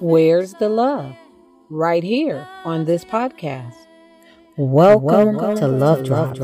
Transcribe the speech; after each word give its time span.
Where's 0.00 0.54
the 0.54 0.68
love? 0.68 1.14
Right 1.70 2.02
here 2.02 2.48
on 2.64 2.86
this 2.86 3.04
podcast. 3.04 3.86
Welcome, 4.56 5.38
to 5.56 5.68
Love 5.68 6.02
Drops, 6.02 6.40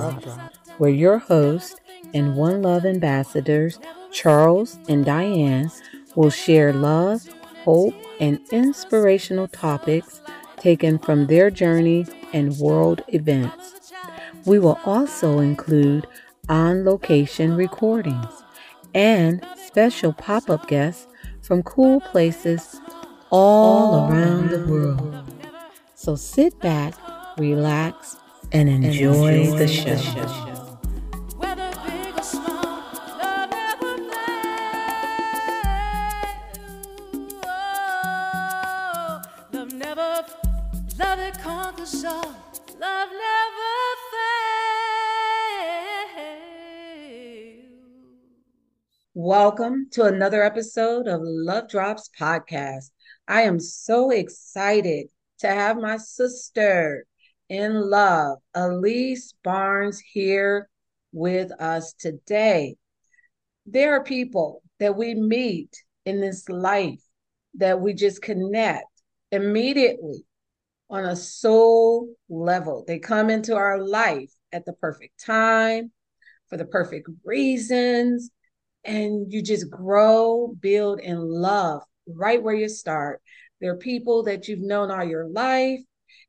where 0.78 0.92
your 0.92 1.18
host 1.18 1.80
and 2.14 2.36
One 2.36 2.62
Love 2.62 2.84
ambassadors, 2.84 3.80
Charles 4.12 4.78
and 4.88 5.04
Diane, 5.04 5.72
will 6.14 6.30
share 6.30 6.72
love, 6.72 7.26
hope, 7.64 7.94
and 8.20 8.38
inspirational 8.52 9.48
topics 9.48 10.20
taken 10.58 11.00
from 11.00 11.26
their 11.26 11.50
journey 11.50 12.06
and 12.32 12.56
world 12.58 13.02
events. 13.08 13.92
We 14.44 14.60
will 14.60 14.78
also 14.84 15.40
include 15.40 16.06
on 16.48 16.84
location 16.84 17.56
recordings 17.56 18.41
and 18.94 19.44
special 19.66 20.12
pop 20.12 20.48
up 20.50 20.68
guests 20.68 21.06
from 21.42 21.62
cool 21.62 22.00
places 22.00 22.80
all 23.30 24.10
around 24.10 24.50
the 24.50 24.66
world. 24.66 25.24
So 25.94 26.16
sit 26.16 26.58
back, 26.60 26.94
relax, 27.38 28.16
and 28.52 28.68
enjoy 28.68 29.46
the 29.56 29.68
show. 29.68 29.96
whether 31.38 31.70
big 31.86 32.18
or 32.18 32.22
small, 32.22 32.82
love 33.18 33.50
never 33.50 33.96
fails. 34.12 34.22
Oh, 37.46 39.22
love 39.52 39.72
never, 39.72 40.24
love 40.98 41.18
it 41.18 41.38
conquers 41.40 42.04
all. 42.04 42.34
Love 42.80 43.10
never 43.10 43.81
Welcome 49.24 49.86
to 49.92 50.02
another 50.02 50.42
episode 50.42 51.06
of 51.06 51.20
Love 51.22 51.68
Drops 51.68 52.10
Podcast. 52.18 52.90
I 53.28 53.42
am 53.42 53.60
so 53.60 54.10
excited 54.10 55.10
to 55.38 55.46
have 55.46 55.76
my 55.76 55.98
sister 55.98 57.06
in 57.48 57.88
love, 57.88 58.38
Elisse 58.56 59.32
Barnes, 59.44 60.00
here 60.00 60.68
with 61.12 61.52
us 61.60 61.92
today. 61.92 62.74
There 63.64 63.94
are 63.94 64.02
people 64.02 64.60
that 64.80 64.96
we 64.96 65.14
meet 65.14 65.70
in 66.04 66.20
this 66.20 66.48
life 66.48 67.00
that 67.54 67.80
we 67.80 67.94
just 67.94 68.22
connect 68.22 68.86
immediately 69.30 70.24
on 70.90 71.04
a 71.04 71.14
soul 71.14 72.08
level. 72.28 72.82
They 72.88 72.98
come 72.98 73.30
into 73.30 73.54
our 73.54 73.80
life 73.80 74.32
at 74.50 74.64
the 74.64 74.72
perfect 74.72 75.24
time, 75.24 75.92
for 76.48 76.56
the 76.56 76.66
perfect 76.66 77.08
reasons, 77.24 78.32
and 78.84 79.32
you 79.32 79.42
just 79.42 79.70
grow, 79.70 80.54
build, 80.60 81.00
and 81.00 81.22
love 81.22 81.82
right 82.06 82.42
where 82.42 82.54
you 82.54 82.68
start. 82.68 83.20
There 83.60 83.72
are 83.72 83.78
people 83.78 84.24
that 84.24 84.48
you've 84.48 84.60
known 84.60 84.90
all 84.90 85.04
your 85.04 85.28
life, 85.28 85.80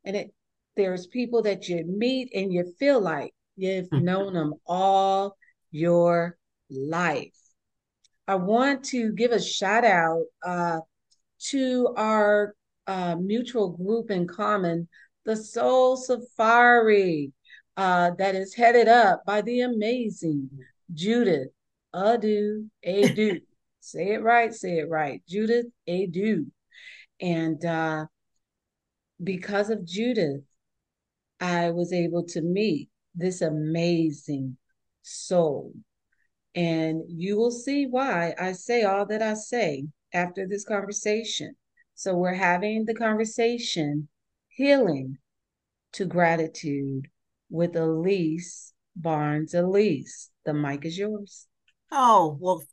and 0.06 0.16
it, 0.16 0.34
there's 0.76 1.08
people 1.08 1.42
that 1.44 1.68
you 1.68 1.84
meet 1.86 2.32
and 2.34 2.54
you 2.54 2.74
feel 2.80 3.02
like 3.02 3.34
you've 3.56 3.92
known 3.92 4.34
them 4.34 4.54
all 4.66 5.36
your 5.72 6.38
life. 6.70 7.34
I 8.28 8.36
want 8.36 8.86
to 8.86 9.12
give 9.14 9.32
a 9.32 9.42
shout 9.42 9.84
out 9.84 10.24
uh, 10.46 10.80
to 11.50 11.94
our 11.98 12.56
uh, 12.88 13.16
mutual 13.16 13.72
group 13.72 14.12
in 14.12 14.28
common, 14.28 14.88
the 15.26 15.36
Soul 15.36 15.98
Safari, 15.98 17.32
uh, 17.76 18.12
that 18.18 18.36
is 18.36 18.54
headed 18.54 18.88
up 18.88 19.24
by 19.26 19.42
the 19.42 19.62
amazing 19.62 20.50
Judith 20.94 21.50
Adu 21.94 22.70
Adu. 22.86 23.42
say 23.80 24.14
it 24.14 24.24
right, 24.24 24.54
say 24.54 24.80
it 24.80 24.90
right. 24.90 25.22
Judith 25.28 25.68
Adu. 25.88 26.48
And 27.22 27.64
uh, 27.64 28.06
because 29.24 29.70
of 29.70 29.86
Judith, 29.86 30.42
I 31.40 31.72
was 31.72 31.94
able 31.94 32.26
to 32.28 32.42
meet 32.42 32.90
this 33.16 33.42
amazing 33.42 34.58
soul. 35.02 35.74
And 36.56 37.04
you 37.08 37.38
will 37.38 37.52
see 37.52 37.86
why 37.86 38.34
I 38.40 38.54
say 38.54 38.84
all 38.84 39.06
that 39.08 39.22
I 39.22 39.34
say 39.34 39.88
after 40.14 40.48
this 40.48 40.66
conversation. 40.66 41.56
So 41.96 42.16
we're 42.16 42.34
having 42.34 42.86
the 42.86 42.94
conversation 42.94 44.08
healing 44.50 45.18
to 45.94 46.06
gratitude 46.06 47.08
with 47.50 47.76
Elisse 47.76 48.74
Barnes. 48.96 49.54
Elisse, 49.54 50.30
the 50.46 50.54
mic 50.54 50.86
is 50.86 50.98
yours. 50.98 51.48
Oh, 51.96 52.36
well, 52.42 52.64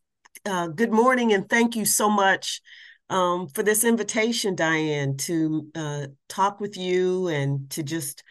uh, 0.47 0.69
good 0.69 0.93
morning 0.93 1.35
and 1.35 1.47
thank 1.47 1.77
you 1.77 1.85
so 1.85 2.09
much 2.09 2.63
um, 3.11 3.49
for 3.49 3.63
this 3.63 3.85
invitation, 3.85 4.55
Diane, 4.55 5.19
to 5.19 5.69
uh, 5.75 6.07
talk 6.31 6.59
with 6.59 6.79
you 6.79 7.29
and 7.29 7.69
to 7.73 7.83
just 7.83 8.25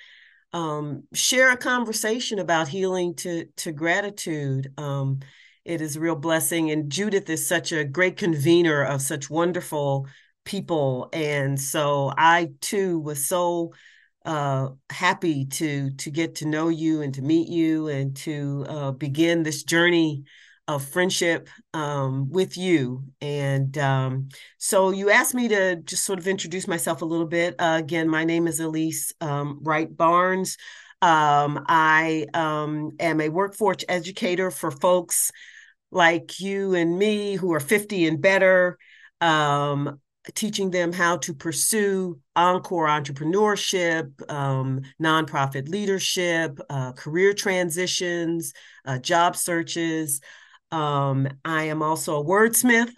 um, 0.52 1.04
share 1.14 1.52
a 1.52 1.58
conversation 1.58 2.40
about 2.40 2.68
healing 2.68 3.14
to, 3.18 3.46
to 3.58 3.72
gratitude. 3.72 4.74
Um, 4.80 5.20
it 5.64 5.80
is 5.80 5.96
a 5.96 6.00
real 6.00 6.16
blessing. 6.16 6.72
And 6.72 6.92
Judith 6.92 7.30
is 7.30 7.48
such 7.48 7.72
a 7.72 7.84
great 7.86 8.18
convener 8.18 8.84
of 8.84 9.04
such 9.04 9.30
wonderful 9.30 10.08
people. 10.44 11.10
And 11.14 11.62
so 11.62 12.12
I 12.18 12.50
too 12.62 12.98
was 13.00 13.28
so 13.28 13.74
uh, 14.26 14.70
happy 14.90 15.46
to 15.46 15.92
to 15.92 16.10
get 16.10 16.36
to 16.36 16.48
know 16.48 16.70
you 16.70 17.04
and 17.04 17.14
to 17.14 17.22
meet 17.22 17.48
you 17.48 17.90
and 17.90 18.16
to 18.18 18.66
uh, 18.68 18.92
begin 18.92 19.44
this 19.44 19.62
journey 19.62 20.24
of 20.70 20.86
friendship 20.86 21.50
um, 21.74 22.30
with 22.30 22.56
you. 22.56 23.04
And 23.22 23.76
um, 23.80 24.30
so 24.60 24.92
you 24.92 25.10
asked 25.10 25.34
me 25.34 25.48
to 25.48 25.78
just 25.78 26.06
sort 26.06 26.20
of 26.20 26.28
introduce 26.28 26.68
myself 26.68 27.02
a 27.02 27.06
little 27.06 27.26
bit. 27.26 27.56
Uh, 27.58 27.78
again, 27.80 28.08
my 28.08 28.24
name 28.24 28.46
is 28.48 28.60
Elisse 28.60 29.12
um, 29.20 29.60
Wright 29.64 29.96
Barnes. 29.96 30.58
Um, 31.02 31.66
I 31.68 32.28
um, 32.36 32.92
am 33.00 33.20
a 33.20 33.30
workforce 33.30 33.84
educator 33.90 34.52
for 34.52 34.70
folks 34.70 35.32
like 35.90 36.40
you 36.40 36.76
and 36.76 37.00
me 37.00 37.34
who 37.34 37.52
are 37.54 37.60
50 37.60 38.06
and 38.06 38.22
better. 38.22 38.78
Um, 39.22 40.00
teaching 40.36 40.70
them 40.70 40.94
how 40.94 41.18
to 41.18 41.34
pursue 41.34 42.20
encore 42.36 42.86
entrepreneurship, 42.86 44.30
um, 44.32 44.82
nonprofit 45.02 45.68
leadership, 45.68 46.60
uh, 46.70 46.92
career 46.92 47.34
transitions, 47.34 48.54
uh, 48.86 49.00
job 49.00 49.36
searches. 49.36 50.22
Um, 50.72 51.28
I 51.44 51.64
am 51.66 51.82
also 51.82 52.20
a 52.20 52.24
wordsmith. 52.26 52.94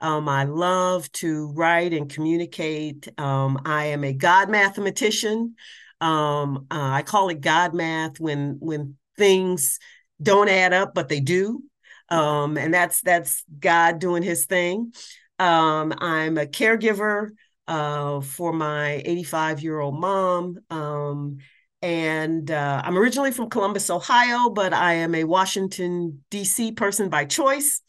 Um, 0.00 0.28
I 0.28 0.44
love 0.44 1.10
to 1.12 1.48
write 1.52 1.92
and 1.92 2.08
communicate. 2.08 3.08
Um, 3.18 3.60
I 3.64 3.86
am 3.86 4.04
a 4.04 4.12
God 4.12 4.50
mathematician. 4.50 5.54
Um, 6.00 6.66
uh, 6.70 6.90
I 6.92 7.02
call 7.02 7.30
it 7.30 7.40
God 7.40 7.74
math 7.74 8.20
when 8.20 8.58
when 8.60 8.96
things 9.16 9.78
don't 10.22 10.48
add 10.48 10.72
up, 10.72 10.94
but 10.94 11.08
they 11.08 11.20
do, 11.20 11.62
um, 12.10 12.58
and 12.58 12.72
that's 12.72 13.00
that's 13.00 13.42
God 13.58 13.98
doing 13.98 14.22
His 14.22 14.44
thing. 14.44 14.92
Um, 15.38 15.94
I'm 15.98 16.38
a 16.38 16.46
caregiver 16.46 17.30
uh, 17.66 18.20
for 18.20 18.52
my 18.52 19.02
85 19.04 19.62
year 19.62 19.78
old 19.80 19.98
mom. 19.98 20.58
Um, 20.70 21.38
and 21.86 22.50
uh, 22.50 22.82
I'm 22.84 22.98
originally 22.98 23.30
from 23.30 23.48
Columbus, 23.48 23.90
Ohio, 23.90 24.50
but 24.50 24.72
I 24.72 24.94
am 24.94 25.14
a 25.14 25.22
Washington, 25.22 26.24
D.C. 26.32 26.72
person 26.72 27.08
by 27.08 27.26
choice. 27.26 27.80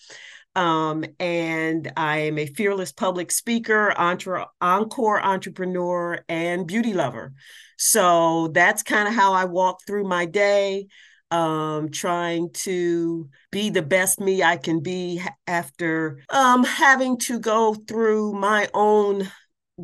Um, 0.56 1.04
and 1.20 1.92
I 1.98 2.20
am 2.20 2.38
a 2.38 2.46
fearless 2.46 2.92
public 2.92 3.32
speaker, 3.32 3.92
entre- 3.98 4.46
encore 4.62 5.20
entrepreneur, 5.20 6.20
and 6.30 6.68
beauty 6.68 6.94
lover. 6.94 7.34
So 7.80 8.50
that's 8.50 8.84
kind 8.84 9.08
of 9.08 9.16
how 9.16 9.34
I 9.34 9.46
walk 9.46 9.80
through 9.88 10.04
my 10.04 10.26
day, 10.26 10.86
um, 11.32 11.90
trying 11.90 12.52
to 12.52 13.28
be 13.52 13.72
the 13.72 13.82
best 13.82 14.20
me 14.20 14.44
I 14.44 14.58
can 14.58 14.82
be 14.82 15.24
after 15.48 16.20
um, 16.30 16.64
having 16.64 17.18
to 17.22 17.40
go 17.40 17.74
through 17.74 18.34
my 18.34 18.70
own 18.76 19.28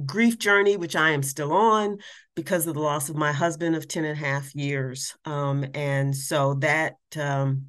grief 0.05 0.37
journey, 0.37 0.77
which 0.77 0.95
I 0.95 1.11
am 1.11 1.23
still 1.23 1.51
on 1.51 1.97
because 2.35 2.67
of 2.67 2.73
the 2.73 2.79
loss 2.79 3.09
of 3.09 3.15
my 3.15 3.31
husband 3.31 3.75
of 3.75 3.87
10 3.87 4.05
and 4.05 4.13
a 4.13 4.19
half 4.19 4.53
years. 4.55 5.15
Um, 5.25 5.65
and 5.73 6.15
so 6.15 6.55
that 6.55 6.95
um, 7.17 7.67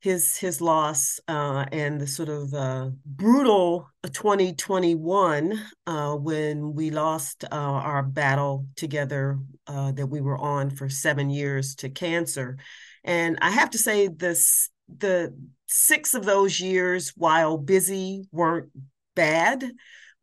his 0.00 0.36
his 0.36 0.60
loss 0.60 1.18
uh, 1.28 1.64
and 1.72 2.00
the 2.00 2.06
sort 2.06 2.28
of 2.28 2.52
uh, 2.52 2.90
brutal 3.06 3.88
2021 4.02 5.58
uh, 5.86 6.14
when 6.14 6.74
we 6.74 6.90
lost 6.90 7.44
uh, 7.44 7.48
our 7.50 8.02
battle 8.02 8.66
together 8.76 9.38
uh, 9.66 9.92
that 9.92 10.06
we 10.06 10.20
were 10.20 10.38
on 10.38 10.70
for 10.70 10.88
seven 10.88 11.30
years 11.30 11.74
to 11.76 11.88
cancer. 11.88 12.58
And 13.02 13.38
I 13.40 13.50
have 13.50 13.70
to 13.70 13.78
say 13.78 14.08
this 14.08 14.70
the 14.98 15.34
six 15.66 16.14
of 16.14 16.24
those 16.24 16.60
years, 16.60 17.12
while 17.16 17.56
busy, 17.56 18.28
weren't 18.30 18.70
bad 19.16 19.64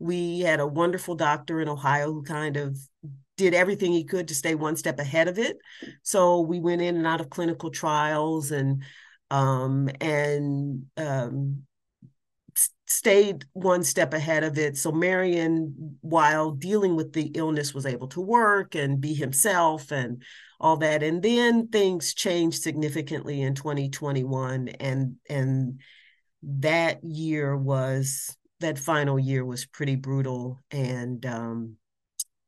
we 0.02 0.40
had 0.40 0.60
a 0.60 0.66
wonderful 0.66 1.14
doctor 1.14 1.62
in 1.62 1.70
Ohio 1.70 2.12
who 2.12 2.24
kind 2.24 2.58
of 2.58 2.76
did 3.42 3.54
everything 3.56 3.92
he 3.92 4.04
could 4.04 4.28
to 4.28 4.36
stay 4.36 4.54
one 4.54 4.76
step 4.76 5.00
ahead 5.00 5.28
of 5.28 5.40
it. 5.40 5.58
So 6.04 6.42
we 6.42 6.60
went 6.60 6.82
in 6.82 6.96
and 6.96 7.08
out 7.08 7.22
of 7.22 7.30
clinical 7.30 7.72
trials 7.72 8.52
and 8.52 8.84
um, 9.32 9.90
and 10.00 10.86
um, 10.98 11.64
stayed 12.86 13.46
one 13.54 13.84
step 13.84 14.14
ahead 14.14 14.44
of 14.44 14.58
it. 14.58 14.78
So 14.78 14.92
Marion, 14.92 15.98
while 16.02 16.52
dealing 16.52 16.96
with 16.96 17.14
the 17.14 17.32
illness, 17.34 17.74
was 17.74 17.86
able 17.86 18.10
to 18.10 18.22
work 18.22 18.76
and 18.76 19.02
be 19.02 19.14
himself 19.14 19.92
and 19.92 20.22
all 20.60 20.78
that. 20.78 21.02
And 21.02 21.24
then 21.24 21.70
things 21.70 22.14
changed 22.14 22.62
significantly 22.62 23.42
in 23.42 23.56
2021. 23.56 24.68
And 24.80 25.16
and 25.30 25.80
that 26.44 27.04
year 27.04 27.58
was 27.58 28.38
that 28.60 28.78
final 28.78 29.18
year 29.18 29.44
was 29.44 29.66
pretty 29.66 29.96
brutal 29.96 30.62
and 30.70 31.26
um 31.26 31.78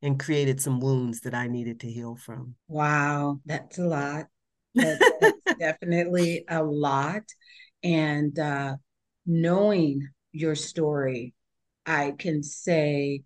and 0.03 0.19
created 0.19 0.59
some 0.59 0.81
wounds 0.81 1.21
that 1.21 1.33
I 1.33 1.47
needed 1.47 1.79
to 1.79 1.89
heal 1.89 2.15
from. 2.17 2.55
Wow, 2.67 3.39
that's 3.45 3.79
a 3.79 3.85
lot. 3.85 4.25
That, 4.75 4.99
that's 5.21 5.57
definitely 5.59 6.43
a 6.49 6.61
lot. 6.61 7.23
And 7.83 8.37
uh, 8.37 8.75
knowing 9.25 10.09
your 10.33 10.55
story, 10.55 11.33
I 11.85 12.11
can 12.19 12.43
say 12.43 13.23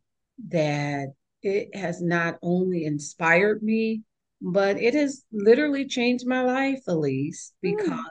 that 0.49 1.13
it 1.41 1.75
has 1.75 1.99
not 1.99 2.37
only 2.43 2.85
inspired 2.85 3.63
me, 3.63 4.03
but 4.39 4.79
it 4.79 4.93
has 4.93 5.23
literally 5.31 5.87
changed 5.87 6.27
my 6.27 6.43
life, 6.43 6.81
Elisse, 6.87 7.53
hmm. 7.63 7.71
because 7.71 7.89
mm. 7.89 8.03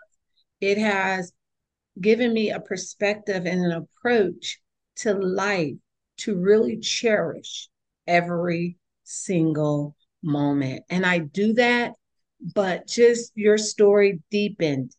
it 0.60 0.78
has 0.78 1.32
given 2.00 2.32
me 2.32 2.50
a 2.50 2.58
perspective 2.58 3.46
and 3.46 3.64
an 3.64 3.70
approach 3.70 4.60
to 4.96 5.14
life 5.14 5.74
to 6.16 6.36
really 6.36 6.78
cherish 6.78 7.68
every 8.06 8.76
single 9.04 9.96
moment. 10.22 10.84
And 10.90 11.06
I 11.06 11.18
do 11.18 11.54
that, 11.54 11.92
but 12.54 12.86
just 12.86 13.32
your 13.34 13.58
story 13.58 14.20
deepened 14.30 14.90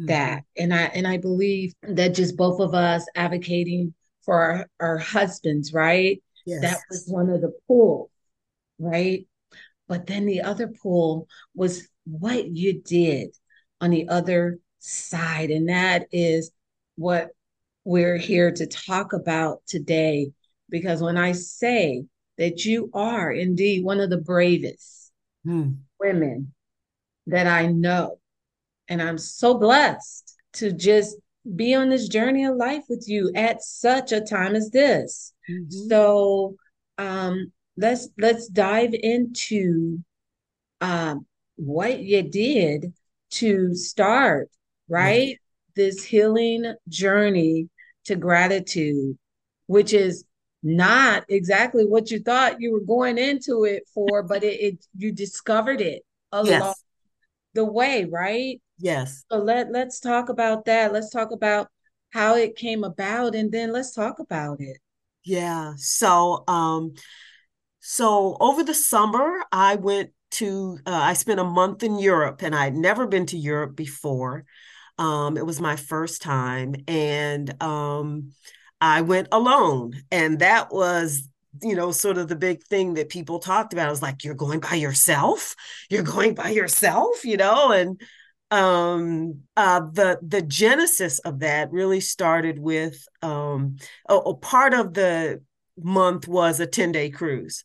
mm-hmm. 0.00 0.06
that. 0.06 0.44
And 0.56 0.74
I 0.74 0.84
and 0.84 1.06
I 1.06 1.18
believe 1.18 1.74
that 1.82 2.14
just 2.14 2.36
both 2.36 2.60
of 2.60 2.74
us 2.74 3.06
advocating 3.14 3.94
for 4.24 4.40
our, 4.40 4.66
our 4.80 4.98
husbands, 4.98 5.72
right? 5.72 6.22
Yes. 6.44 6.62
That 6.62 6.78
was 6.90 7.06
one 7.08 7.30
of 7.30 7.40
the 7.40 7.52
pulls, 7.66 8.10
right? 8.78 9.26
But 9.88 10.06
then 10.06 10.26
the 10.26 10.42
other 10.42 10.68
pull 10.68 11.28
was 11.54 11.88
what 12.04 12.46
you 12.48 12.80
did 12.82 13.30
on 13.80 13.90
the 13.90 14.08
other 14.08 14.58
side. 14.78 15.50
And 15.50 15.68
that 15.68 16.06
is 16.12 16.50
what 16.96 17.30
we're 17.84 18.16
here 18.16 18.50
to 18.52 18.66
talk 18.66 19.12
about 19.12 19.62
today. 19.66 20.32
Because 20.68 21.00
when 21.00 21.16
I 21.16 21.32
say 21.32 22.04
that 22.38 22.64
you 22.64 22.90
are 22.92 23.30
indeed 23.30 23.84
one 23.84 24.00
of 24.00 24.10
the 24.10 24.18
bravest 24.18 25.12
mm. 25.46 25.76
women 25.98 26.52
that 27.26 27.46
I 27.46 27.66
know. 27.66 28.18
And 28.88 29.02
I'm 29.02 29.18
so 29.18 29.58
blessed 29.58 30.36
to 30.54 30.72
just 30.72 31.16
be 31.54 31.74
on 31.74 31.90
this 31.90 32.08
journey 32.08 32.44
of 32.44 32.56
life 32.56 32.84
with 32.88 33.04
you 33.06 33.30
at 33.34 33.62
such 33.62 34.12
a 34.12 34.20
time 34.20 34.54
as 34.54 34.70
this. 34.70 35.32
Mm-hmm. 35.48 35.88
So 35.88 36.56
um, 36.98 37.52
let's 37.76 38.08
let's 38.18 38.48
dive 38.48 38.94
into 38.94 39.98
um, 40.80 41.26
what 41.56 42.00
you 42.00 42.22
did 42.22 42.92
to 43.28 43.74
start 43.74 44.48
right 44.88 45.28
yes. 45.28 45.38
this 45.74 46.04
healing 46.04 46.74
journey 46.88 47.68
to 48.04 48.16
gratitude, 48.16 49.18
which 49.66 49.92
is 49.92 50.24
not 50.66 51.24
exactly 51.28 51.86
what 51.86 52.10
you 52.10 52.18
thought 52.18 52.60
you 52.60 52.72
were 52.72 52.80
going 52.80 53.18
into 53.18 53.64
it 53.64 53.84
for, 53.94 54.24
but 54.24 54.42
it, 54.42 54.60
it 54.60 54.86
you 54.96 55.12
discovered 55.12 55.80
it 55.80 56.02
along 56.32 56.46
yes. 56.48 56.84
the 57.54 57.64
way, 57.64 58.04
right? 58.04 58.60
Yes. 58.78 59.24
So 59.30 59.38
let 59.38 59.70
let's 59.70 60.00
talk 60.00 60.28
about 60.28 60.64
that. 60.64 60.92
Let's 60.92 61.10
talk 61.10 61.30
about 61.30 61.68
how 62.10 62.34
it 62.34 62.56
came 62.56 62.82
about 62.82 63.36
and 63.36 63.52
then 63.52 63.72
let's 63.72 63.92
talk 63.92 64.18
about 64.18 64.60
it. 64.60 64.78
Yeah. 65.24 65.74
So 65.76 66.42
um 66.48 66.94
so 67.78 68.36
over 68.40 68.64
the 68.64 68.74
summer 68.74 69.44
I 69.52 69.76
went 69.76 70.10
to 70.32 70.78
uh, 70.84 70.90
I 70.90 71.12
spent 71.12 71.38
a 71.38 71.44
month 71.44 71.84
in 71.84 71.98
Europe 72.00 72.42
and 72.42 72.56
I'd 72.56 72.76
never 72.76 73.06
been 73.06 73.26
to 73.26 73.38
Europe 73.38 73.76
before. 73.76 74.44
Um 74.98 75.36
it 75.36 75.46
was 75.46 75.60
my 75.60 75.76
first 75.76 76.22
time 76.22 76.74
and 76.88 77.62
um 77.62 78.32
I 78.80 79.02
went 79.02 79.28
alone. 79.32 80.02
And 80.10 80.38
that 80.40 80.72
was, 80.72 81.28
you 81.62 81.74
know, 81.74 81.90
sort 81.92 82.18
of 82.18 82.28
the 82.28 82.36
big 82.36 82.62
thing 82.64 82.94
that 82.94 83.08
people 83.08 83.38
talked 83.38 83.72
about. 83.72 83.88
I 83.88 83.90
was 83.90 84.02
like, 84.02 84.24
you're 84.24 84.34
going 84.34 84.60
by 84.60 84.74
yourself? 84.74 85.54
You're 85.90 86.02
going 86.02 86.34
by 86.34 86.50
yourself, 86.50 87.24
you 87.24 87.36
know? 87.36 87.72
And 87.72 88.00
um 88.52 89.40
uh 89.56 89.80
the 89.92 90.20
the 90.22 90.40
genesis 90.40 91.18
of 91.20 91.40
that 91.40 91.72
really 91.72 91.98
started 91.98 92.60
with 92.60 93.04
um 93.20 93.76
a, 94.08 94.14
a 94.14 94.34
part 94.36 94.72
of 94.72 94.94
the 94.94 95.42
month 95.82 96.28
was 96.28 96.60
a 96.60 96.66
10 96.66 96.92
day 96.92 97.10
cruise 97.10 97.64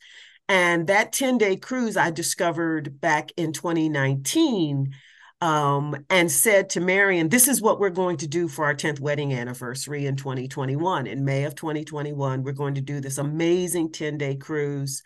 and 0.49 0.87
that 0.87 1.13
10 1.13 1.37
day 1.37 1.55
cruise 1.55 1.95
i 1.95 2.09
discovered 2.09 2.99
back 2.99 3.31
in 3.37 3.53
2019 3.53 4.91
um, 5.41 6.05
and 6.09 6.31
said 6.31 6.69
to 6.71 6.79
Marion, 6.79 7.29
This 7.29 7.47
is 7.47 7.61
what 7.61 7.79
we're 7.79 7.89
going 7.89 8.17
to 8.17 8.27
do 8.27 8.47
for 8.47 8.65
our 8.65 8.75
10th 8.75 8.99
wedding 8.99 9.33
anniversary 9.33 10.05
in 10.05 10.15
2021. 10.15 11.07
In 11.07 11.25
May 11.25 11.43
of 11.45 11.55
2021, 11.55 12.43
we're 12.43 12.51
going 12.51 12.75
to 12.75 12.81
do 12.81 13.01
this 13.01 13.17
amazing 13.17 13.91
10 13.91 14.17
day 14.17 14.35
cruise 14.35 15.01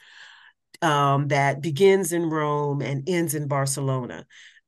um, 0.81 1.29
that 1.29 1.61
begins 1.61 2.11
in 2.11 2.29
Rome 2.29 2.81
and 2.81 3.07
ends 3.07 3.33
in 3.33 3.47
Barcelona 3.47 4.25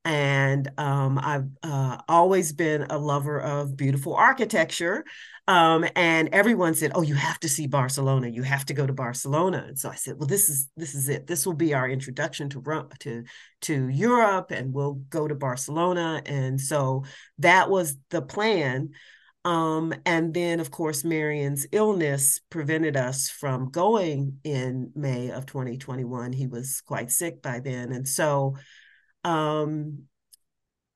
and 0.08 0.70
um, 0.78 1.20
I've 1.22 1.50
uh, 1.62 1.98
always 2.08 2.54
been 2.54 2.86
a 2.88 2.96
lover 2.96 3.38
of 3.38 3.76
beautiful 3.76 4.14
architecture. 4.14 5.04
Um, 5.46 5.84
and 5.96 6.30
everyone 6.32 6.74
said, 6.74 6.92
"Oh, 6.94 7.02
you 7.02 7.14
have 7.14 7.38
to 7.40 7.48
see 7.48 7.66
Barcelona. 7.66 8.28
You 8.28 8.42
have 8.42 8.64
to 8.66 8.74
go 8.74 8.86
to 8.86 8.92
Barcelona." 8.94 9.66
And 9.68 9.78
so 9.78 9.90
I 9.90 9.96
said, 9.96 10.16
"Well, 10.18 10.26
this 10.26 10.48
is 10.48 10.70
this 10.78 10.94
is 10.94 11.10
it. 11.10 11.26
This 11.26 11.44
will 11.44 11.54
be 11.54 11.74
our 11.74 11.86
introduction 11.88 12.48
to 12.50 12.88
to 13.00 13.24
to 13.62 13.88
Europe, 13.88 14.50
and 14.50 14.72
we'll 14.72 14.94
go 15.10 15.28
to 15.28 15.34
Barcelona." 15.34 16.22
And 16.24 16.58
so 16.58 17.04
that 17.40 17.68
was 17.68 17.96
the 18.08 18.22
plan. 18.22 18.90
Um, 19.44 19.94
and 20.06 20.32
then, 20.32 20.58
of 20.58 20.70
course, 20.70 21.04
Marion's 21.04 21.66
illness 21.70 22.40
prevented 22.50 22.96
us 22.96 23.28
from 23.28 23.70
going 23.70 24.38
in 24.42 24.90
May 24.94 25.30
of 25.30 25.44
2021. 25.44 26.32
He 26.32 26.46
was 26.46 26.80
quite 26.80 27.10
sick 27.10 27.42
by 27.42 27.60
then, 27.60 27.92
and 27.92 28.08
so 28.08 28.56
um, 29.24 30.04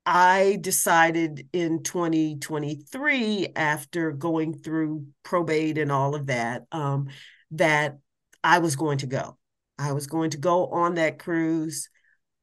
I 0.04 0.58
decided 0.60 1.48
in 1.52 1.82
2023, 1.82 3.48
after 3.54 4.10
going 4.10 4.54
through 4.54 5.06
probate 5.22 5.78
and 5.78 5.92
all 5.92 6.14
of 6.14 6.26
that, 6.26 6.64
um, 6.72 7.08
that 7.52 7.98
I 8.42 8.58
was 8.58 8.74
going 8.74 8.98
to 8.98 9.06
go. 9.06 9.38
I 9.78 9.92
was 9.92 10.06
going 10.06 10.30
to 10.30 10.38
go 10.38 10.66
on 10.66 10.94
that 10.94 11.18
cruise, 11.18 11.88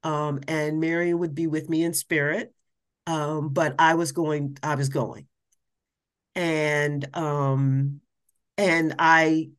um, 0.03 0.39
and 0.47 0.79
Marion 0.79 1.19
would 1.19 1.35
be 1.35 1.47
with 1.47 1.69
me 1.69 1.83
in 1.83 1.93
spirit. 1.93 2.53
Um, 3.07 3.49
but 3.49 3.75
I 3.79 3.95
was 3.95 4.11
going. 4.11 4.57
I 4.63 4.75
was 4.75 4.89
going, 4.89 5.27
and 6.35 7.17
um, 7.17 8.01
and 8.57 8.95
I, 8.99 9.49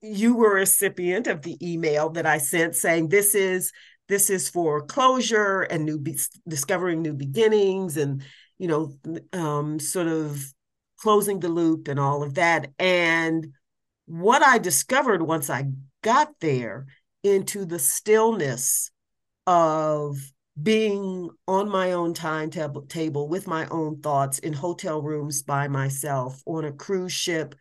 you 0.00 0.36
were 0.36 0.52
a 0.52 0.60
recipient 0.60 1.26
of 1.26 1.42
the 1.42 1.56
email 1.60 2.10
that 2.10 2.26
I 2.26 2.38
sent 2.38 2.76
saying 2.76 3.08
this 3.08 3.34
is 3.34 3.72
this 4.12 4.28
is 4.28 4.50
for 4.50 4.82
closure 4.82 5.62
and 5.62 5.86
new 5.86 5.98
be- 5.98 6.18
discovering 6.46 7.00
new 7.00 7.14
beginnings 7.14 7.96
and 7.96 8.22
you 8.58 8.68
know 8.68 8.92
um, 9.32 9.80
sort 9.80 10.06
of 10.06 10.44
closing 10.98 11.40
the 11.40 11.48
loop 11.48 11.88
and 11.88 11.98
all 11.98 12.22
of 12.22 12.34
that. 12.34 12.70
And 12.78 13.54
what 14.06 14.42
i 14.42 14.58
discovered 14.58 15.22
once 15.22 15.48
i 15.48 15.64
got 16.02 16.28
there 16.40 16.86
into 17.22 17.64
the 17.64 17.78
stillness 17.78 18.90
of 19.46 20.18
being 20.60 21.30
on 21.48 21.68
my 21.68 21.92
own 21.92 22.12
timetable 22.12 22.82
table 22.82 23.28
with 23.28 23.46
my 23.46 23.66
own 23.68 24.00
thoughts 24.02 24.38
in 24.40 24.52
hotel 24.52 25.00
rooms 25.00 25.42
by 25.42 25.66
myself 25.68 26.42
on 26.44 26.64
a 26.64 26.72
cruise 26.72 27.12
ship 27.12 27.54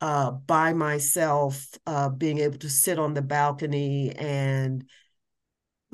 uh, 0.00 0.30
by 0.30 0.72
myself 0.72 1.66
uh, 1.86 2.08
being 2.08 2.38
able 2.38 2.58
to 2.58 2.70
sit 2.70 2.98
on 2.98 3.12
the 3.12 3.22
balcony 3.22 4.10
and 4.12 4.84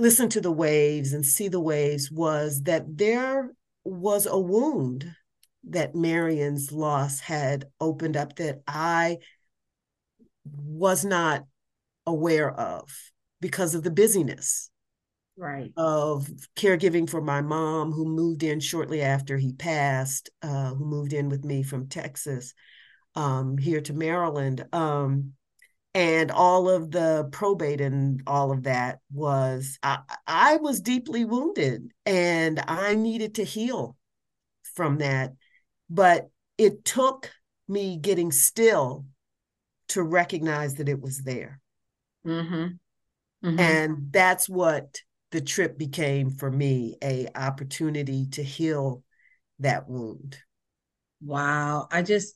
listen 0.00 0.28
to 0.30 0.40
the 0.40 0.50
waves 0.50 1.12
and 1.12 1.25
see 1.25 1.49
the 1.49 1.61
waves 1.61 2.11
was 2.11 2.62
that 2.62 2.85
there 2.97 3.52
was 3.85 4.26
a 4.26 4.38
wound 4.38 5.14
that 5.69 5.95
Marion's 5.95 6.73
loss 6.73 7.21
had 7.21 7.66
opened 7.80 8.16
up 8.16 8.37
that 8.37 8.62
I 8.66 9.19
was 10.45 11.04
not 11.04 11.45
aware 12.07 12.50
of 12.50 12.90
because 13.40 13.75
of 13.75 13.83
the 13.83 13.90
busyness 13.90 14.71
right. 15.37 15.71
of 15.76 16.28
caregiving 16.57 17.09
for 17.09 17.21
my 17.21 17.42
mom 17.42 17.92
who 17.92 18.07
moved 18.07 18.42
in 18.42 18.59
shortly 18.59 19.02
after 19.02 19.37
he 19.37 19.52
passed 19.52 20.30
uh, 20.42 20.75
who 20.75 20.85
moved 20.85 21.12
in 21.12 21.28
with 21.28 21.45
me 21.45 21.62
from 21.62 21.88
texas 21.88 22.54
um, 23.14 23.59
here 23.59 23.80
to 23.80 23.92
maryland. 23.92 24.64
Um, 24.73 25.33
and 25.94 26.30
all 26.30 26.68
of 26.68 26.90
the 26.90 27.28
probate 27.32 27.80
and 27.80 28.23
all 28.26 28.52
of 28.52 28.62
that 28.64 29.00
was 29.12 29.78
I, 29.82 29.99
I 30.26 30.56
was 30.56 30.80
deeply 30.80 31.25
wounded 31.25 31.90
and 32.06 32.62
I 32.66 32.94
needed 32.94 33.37
to 33.37 33.44
heal 33.44 33.97
from 34.62 34.99
that. 34.99 35.35
But 35.88 36.30
it 36.59 36.85
took 36.85 37.30
me 37.66 37.97
getting 37.97 38.30
still 38.30 39.06
to 39.88 40.02
recognize 40.02 40.76
that 40.76 40.88
it 40.88 41.00
was 41.00 41.23
there. 41.23 41.61
Mm-hmm. 42.25 43.49
Mm-hmm. 43.49 43.59
And 43.61 44.12
that's 44.12 44.49
what 44.49 45.00
the 45.32 45.40
trip 45.40 45.78
became 45.78 46.30
for 46.30 46.50
me 46.50 46.97
a 47.02 47.28
opportunity 47.35 48.26
to 48.32 48.42
heal 48.42 49.02
that 49.59 49.88
wound. 49.88 50.38
Wow. 51.20 51.88
I 51.90 52.02
just, 52.02 52.35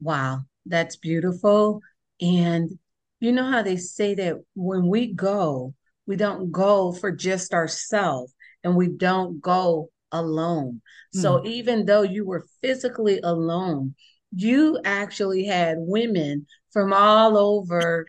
wow, 0.00 0.40
that's 0.66 0.96
beautiful. 0.96 1.80
And 2.20 2.78
you 3.20 3.32
know 3.32 3.50
how 3.50 3.62
they 3.62 3.76
say 3.76 4.14
that 4.14 4.36
when 4.54 4.86
we 4.88 5.12
go, 5.12 5.74
we 6.06 6.16
don't 6.16 6.52
go 6.52 6.92
for 6.92 7.10
just 7.10 7.52
ourselves 7.52 8.34
and 8.62 8.76
we 8.76 8.88
don't 8.88 9.40
go 9.40 9.90
alone. 10.12 10.80
Mm. 11.14 11.22
So 11.22 11.44
even 11.44 11.86
though 11.86 12.02
you 12.02 12.24
were 12.24 12.46
physically 12.62 13.20
alone, 13.22 13.94
you 14.34 14.80
actually 14.84 15.44
had 15.44 15.76
women 15.78 16.46
from 16.72 16.92
all 16.92 17.36
over 17.36 18.06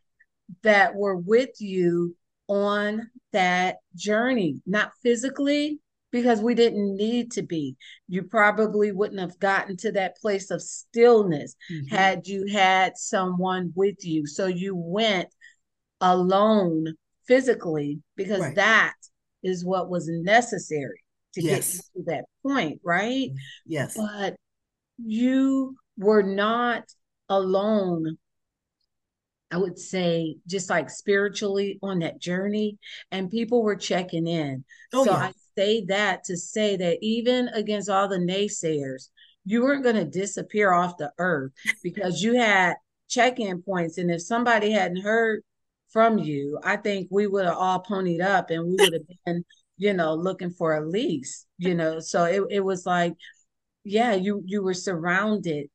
that 0.63 0.95
were 0.95 1.15
with 1.15 1.59
you 1.59 2.15
on 2.47 3.09
that 3.33 3.77
journey, 3.95 4.61
not 4.65 4.91
physically, 5.03 5.79
because 6.11 6.41
we 6.41 6.55
didn't 6.55 6.95
need 6.95 7.31
to 7.31 7.41
be. 7.41 7.75
You 8.07 8.23
probably 8.23 8.91
wouldn't 8.91 9.19
have 9.19 9.39
gotten 9.39 9.77
to 9.77 9.91
that 9.93 10.17
place 10.17 10.51
of 10.51 10.61
stillness 10.61 11.55
mm-hmm. 11.71 11.95
had 11.95 12.27
you 12.27 12.47
had 12.51 12.97
someone 12.97 13.73
with 13.75 14.05
you. 14.05 14.25
So 14.25 14.47
you 14.47 14.75
went 14.75 15.29
alone 16.01 16.93
physically 17.27 18.01
because 18.15 18.41
right. 18.41 18.55
that 18.55 18.93
is 19.43 19.65
what 19.65 19.89
was 19.89 20.07
necessary 20.07 21.03
to 21.33 21.41
yes. 21.41 21.75
get 21.75 21.83
to 21.95 22.03
that 22.11 22.25
point, 22.43 22.79
right? 22.83 23.29
Yes. 23.65 23.97
But 23.97 24.35
you 24.97 25.75
were 25.97 26.23
not 26.23 26.83
alone 27.29 28.17
I 29.49 29.57
would 29.57 29.79
say 29.79 30.35
just 30.45 30.69
like 30.69 30.89
spiritually 30.89 31.79
on 31.81 31.99
that 31.99 32.19
journey, 32.19 32.77
and 33.11 33.29
people 33.29 33.63
were 33.63 33.75
checking 33.75 34.27
in. 34.27 34.65
Oh, 34.93 35.05
so 35.05 35.11
yeah. 35.11 35.17
I 35.17 35.31
say 35.57 35.85
that 35.85 36.23
to 36.25 36.37
say 36.37 36.75
that 36.77 36.97
even 37.01 37.47
against 37.49 37.89
all 37.89 38.07
the 38.07 38.17
naysayers, 38.17 39.09
you 39.45 39.61
weren't 39.61 39.83
going 39.83 39.95
to 39.95 40.05
disappear 40.05 40.71
off 40.71 40.97
the 40.97 41.11
earth 41.17 41.51
because 41.83 42.21
you 42.21 42.35
had 42.35 42.75
check-in 43.09 43.61
points. 43.61 43.97
And 43.97 44.11
if 44.11 44.21
somebody 44.21 44.71
hadn't 44.71 45.01
heard 45.01 45.43
from 45.89 46.17
you, 46.17 46.59
I 46.63 46.77
think 46.77 47.07
we 47.09 47.27
would 47.27 47.45
have 47.45 47.57
all 47.57 47.83
ponied 47.83 48.21
up 48.21 48.49
and 48.49 48.65
we 48.65 48.75
would 48.77 48.93
have 48.93 49.07
been, 49.25 49.43
you 49.77 49.93
know, 49.93 50.13
looking 50.13 50.51
for 50.51 50.75
Elisse, 50.75 51.45
you 51.57 51.75
know. 51.75 51.99
So 51.99 52.25
it, 52.25 52.43
it 52.49 52.59
was 52.61 52.85
like, 52.85 53.13
yeah, 53.83 54.13
you 54.13 54.43
you 54.45 54.61
were 54.61 54.73
surrounded, 54.73 55.67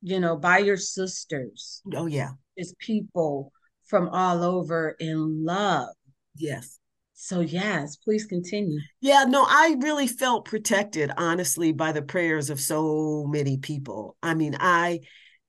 you 0.00 0.18
know, 0.18 0.36
by 0.36 0.58
your 0.58 0.78
sisters. 0.78 1.82
Oh 1.94 2.06
yeah 2.06 2.30
is 2.56 2.74
people 2.78 3.52
from 3.86 4.08
all 4.08 4.42
over 4.42 4.96
in 4.98 5.44
love. 5.44 5.88
Yes. 6.36 6.78
So, 7.14 7.40
yes, 7.40 7.96
please 7.96 8.26
continue. 8.26 8.80
Yeah, 9.00 9.24
no, 9.26 9.44
I 9.48 9.76
really 9.80 10.08
felt 10.08 10.44
protected, 10.44 11.10
honestly, 11.16 11.72
by 11.72 11.92
the 11.92 12.02
prayers 12.02 12.50
of 12.50 12.60
so 12.60 13.24
many 13.28 13.56
people. 13.56 14.16
I 14.22 14.34
mean, 14.34 14.56
I, 14.58 15.00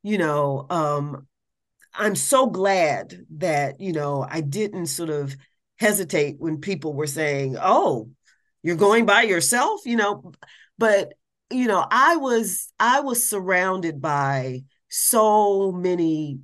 you 0.04 0.18
know, 0.18 0.68
um, 0.70 1.28
I'm 1.94 2.16
so 2.16 2.48
glad 2.48 3.26
that, 3.38 3.82
you 3.82 3.94
know, 3.94 4.26
I 4.30 4.42
didn't 4.42 4.88
sort 4.88 5.10
of 5.10 5.36
hesitate 5.80 6.36
when 6.38 6.62
people 6.62 6.94
were 6.94 7.08
saying, 7.08 7.58
oh, 7.60 8.10
you're 8.62 8.76
going 8.76 9.06
by 9.06 9.24
yourself, 9.24 9.82
you 9.86 9.96
know, 9.96 10.32
but, 10.78 11.14
you 11.50 11.68
know, 11.68 11.86
I 11.90 12.18
was, 12.18 12.72
I 12.80 13.00
was 13.02 13.28
surrounded 13.28 14.02
by 14.02 14.64
so 14.90 15.72
many 15.72 16.40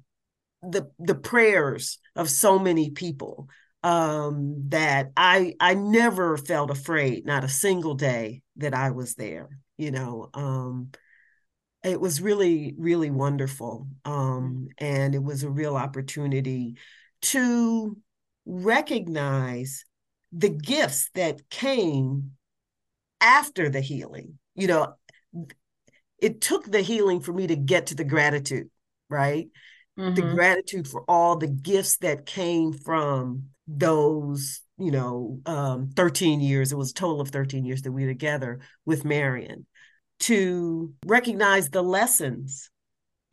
the 0.63 0.92
the 1.00 1.16
prayers 1.16 1.98
of 2.16 2.30
so 2.30 2.60
many 2.60 2.92
people 2.92 3.48
um, 3.83 4.65
that 4.69 5.11
I 5.17 5.55
I 5.59 5.73
never 5.73 6.38
felt 6.38 6.69
afraid, 6.69 7.25
not 7.25 7.43
a 7.43 7.50
single 7.50 7.95
day 7.95 8.41
that 8.57 8.73
I 8.73 8.91
was 8.91 9.15
there. 9.15 9.50
You 9.77 9.91
know, 9.91 10.29
um, 10.33 10.91
it 11.83 12.00
was 12.00 12.21
really 12.21 12.75
really 12.77 13.09
wonderful, 13.09 13.88
um, 14.05 14.69
and 14.77 15.15
it 15.15 15.23
was 15.23 15.43
a 15.43 15.50
real 15.50 15.75
opportunity 15.75 16.75
to 17.23 17.97
recognize 18.45 19.85
the 20.31 20.50
gifts 20.50 21.09
that 21.15 21.50
came 21.50 22.31
after 23.19 23.69
the 23.69 23.81
healing. 23.81 24.38
You 24.55 24.67
know, 24.67 24.93
it 26.19 26.41
took 26.41 26.65
the 26.65 26.81
healing 26.81 27.19
for 27.19 27.33
me 27.33 27.47
to 27.47 27.55
get 27.55 27.88
to 27.88 27.95
the 27.95 28.03
gratitude, 28.03 28.69
right? 29.09 29.47
mm-hmm. 29.97 30.15
the 30.15 30.21
gratitude 30.21 30.88
for 30.88 31.03
all 31.07 31.38
the 31.38 31.47
gifts 31.47 31.97
that 31.97 32.25
came 32.25 32.73
from 32.73 33.50
those 33.68 34.62
you 34.77 34.91
know 34.91 35.39
um, 35.46 35.89
13 35.96 36.41
years 36.41 36.72
it 36.72 36.77
was 36.77 36.91
a 36.91 36.96
total 36.96 37.22
of 37.22 37.30
13 37.30 37.65
years 37.65 37.84
that 37.84 37.91
we 37.91 38.03
were 38.03 38.12
together 38.12 38.60
with 38.86 39.06
marion 39.06 39.65
to 40.20 40.94
recognize 41.06 41.70
the 41.70 41.82
lessons 41.82 42.70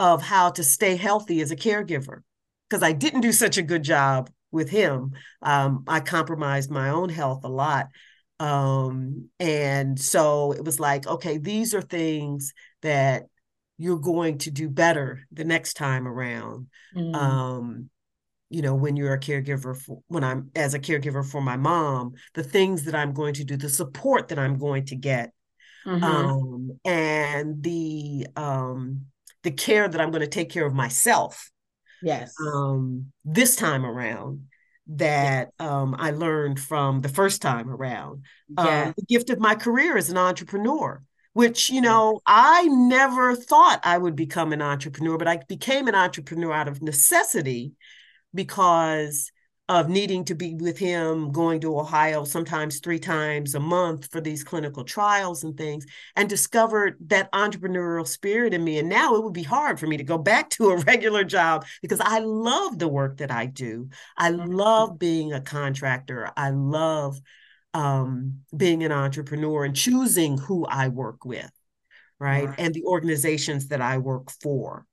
of 0.01 0.23
how 0.23 0.51
to 0.51 0.63
stay 0.63 0.97
healthy 0.97 1.41
as 1.41 1.51
a 1.51 1.57
caregiver 1.57 2.21
because 2.69 2.83
i 2.83 2.93
didn't 2.93 3.23
do 3.23 3.33
such 3.33 3.59
a 3.59 3.63
good 3.63 3.83
job 3.83 4.31
with 4.51 4.71
him 4.71 5.13
um, 5.43 5.85
i 5.89 6.01
compromised 6.01 6.71
my 6.71 6.91
own 6.91 7.09
health 7.09 7.45
a 7.45 7.49
lot 7.49 7.87
um, 8.41 9.29
and 9.41 9.99
so 9.99 10.53
it 10.53 10.65
was 10.65 10.79
like 10.79 11.07
okay 11.07 11.39
these 11.39 11.75
are 11.75 11.83
things 11.83 12.53
that 12.83 13.25
you're 13.79 13.99
going 13.99 14.39
to 14.39 14.51
do 14.51 14.69
better 14.69 15.21
the 15.33 15.45
next 15.45 15.75
time 15.75 16.07
around. 16.07 16.67
Mm. 16.95 17.15
Um, 17.15 17.91
you 18.51 18.63
know, 18.63 18.75
when 18.75 18.97
you're 18.97 19.15
a 19.15 19.21
caregiver 19.21 19.77
for 19.77 20.03
when 20.09 20.25
I'm 20.25 20.51
as 20.57 20.75
a 20.75 20.79
caregiver 20.79 21.25
for 21.25 21.41
my 21.41 21.57
mom, 21.57 22.15
the 22.35 22.43
things 22.43 22.85
that 22.85 22.95
I'm 22.95 23.13
going 23.13 23.35
to 23.35 23.45
do, 23.45 23.57
the 23.57 23.69
support 23.69 24.29
that 24.29 24.39
I'm 24.39 24.59
going 24.59 24.87
to 24.87 24.97
get, 24.97 25.33
mm-hmm. 25.87 26.03
um, 26.03 26.79
and 26.85 27.63
the 27.63 28.27
um, 28.37 29.07
the 29.43 29.51
care 29.51 29.87
that 29.89 30.01
I'm 30.01 30.11
going 30.11 30.23
to 30.23 30.27
take 30.27 30.51
care 30.51 30.67
of 30.67 30.75
myself. 30.75 31.51
Yes. 32.03 32.33
Um, 32.41 33.13
this 33.25 33.57
time 33.57 33.85
around 33.85 34.47
that 34.91 35.51
um, 35.59 35.95
I 35.99 36.13
learned 36.13 36.59
from 36.59 37.03
the 37.03 37.09
first 37.11 37.43
time 37.43 37.69
around. 37.69 38.25
Um, 38.57 38.95
the 38.97 39.05
gift 39.07 39.29
of 39.29 39.39
my 39.39 39.55
career 39.55 39.97
as 39.97 40.09
an 40.11 40.17
entrepreneur 40.17 41.03
which 41.35 41.69
you 41.69 41.83
know 41.83 42.21
i 42.27 42.65
never 42.65 43.37
thought 43.37 43.81
i 43.85 43.99
would 43.99 44.17
become 44.17 44.53
an 44.53 44.63
entrepreneur 44.63 45.19
but 45.19 45.29
i 45.29 45.37
became 45.47 45.87
an 45.87 45.95
entrepreneur 45.95 46.53
out 46.53 46.69
of 46.69 46.81
necessity 46.81 47.73
because 48.35 49.31
of 49.71 49.91
needing 49.91 50.25
to 50.25 50.35
be 50.35 50.55
with 50.55 50.79
him 50.79 51.31
going 51.31 51.61
to 51.61 51.79
ohio 51.79 52.25
sometimes 52.25 52.81
three 52.81 52.99
times 52.99 53.55
a 53.55 53.61
month 53.61 54.11
for 54.11 54.21
these 54.21 54.43
clinical 54.43 54.83
trials 54.83 55.45
and 55.45 55.57
things 55.59 55.85
and 56.17 56.29
discovered 56.29 56.97
that 57.01 57.31
entrepreneurial 57.33 58.07
spirit 58.07 58.55
in 58.55 58.65
me 58.65 58.79
and 58.79 58.89
now 58.89 59.15
it 59.15 59.23
would 59.23 59.35
be 59.35 59.43
hard 59.43 59.79
for 59.79 59.87
me 59.87 59.99
to 59.99 60.05
go 60.05 60.17
back 60.17 60.49
to 60.49 60.71
a 60.71 60.77
regular 60.85 61.23
job 61.23 61.67
because 61.83 62.01
i 62.01 62.19
love 62.21 62.79
the 62.79 62.89
work 62.89 63.19
that 63.19 63.31
i 63.31 63.45
do 63.45 63.89
i 64.17 64.31
mm-hmm. 64.31 64.51
love 64.53 64.99
being 64.99 65.33
a 65.33 65.41
contractor 65.41 66.31
i 66.37 66.49
love 66.49 67.21
um, 67.75 68.41
being 68.57 68.83
an 68.85 68.93
entrepreneur 68.93 69.65
and 69.65 69.77
choosing 69.77 70.39
who 70.39 70.65
I 70.67 70.89
work 70.89 71.25
with, 71.25 71.51
right? 72.19 72.49
right. 72.49 72.55
And 72.59 72.75
the 72.75 72.85
organizations 72.85 73.69
that 73.69 73.81
I 73.81 73.99
work 73.99 74.31
for. 74.43 74.87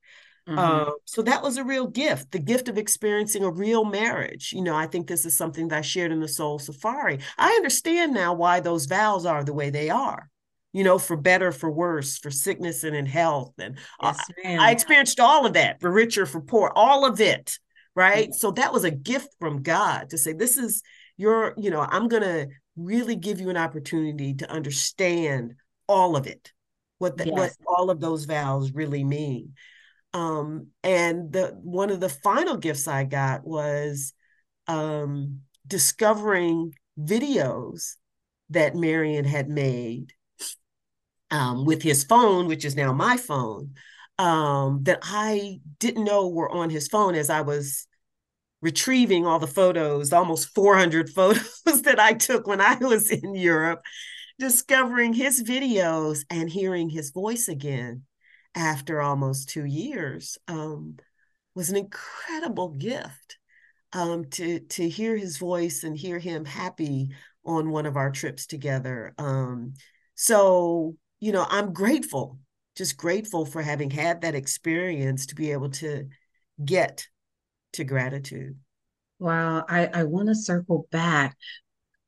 Mm-hmm. 0.48 0.60
Uh, 0.60 0.92
so 1.06 1.24
that 1.24 1.42
was 1.42 1.58
a 1.58 1.64
real 1.64 1.88
gift, 1.88 2.32
the 2.32 2.40
gift 2.40 2.70
of 2.70 2.78
experiencing 2.78 3.44
a 3.44 3.50
real 3.50 3.84
marriage. 3.84 4.54
You 4.54 4.62
know, 4.62 4.76
I 4.76 4.86
think 4.86 5.08
this 5.08 5.26
is 5.26 5.36
something 5.36 5.70
that 5.70 5.80
I 5.80 5.82
shared 5.82 6.12
in 6.12 6.20
the 6.20 6.28
Soul 6.28 6.60
Safari. 6.60 7.20
I 7.38 7.50
understand 7.52 8.14
now 8.14 8.34
why 8.34 8.60
those 8.60 8.86
vows 8.86 9.26
are 9.26 9.44
the 9.44 9.54
way 9.54 9.72
they 9.72 9.90
are. 9.90 10.30
You 10.72 10.84
know, 10.84 11.00
for 11.00 11.16
better, 11.16 11.52
for 11.52 11.72
worse, 11.72 12.18
for 12.18 12.30
sickness 12.30 12.84
and 12.84 12.96
in 12.96 13.06
health, 13.06 13.54
and 13.58 13.78
yes, 14.04 14.20
I, 14.46 14.58
I 14.58 14.72
experienced 14.72 15.22
all 15.22 15.46
of 15.46 15.54
that, 15.54 15.80
for 15.80 15.90
richer, 15.90 16.26
for 16.26 16.42
poor, 16.42 16.70
all 16.76 17.06
of 17.06 17.22
it, 17.22 17.58
right? 17.96 18.26
Mm-hmm. 18.26 18.34
So 18.34 18.52
that 18.52 18.74
was 18.74 18.84
a 18.84 18.92
gift 18.92 19.30
from 19.40 19.64
God 19.64 20.10
to 20.10 20.18
say, 20.18 20.34
"This 20.34 20.58
is 20.58 20.84
your, 21.16 21.54
you 21.58 21.70
know, 21.70 21.80
I'm 21.80 22.10
gonna 22.10 22.48
really 22.76 23.16
give 23.16 23.40
you 23.40 23.50
an 23.50 23.56
opportunity 23.56 24.34
to 24.34 24.52
understand 24.52 25.56
all 25.88 26.18
of 26.18 26.28
it, 26.28 26.52
what 26.98 27.18
the, 27.18 27.26
yes. 27.28 27.36
what 27.36 27.52
all 27.68 27.90
of 27.90 28.00
those 28.00 28.26
vows 28.26 28.74
really 28.74 29.06
mean. 29.06 29.54
Um, 30.16 30.68
and 30.82 31.34
the 31.34 31.60
one 31.62 31.90
of 31.90 32.00
the 32.00 32.08
final 32.08 32.56
gifts 32.56 32.88
I 32.88 33.04
got 33.04 33.46
was 33.46 34.14
um, 34.66 35.42
discovering 35.68 36.74
videos 36.98 37.96
that 38.50 38.78
Marion 38.78 39.26
had 39.26 39.50
made 39.50 40.14
um, 41.32 41.66
with 41.66 41.82
his 41.82 42.06
phone, 42.06 42.48
which 42.48 42.64
is 42.64 42.78
now 42.78 42.94
my 42.94 43.18
phone, 43.18 43.74
um, 44.18 44.84
that 44.84 45.00
I 45.04 45.60
didn't 45.80 46.06
know 46.06 46.30
were 46.30 46.50
on 46.50 46.70
his 46.70 46.88
phone 46.88 47.16
as 47.16 47.30
I 47.30 47.42
was 47.42 47.86
retrieving 48.62 49.26
all 49.26 49.40
the 49.40 49.48
photos, 49.48 50.14
almost 50.14 50.56
400 50.56 51.10
photos 51.14 51.82
that 51.82 52.00
I 52.00 52.14
took 52.14 52.48
when 52.48 52.62
I 52.62 52.76
was 52.76 53.12
in 53.12 53.36
Europe, 53.36 53.82
discovering 54.40 55.12
his 55.12 55.44
videos 55.44 56.24
and 56.30 56.50
hearing 56.50 56.90
his 56.90 57.12
voice 57.12 57.50
again. 57.50 58.04
After 58.56 59.02
almost 59.02 59.50
two 59.50 59.66
years 59.66 60.38
um, 60.48 60.98
was 61.54 61.70
an 61.70 61.76
incredible 61.76 62.70
gift 62.70 63.38
um, 63.94 64.26
to 64.26 64.60
to 64.60 64.90
hear 64.90 65.16
his 65.16 65.38
voice 65.38 65.84
and 65.84 65.98
hear 65.98 66.20
him 66.20 66.46
happy 66.46 67.10
on 67.46 67.70
one 67.70 67.86
of 67.86 67.98
our 67.98 68.12
trips 68.12 68.46
together. 68.46 69.14
Um, 69.18 69.74
so 70.16 70.96
you 71.20 71.32
know, 71.32 71.46
I'm 71.50 71.74
grateful, 71.74 72.40
just 72.76 72.98
grateful 72.98 73.46
for 73.46 73.62
having 73.62 73.90
had 73.90 74.22
that 74.22 74.36
experience 74.36 75.28
to 75.28 75.36
be 75.36 75.52
able 75.52 75.70
to 75.72 76.08
get 76.64 77.08
to 77.74 77.84
gratitude. 77.84 78.58
Wow, 79.20 79.66
I, 79.68 79.88
I 79.88 80.04
want 80.04 80.28
to 80.28 80.36
circle 80.36 80.88
back 80.92 81.38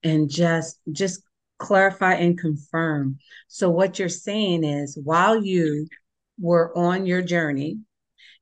and 0.03 0.29
just 0.29 0.79
just 0.91 1.21
clarify 1.57 2.15
and 2.15 2.37
confirm. 2.37 3.17
So 3.47 3.69
what 3.69 3.97
you're 3.97 4.09
saying 4.09 4.63
is 4.63 4.99
while 5.01 5.43
you 5.43 5.87
were 6.39 6.75
on 6.77 7.05
your 7.05 7.21
journey 7.21 7.79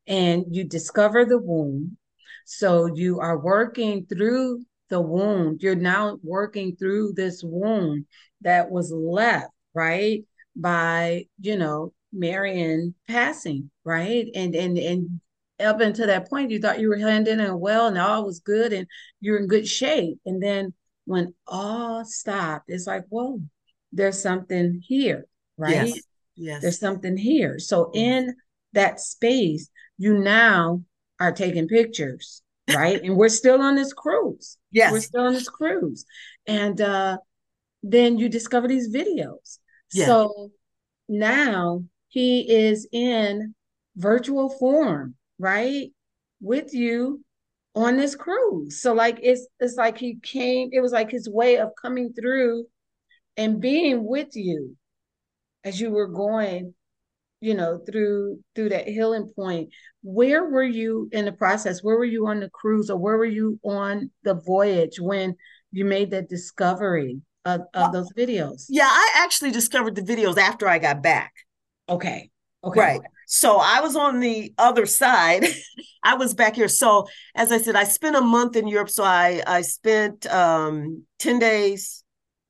and 0.08 0.46
you 0.52 0.64
discover 0.64 1.25
the 1.25 1.38
wound, 1.38 1.98
so 2.46 2.86
you 2.86 3.20
are 3.20 3.38
working 3.38 4.06
through 4.06 4.64
the 4.90 5.02
wound. 5.02 5.62
You're 5.62 5.75
now 5.75 6.18
working 6.24 6.75
through 6.75 7.14
this 7.14 7.42
wound 7.44 8.06
that 8.42 8.70
was 8.70 8.92
left, 8.92 9.50
right? 9.74 10.24
By, 10.56 11.25
you 11.40 11.58
know, 11.58 11.94
Marion 12.14 12.94
passing, 13.08 13.72
right? 13.84 14.28
And 14.36 14.56
and 14.56 14.78
and 14.78 15.22
up 15.60 15.80
until 15.82 16.08
that 16.08 16.30
point, 16.30 16.52
you 16.52 16.60
thought 16.60 16.80
you 16.80 16.90
were 16.90 16.98
handling 16.98 17.60
well 17.60 17.88
and 17.88 17.98
all 17.98 18.25
was 18.25 18.40
good 18.40 18.74
and 18.74 18.88
you're 19.22 19.38
in 19.38 19.48
good 19.48 19.68
shape. 19.68 20.20
And 20.25 20.42
then 20.42 20.74
when 21.06 21.34
all 21.48 22.06
stopped, 22.06 22.66
it's 22.68 22.88
like, 22.88 23.06
whoa, 23.10 23.42
there's 23.92 24.22
something 24.22 24.82
here, 24.86 25.25
right? 25.58 25.88
Yes. 25.88 26.04
Yes. 26.36 26.62
There's 26.62 26.80
something 26.80 27.18
here. 27.18 27.60
So 27.60 27.92
in 27.94 28.36
that 28.74 29.00
space, 29.00 29.70
you 29.98 30.18
now 30.18 30.84
are 31.20 31.32
taking 31.32 31.68
pictures, 31.68 32.42
right? 32.74 33.01
and 33.01 33.15
we're 33.15 33.30
still 33.30 33.62
on 33.62 33.75
this 33.75 33.94
cruise. 33.94 34.58
Yes. 34.72 34.92
We're 34.92 35.01
still 35.01 35.25
on 35.25 35.34
this 35.34 35.50
cruise. 35.50 36.06
And 36.48 36.80
uh 36.82 37.18
then 37.84 38.18
you 38.18 38.30
discover 38.30 38.68
these 38.68 38.94
videos. 38.94 39.60
Yeah. 39.94 40.08
So 40.08 40.51
now 41.08 41.84
he 42.08 42.51
is 42.51 42.88
in 42.92 43.54
virtual 43.96 44.50
form, 44.50 45.15
right? 45.38 45.92
With 46.42 46.74
you 46.74 47.24
on 47.75 47.98
this 47.98 48.15
cruise. 48.15 48.82
So 48.82 48.94
like 48.94 49.20
it's 49.22 49.48
it's 49.60 49.75
like 49.75 49.98
he 49.98 50.18
came, 50.22 50.70
it 50.72 50.82
was 50.82 50.92
like 50.92 51.12
his 51.12 51.30
way 51.30 51.58
of 51.58 51.72
coming 51.80 52.13
through 52.13 52.65
and 53.38 53.62
being 53.62 54.06
with 54.06 54.36
you 54.36 54.75
as 55.65 55.81
you 55.81 55.89
were 55.89 56.07
going, 56.07 56.74
you 57.41 57.55
know, 57.55 57.79
through 57.89 58.39
through 58.55 58.69
that 58.69 58.88
healing 58.88 59.29
point. 59.36 59.69
Where 60.03 60.45
were 60.45 60.63
you 60.63 61.10
in 61.12 61.25
the 61.25 61.31
process? 61.31 61.84
Where 61.84 61.98
were 61.98 62.05
you 62.05 62.27
on 62.27 62.39
the 62.39 62.50
cruise 62.50 62.89
or 62.89 62.98
where 62.98 63.17
were 63.17 63.25
you 63.25 63.60
on 63.63 64.12
the 64.24 64.36
voyage 64.36 65.00
when 65.00 65.36
you 65.72 65.84
made 65.84 66.12
that 66.12 66.29
discovery 66.29 67.19
of, 67.43 67.62
of 67.74 67.91
those 67.91 68.13
videos? 68.13 68.65
Yeah, 68.69 68.88
I 68.89 69.13
actually 69.17 69.51
discovered 69.51 69.95
the 69.95 70.01
videos 70.01 70.38
after 70.38 70.67
I 70.67 70.79
got 70.79 71.01
back. 71.01 71.34
Okay. 71.89 72.29
Okay. 72.63 72.79
Right. 72.79 73.01
So 73.27 73.57
I 73.57 73.81
was 73.81 73.95
on 73.95 74.19
the 74.19 74.53
other 74.57 74.86
side. 74.86 75.45
I 76.03 76.15
was 76.15 76.34
back 76.34 76.55
here. 76.55 76.67
So 76.67 77.07
as 77.36 77.51
I 77.51 77.57
said, 77.57 77.75
I 77.75 77.84
spent 77.84 78.15
a 78.15 78.22
month 78.22 78.55
in 78.55 78.67
Europe. 78.67 78.89
So 78.89 79.03
I 79.03 79.41
I 79.45 79.62
spent 79.62 80.25
um 80.27 81.03
10 81.19 81.39
days. 81.39 82.03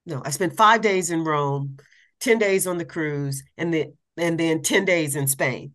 No, 0.06 0.22
I 0.24 0.30
spent 0.30 0.56
five 0.56 0.82
days 0.82 1.10
in 1.10 1.24
Rome, 1.24 1.78
10 2.26 2.40
days 2.40 2.68
on 2.68 2.78
the 2.78 2.86
cruise, 2.86 3.44
and 3.58 3.74
then 3.74 3.94
and 4.18 4.40
then 4.40 4.62
10 4.62 4.86
days 4.86 5.16
in 5.16 5.28
Spain. 5.28 5.74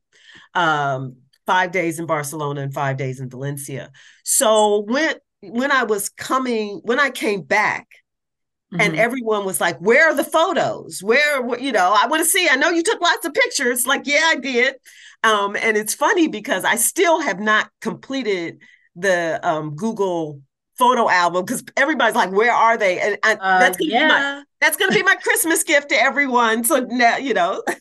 Um, 0.55 1.17
five 1.47 1.73
days 1.73 1.99
in 1.99 2.07
Barcelona 2.07 2.63
and 2.63 2.75
five 2.75 2.97
days 2.97 3.21
in 3.21 3.31
Valencia. 3.31 3.91
So 4.25 4.85
when 4.87 5.15
when 5.41 5.73
I 5.73 5.85
was 5.85 6.09
coming, 6.11 6.81
when 6.85 7.01
I 7.01 7.11
came 7.11 7.43
back, 7.43 7.89
Mm-hmm. 8.73 8.83
And 8.83 8.97
everyone 9.01 9.45
was 9.45 9.61
like, 9.61 9.79
Where 9.79 10.11
are 10.11 10.15
the 10.15 10.23
photos? 10.23 11.03
Where, 11.03 11.59
you 11.59 11.73
know, 11.73 11.93
I 11.93 12.07
want 12.07 12.23
to 12.23 12.29
see. 12.29 12.49
I 12.49 12.55
know 12.55 12.71
you 12.71 12.85
took 12.85 13.01
lots 13.01 13.27
of 13.27 13.35
pictures. 13.35 13.85
Like, 13.85 14.03
yeah, 14.05 14.23
I 14.27 14.37
did. 14.37 14.77
Um, 15.25 15.57
and 15.57 15.77
it's 15.77 15.93
funny 15.93 16.29
because 16.29 16.65
I 16.65 16.77
still 16.77 17.21
have 17.21 17.41
not 17.41 17.69
completed 17.81 18.61
the 18.95 19.41
um, 19.43 19.75
Google 19.75 20.41
photo 20.81 21.09
album 21.09 21.45
because 21.45 21.63
everybody's 21.77 22.17
like, 22.17 22.33
Where 22.33 22.53
are 22.53 22.77
they? 22.77 22.99
And, 22.99 23.19
and 23.23 23.39
uh, 23.41 23.59
that's 23.61 23.77
gonna 23.77 23.93
yeah. 23.93 24.01
be 24.01 24.09
my 24.09 24.43
that's 24.61 24.77
gonna 24.77 24.95
be 24.95 25.03
my 25.03 25.15
Christmas 25.17 25.63
gift 25.63 25.91
to 25.91 25.95
everyone. 25.95 26.65
So 26.65 26.81
now, 26.81 27.19
you 27.19 27.35
know. 27.35 27.63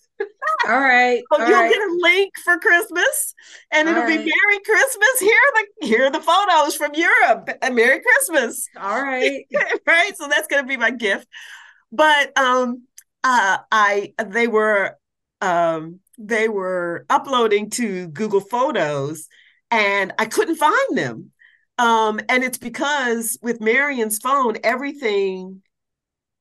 All 0.68 0.80
right. 0.80 1.22
So 1.32 1.48
you'll 1.48 1.58
right. 1.58 1.72
get 1.72 1.80
a 1.80 1.98
link 2.02 2.34
for 2.44 2.58
Christmas, 2.60 3.34
and 3.72 3.88
it'll 3.88 4.06
be 4.06 4.18
Merry 4.18 4.60
Christmas. 4.66 5.20
Here 5.20 5.32
are 5.32 5.54
the 5.54 5.88
here 5.88 6.06
are 6.06 6.12
the 6.12 6.20
photos 6.20 6.76
from 6.76 6.92
Europe. 6.94 7.50
And 7.62 7.76
Merry 7.76 8.02
Christmas. 8.02 8.68
All 8.78 9.02
right. 9.04 9.46
right. 9.88 10.18
So 10.18 10.28
that's 10.28 10.48
gonna 10.48 10.68
be 10.68 10.78
my 10.78 10.92
gift. 10.92 11.28
But 11.92 12.38
um, 12.38 12.84
uh, 13.24 13.60
I 13.72 14.14
they 14.24 14.48
were 14.48 14.98
um 15.42 16.02
they 16.18 16.50
were 16.50 17.06
uploading 17.10 17.70
to 17.72 18.08
Google 18.10 18.42
Photos, 18.42 19.28
and 19.72 20.14
I 20.20 20.26
couldn't 20.26 20.58
find 20.58 20.98
them. 20.98 21.32
Um, 21.80 22.20
and 22.28 22.44
it's 22.44 22.58
because 22.58 23.38
with 23.42 23.62
Marion's 23.62 24.20
phone, 24.20 24.58
everything 24.64 25.62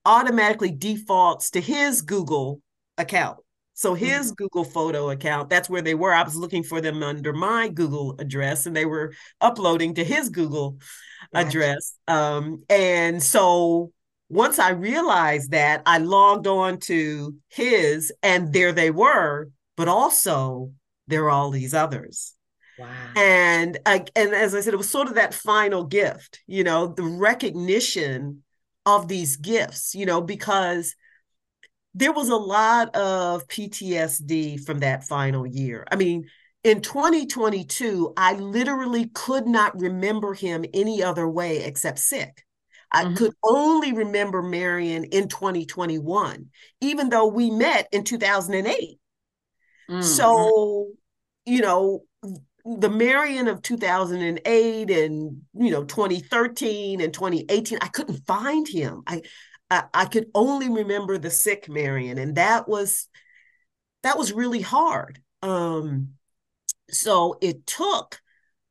automatically 0.05 0.73
defaults 0.73 1.51
to 1.53 1.61
his 1.61 2.03
Google 2.03 2.61
account. 2.99 3.39
So 3.75 3.95
his 3.95 4.33
mm-hmm. 4.33 4.35
Google 4.35 4.65
photo 4.65 5.11
account, 5.11 5.49
that's 5.49 5.71
where 5.71 5.81
they 5.83 5.95
were. 5.95 6.13
I 6.13 6.25
was 6.25 6.35
looking 6.35 6.65
for 6.65 6.81
them 6.81 7.05
under 7.05 7.33
my 7.33 7.69
Google 7.69 8.17
address 8.19 8.67
and 8.67 8.75
they 8.75 8.85
were 8.85 9.15
uploading 9.41 9.95
to 9.95 10.05
his 10.05 10.29
Google 10.29 10.79
gotcha. 11.33 11.47
address. 11.47 11.95
Um, 12.09 12.65
and 12.69 13.23
so 13.23 13.93
once 14.29 14.59
I 14.59 14.71
realized 14.71 15.53
that, 15.53 15.83
I 15.87 15.99
logged 15.99 16.49
on 16.49 16.81
to 16.81 17.37
his 17.49 18.13
and 18.25 18.53
there 18.53 18.73
they 18.73 18.91
were, 18.91 19.51
but 19.77 19.87
also 19.87 20.73
there 21.07 21.27
are 21.27 21.31
all 21.31 21.51
these 21.51 21.75
others. 21.75 22.35
Wow. 22.79 22.89
And 23.17 23.79
uh, 23.85 24.01
and 24.15 24.35
as 24.35 24.55
I 24.55 24.61
said, 24.61 24.75
it 24.75 24.79
was 24.79 24.91
sort 24.91 25.09
of 25.09 25.15
that 25.15 25.35
final 25.35 25.85
gift, 25.85 26.41
you 26.47 26.65
know, 26.65 26.87
the 26.87 27.03
recognition 27.03 28.45
of 28.87 29.09
these 29.09 29.37
gifts, 29.37 29.95
you 29.95 30.07
know, 30.07 30.21
because 30.21 30.95
there 31.95 32.13
was 32.13 32.29
a 32.29 32.37
lot 32.37 32.95
of 32.95 33.47
PTSD 33.49 34.65
from 34.65 34.81
that 34.81 35.05
final 35.05 35.47
year. 35.47 35.85
I 35.91 35.97
mean, 35.97 36.29
in 36.65 36.81
2022, 36.81 38.13
I 38.17 38.35
literally 38.35 39.07
could 39.15 39.47
not 39.47 39.79
remember 39.79 40.35
him 40.35 40.65
any 40.73 41.03
other 41.03 41.29
way 41.29 41.65
except 41.65 41.99
sick. 41.99 42.45
I 42.91 43.05
mm-hmm. 43.05 43.15
could 43.15 43.33
only 43.43 43.93
remember 43.93 44.43
Marion 44.43 45.05
in 45.05 45.29
2021, 45.29 46.47
even 46.81 47.09
though 47.11 47.27
we 47.27 47.51
met 47.51 47.89
in 47.93 48.05
2008. 48.05 48.99
Mm-hmm. 49.91 50.03
So, 50.03 50.89
you 51.45 51.61
know, 51.61 52.05
the 52.77 52.91
Marion 52.91 53.49
of 53.49 53.63
2008 53.63 54.91
and, 54.91 55.43
you 55.55 55.71
know, 55.71 55.85
2013 55.85 57.01
and 57.01 57.15
2018, 57.15 57.79
I 57.81 57.89
couldn't 57.89 58.27
find 58.27 58.69
him. 58.69 59.03
I, 59.07 59.23
I, 59.71 59.85
I 59.95 60.05
could 60.05 60.27
only 60.35 60.69
remember 60.69 61.19
the 61.19 61.31
sick 61.31 61.69
Marion, 61.69 62.19
and 62.19 62.35
that 62.37 62.69
was 62.69 63.09
that 64.03 64.19
was 64.19 64.33
really 64.33 64.61
hard. 64.61 65.21
Um, 65.43 66.11
so 66.91 67.37
it 67.41 67.67
took 67.67 68.21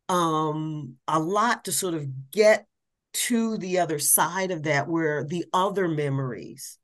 um, 0.09 0.95
a 1.07 1.19
lot 1.19 1.65
to 1.65 1.71
sort 1.71 1.93
of 1.93 2.31
get 2.31 2.65
to 3.13 3.57
the 3.57 3.79
other 3.79 3.99
side 3.99 4.51
of 4.51 4.63
that, 4.63 4.87
where 4.87 5.23
the 5.23 5.45
other 5.53 5.87
memories 5.87 6.77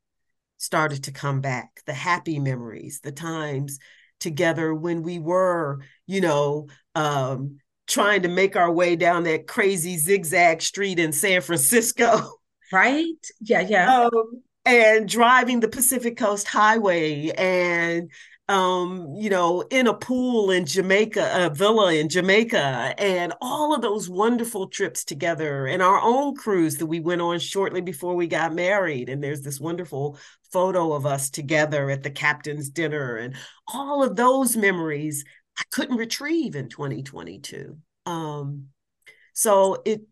started 0.56 1.04
to 1.04 1.12
come 1.12 1.40
back, 1.40 1.80
the 1.86 1.94
happy 1.94 2.38
memories, 2.38 3.00
the 3.00 3.12
times 3.12 3.78
together 4.24 4.74
when 4.74 5.02
we 5.02 5.20
were, 5.20 5.80
you 6.06 6.20
know, 6.20 6.66
um, 6.96 7.58
trying 7.86 8.22
to 8.22 8.28
make 8.28 8.56
our 8.56 8.72
way 8.72 8.96
down 8.96 9.22
that 9.24 9.46
crazy 9.46 9.96
zigzag 9.96 10.60
street 10.62 10.98
in 10.98 11.12
San 11.12 11.40
Francisco. 11.42 12.40
right? 12.72 13.04
Yeah, 13.40 13.60
yeah. 13.60 14.08
Um, 14.14 14.42
and 14.66 15.06
driving 15.06 15.60
the 15.60 15.68
Pacific 15.68 16.16
Coast 16.16 16.48
Highway 16.48 17.28
and 17.36 18.10
um, 18.48 19.14
you 19.16 19.30
know, 19.30 19.62
in 19.70 19.86
a 19.86 19.94
pool 19.94 20.50
in 20.50 20.66
Jamaica, 20.66 21.46
a 21.46 21.50
villa 21.50 21.94
in 21.94 22.08
Jamaica, 22.10 22.94
and 22.98 23.32
all 23.40 23.74
of 23.74 23.80
those 23.80 24.08
wonderful 24.08 24.68
trips 24.68 25.04
together, 25.04 25.66
and 25.66 25.82
our 25.82 26.00
own 26.00 26.36
cruise 26.36 26.76
that 26.76 26.86
we 26.86 27.00
went 27.00 27.22
on 27.22 27.38
shortly 27.38 27.80
before 27.80 28.14
we 28.14 28.26
got 28.26 28.54
married. 28.54 29.08
And 29.08 29.22
there's 29.22 29.40
this 29.40 29.60
wonderful 29.60 30.18
photo 30.52 30.92
of 30.92 31.06
us 31.06 31.30
together 31.30 31.88
at 31.90 32.02
the 32.02 32.10
captain's 32.10 32.68
dinner, 32.68 33.16
and 33.16 33.34
all 33.66 34.02
of 34.02 34.16
those 34.16 34.56
memories 34.56 35.24
I 35.58 35.62
couldn't 35.70 35.96
retrieve 35.96 36.54
in 36.54 36.68
2022. 36.68 37.78
Um, 38.06 38.66
so 39.32 39.82
it 39.84 40.02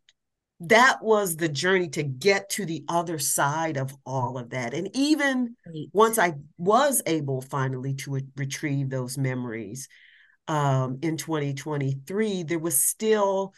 that 0.69 1.03
was 1.03 1.37
the 1.37 1.49
journey 1.49 1.89
to 1.89 2.03
get 2.05 2.49
to 2.51 2.65
the 2.65 2.85
other 2.89 3.19
side 3.19 3.77
of 3.77 3.95
all 4.07 4.39
of 4.39 4.51
that. 4.51 4.75
And 4.75 4.89
even 4.95 5.57
once 5.93 6.19
I 6.19 6.35
was 6.57 7.03
able 7.07 7.41
finally 7.41 7.95
to 7.95 8.21
retrieve 8.37 8.89
those 8.89 9.19
memories 9.19 9.89
um, 10.47 10.99
in 11.03 11.17
2023, 11.17 12.45
there 12.45 12.61
was 12.61 12.83
still 12.83 13.55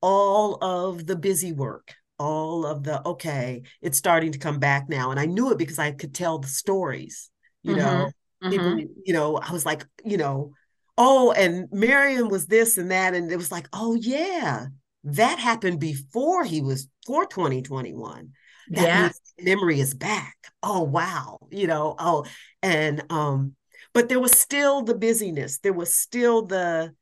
all 0.00 0.62
of 0.62 1.06
the 1.06 1.16
busy 1.16 1.52
work, 1.52 1.94
all 2.18 2.64
of 2.66 2.84
the, 2.84 3.04
okay, 3.04 3.62
it's 3.82 3.98
starting 3.98 4.30
to 4.32 4.38
come 4.38 4.60
back 4.60 4.88
now. 4.88 5.10
And 5.10 5.18
I 5.18 5.26
knew 5.26 5.50
it 5.50 5.58
because 5.58 5.80
I 5.80 5.90
could 5.90 6.14
tell 6.14 6.38
the 6.38 6.48
stories, 6.48 7.30
you 7.62 7.74
mm-hmm. 7.74 7.80
know. 7.80 8.10
Mm-hmm. 8.42 8.50
People, 8.50 8.94
you 9.04 9.12
know, 9.12 9.38
I 9.38 9.50
was 9.50 9.64
like, 9.66 9.86
you 10.04 10.18
know, 10.18 10.52
oh, 10.98 11.32
and 11.32 11.66
Marion 11.72 12.28
was 12.28 12.46
this 12.46 12.78
and 12.78 12.90
that. 12.92 13.14
And 13.14 13.32
it 13.32 13.36
was 13.36 13.50
like, 13.50 13.66
oh, 13.72 13.94
yeah, 13.94 14.66
that 15.04 15.38
happened 15.38 15.78
before 15.78 16.44
he 16.44 16.60
was 16.60 16.88
for 17.06 17.26
2021 17.26 18.30
that 18.70 18.86
yeah. 18.86 19.10
memory 19.44 19.78
is 19.78 19.94
back 19.94 20.36
oh 20.62 20.82
wow 20.82 21.38
you 21.50 21.66
know 21.66 21.94
oh 21.98 22.24
and 22.62 23.04
um 23.10 23.54
but 23.92 24.08
there 24.08 24.20
was 24.20 24.32
still 24.32 24.82
the 24.82 24.94
busyness 24.94 25.58
there 25.58 25.72
was 25.72 25.94
still 25.94 26.46
the 26.46 26.92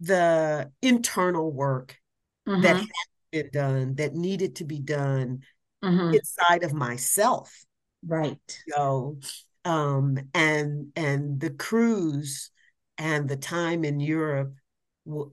the 0.00 0.70
internal 0.80 1.52
work 1.52 1.98
mm-hmm. 2.48 2.62
that 2.62 2.76
had 2.76 2.88
been 3.32 3.50
done 3.52 3.94
that 3.96 4.14
needed 4.14 4.56
to 4.56 4.64
be 4.64 4.78
done 4.78 5.40
mm-hmm. 5.84 6.14
inside 6.14 6.62
of 6.62 6.72
myself 6.72 7.64
right 8.06 8.62
so 8.68 9.18
um 9.64 10.16
and 10.34 10.92
and 10.94 11.40
the 11.40 11.50
cruise 11.50 12.50
and 12.96 13.28
the 13.28 13.36
time 13.36 13.84
in 13.84 13.98
europe 13.98 14.54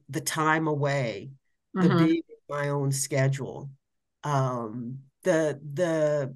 the 0.10 0.22
time 0.22 0.68
away 0.68 1.30
the 1.76 1.88
mm-hmm. 1.88 2.06
being 2.06 2.22
my 2.50 2.70
own 2.70 2.92
schedule 2.92 3.70
um 4.24 5.00
the 5.24 5.60
the 5.74 6.36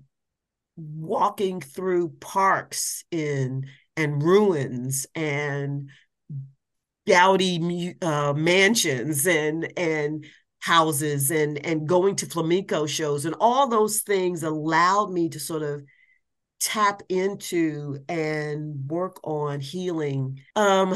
walking 0.78 1.60
through 1.60 2.10
parks 2.20 3.04
in 3.12 3.66
and 3.98 4.24
ruins 4.24 5.08
and 5.16 5.90
Gaudí 7.08 8.02
uh, 8.04 8.34
mansions 8.34 9.26
and 9.28 9.72
and 9.78 10.26
houses 10.60 11.32
and 11.32 11.66
and 11.66 11.88
going 11.88 12.16
to 12.18 12.26
flamenco 12.26 12.86
shows 12.86 13.26
and 13.26 13.36
all 13.40 13.68
those 13.68 14.02
things 14.02 14.44
allowed 14.44 15.12
me 15.12 15.30
to 15.30 15.40
sort 15.40 15.64
of 15.64 15.84
tap 16.60 17.02
into 17.08 18.04
and 18.10 18.90
work 18.90 19.20
on 19.24 19.62
healing 19.62 20.42
um 20.58 20.94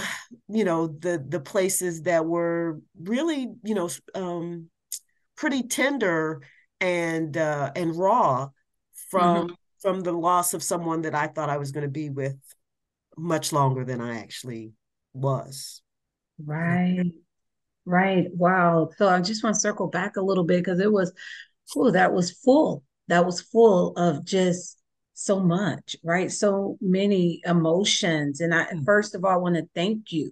you 0.50 0.66
know 0.66 0.88
the 0.88 1.24
the 1.30 1.40
places 1.40 2.02
that 2.02 2.26
were 2.26 2.82
really 3.02 3.48
you 3.64 3.74
know 3.74 3.90
um 4.14 4.68
pretty 5.38 5.64
tender 5.64 6.42
and 6.82 7.38
uh 7.38 7.72
and 7.76 7.96
raw 7.96 8.50
from 9.10 9.48
mm-hmm. 9.48 9.54
from 9.80 10.02
the 10.02 10.12
loss 10.12 10.54
of 10.54 10.64
someone 10.64 11.04
that 11.04 11.16
I 11.16 11.28
thought 11.28 11.50
I 11.50 11.58
was 11.58 11.72
going 11.72 11.84
to 11.84 11.92
be 11.92 12.10
with 12.10 12.36
much 13.18 13.54
longer 13.54 13.86
than 13.86 14.02
I 14.02 14.20
actually 14.20 14.74
was. 15.14 15.82
Right. 16.44 17.12
Right. 17.86 18.28
Wow. 18.34 18.90
So 18.98 19.08
I 19.08 19.22
just 19.22 19.44
want 19.44 19.56
to 19.56 19.60
circle 19.60 19.88
back 19.88 20.16
a 20.16 20.22
little 20.22 20.46
bit 20.46 20.64
because 20.64 20.80
it 20.80 20.92
was 20.92 21.14
oh 21.76 21.92
that 21.92 22.14
was 22.14 22.32
full. 22.32 22.84
That 23.08 23.26
was 23.26 23.42
full 23.42 23.94
of 23.98 24.26
just 24.26 24.78
so 25.14 25.40
much, 25.40 25.96
right? 26.04 26.32
So 26.32 26.78
many 26.82 27.42
emotions. 27.46 28.42
And 28.42 28.54
I, 28.54 28.66
mm. 28.66 28.86
first 28.86 29.16
of 29.16 29.24
all, 29.24 29.42
want 29.42 29.56
to 29.56 29.68
thank 29.76 30.12
you 30.12 30.32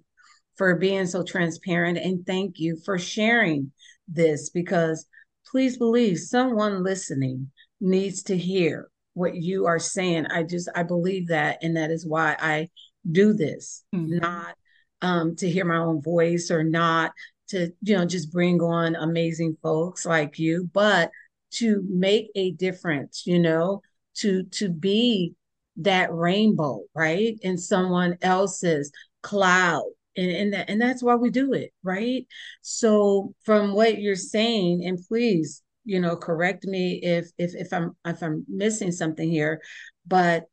for 0.57 0.75
being 0.75 1.05
so 1.05 1.23
transparent 1.23 1.97
and 1.97 2.25
thank 2.25 2.59
you 2.59 2.77
for 2.83 2.97
sharing 2.97 3.71
this 4.07 4.49
because 4.49 5.05
please 5.49 5.77
believe 5.77 6.17
someone 6.17 6.83
listening 6.83 7.51
needs 7.79 8.23
to 8.23 8.37
hear 8.37 8.89
what 9.13 9.35
you 9.35 9.65
are 9.65 9.79
saying. 9.79 10.25
I 10.27 10.43
just, 10.43 10.69
I 10.75 10.83
believe 10.83 11.27
that. 11.27 11.59
And 11.61 11.77
that 11.77 11.91
is 11.91 12.05
why 12.05 12.35
I 12.39 12.69
do 13.09 13.33
this, 13.33 13.83
mm-hmm. 13.93 14.17
not 14.19 14.55
um, 15.01 15.35
to 15.37 15.49
hear 15.49 15.65
my 15.65 15.77
own 15.77 16.01
voice 16.01 16.51
or 16.51 16.63
not 16.63 17.11
to, 17.49 17.71
you 17.81 17.97
know, 17.97 18.05
just 18.05 18.31
bring 18.31 18.61
on 18.61 18.95
amazing 18.95 19.57
folks 19.61 20.05
like 20.05 20.39
you, 20.39 20.69
but 20.73 21.11
to 21.51 21.83
make 21.89 22.29
a 22.35 22.51
difference, 22.51 23.23
you 23.25 23.39
know, 23.39 23.81
to 24.17 24.43
to 24.43 24.69
be 24.69 25.35
that 25.77 26.13
rainbow, 26.13 26.83
right? 26.93 27.37
In 27.41 27.57
someone 27.57 28.17
else's 28.21 28.91
cloud. 29.21 29.83
And, 30.17 30.29
and, 30.29 30.53
that, 30.53 30.69
and 30.69 30.81
that's 30.81 31.01
why 31.01 31.15
we 31.15 31.29
do 31.29 31.53
it, 31.53 31.71
right? 31.83 32.27
So 32.61 33.33
from 33.45 33.73
what 33.73 33.99
you're 33.99 34.15
saying, 34.15 34.83
and 34.85 34.99
please, 35.07 35.63
you 35.85 36.01
know, 36.01 36.17
correct 36.17 36.65
me 36.65 36.99
if 37.01 37.31
if 37.37 37.55
if 37.55 37.71
I'm 37.71 37.95
if 38.05 38.21
I'm 38.21 38.45
missing 38.49 38.91
something 38.91 39.31
here, 39.31 39.61
but 40.05 40.43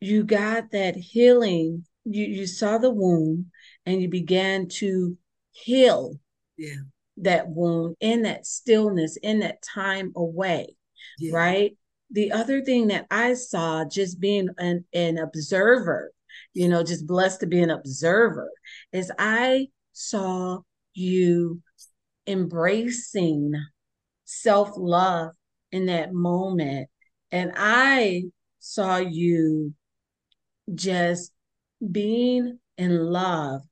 you 0.00 0.24
got 0.24 0.70
that 0.72 0.96
healing, 0.96 1.84
you 2.04 2.24
you 2.24 2.46
saw 2.46 2.78
the 2.78 2.90
wound 2.90 3.46
and 3.84 4.00
you 4.00 4.08
began 4.08 4.68
to 4.68 5.16
heal 5.52 6.18
yeah. 6.56 6.74
that 7.18 7.48
wound 7.48 7.96
in 8.00 8.22
that 8.22 8.46
stillness, 8.46 9.16
in 9.22 9.40
that 9.40 9.62
time 9.62 10.12
away, 10.16 10.74
yeah. 11.18 11.34
right? 11.34 11.76
The 12.10 12.32
other 12.32 12.62
thing 12.62 12.88
that 12.88 13.06
I 13.10 13.34
saw 13.34 13.84
just 13.84 14.20
being 14.20 14.48
an, 14.58 14.84
an 14.92 15.18
observer, 15.18 16.12
you 16.54 16.68
know, 16.68 16.82
just 16.82 17.06
blessed 17.06 17.40
to 17.40 17.46
be 17.46 17.60
an 17.60 17.70
observer, 17.70 18.50
is 18.92 19.12
I 19.18 19.68
saw 19.92 20.60
you 20.94 21.62
embracing 22.26 23.52
self 24.24 24.70
love 24.76 25.32
in 25.72 25.86
that 25.86 26.12
moment. 26.12 26.88
And 27.30 27.52
I 27.56 28.24
saw 28.58 28.96
you 28.96 29.74
just 30.74 31.32
being 31.90 32.58
in 32.76 32.98
love 32.98 33.62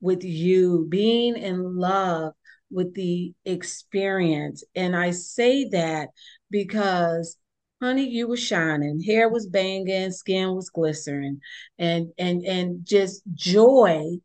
with 0.00 0.24
you, 0.24 0.86
being 0.88 1.36
in 1.36 1.76
love 1.76 2.34
with 2.70 2.94
the 2.94 3.32
experience. 3.44 4.62
And 4.74 4.94
I 4.94 5.10
say 5.10 5.68
that 5.70 6.08
because 6.50 7.36
honey, 7.80 8.08
you 8.08 8.28
were 8.28 8.36
shining, 8.36 9.02
hair 9.02 9.28
was 9.28 9.46
banging, 9.46 10.10
skin 10.10 10.54
was 10.54 10.70
glistening, 10.70 11.40
and 11.78 12.12
and 12.18 12.44
and 12.44 12.84
just 12.84 13.22
joy 13.34 14.16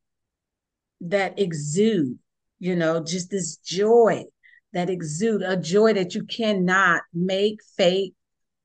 that 1.02 1.40
exude, 1.40 2.18
you 2.60 2.76
know, 2.76 3.04
just 3.04 3.30
this 3.30 3.58
joy 3.58 4.24
that 4.74 4.90
exude, 4.90 5.44
a 5.44 5.56
joy 5.56 5.94
that 5.94 6.16
you 6.16 6.24
cannot 6.24 7.02
make, 7.14 7.60
fake, 7.78 8.16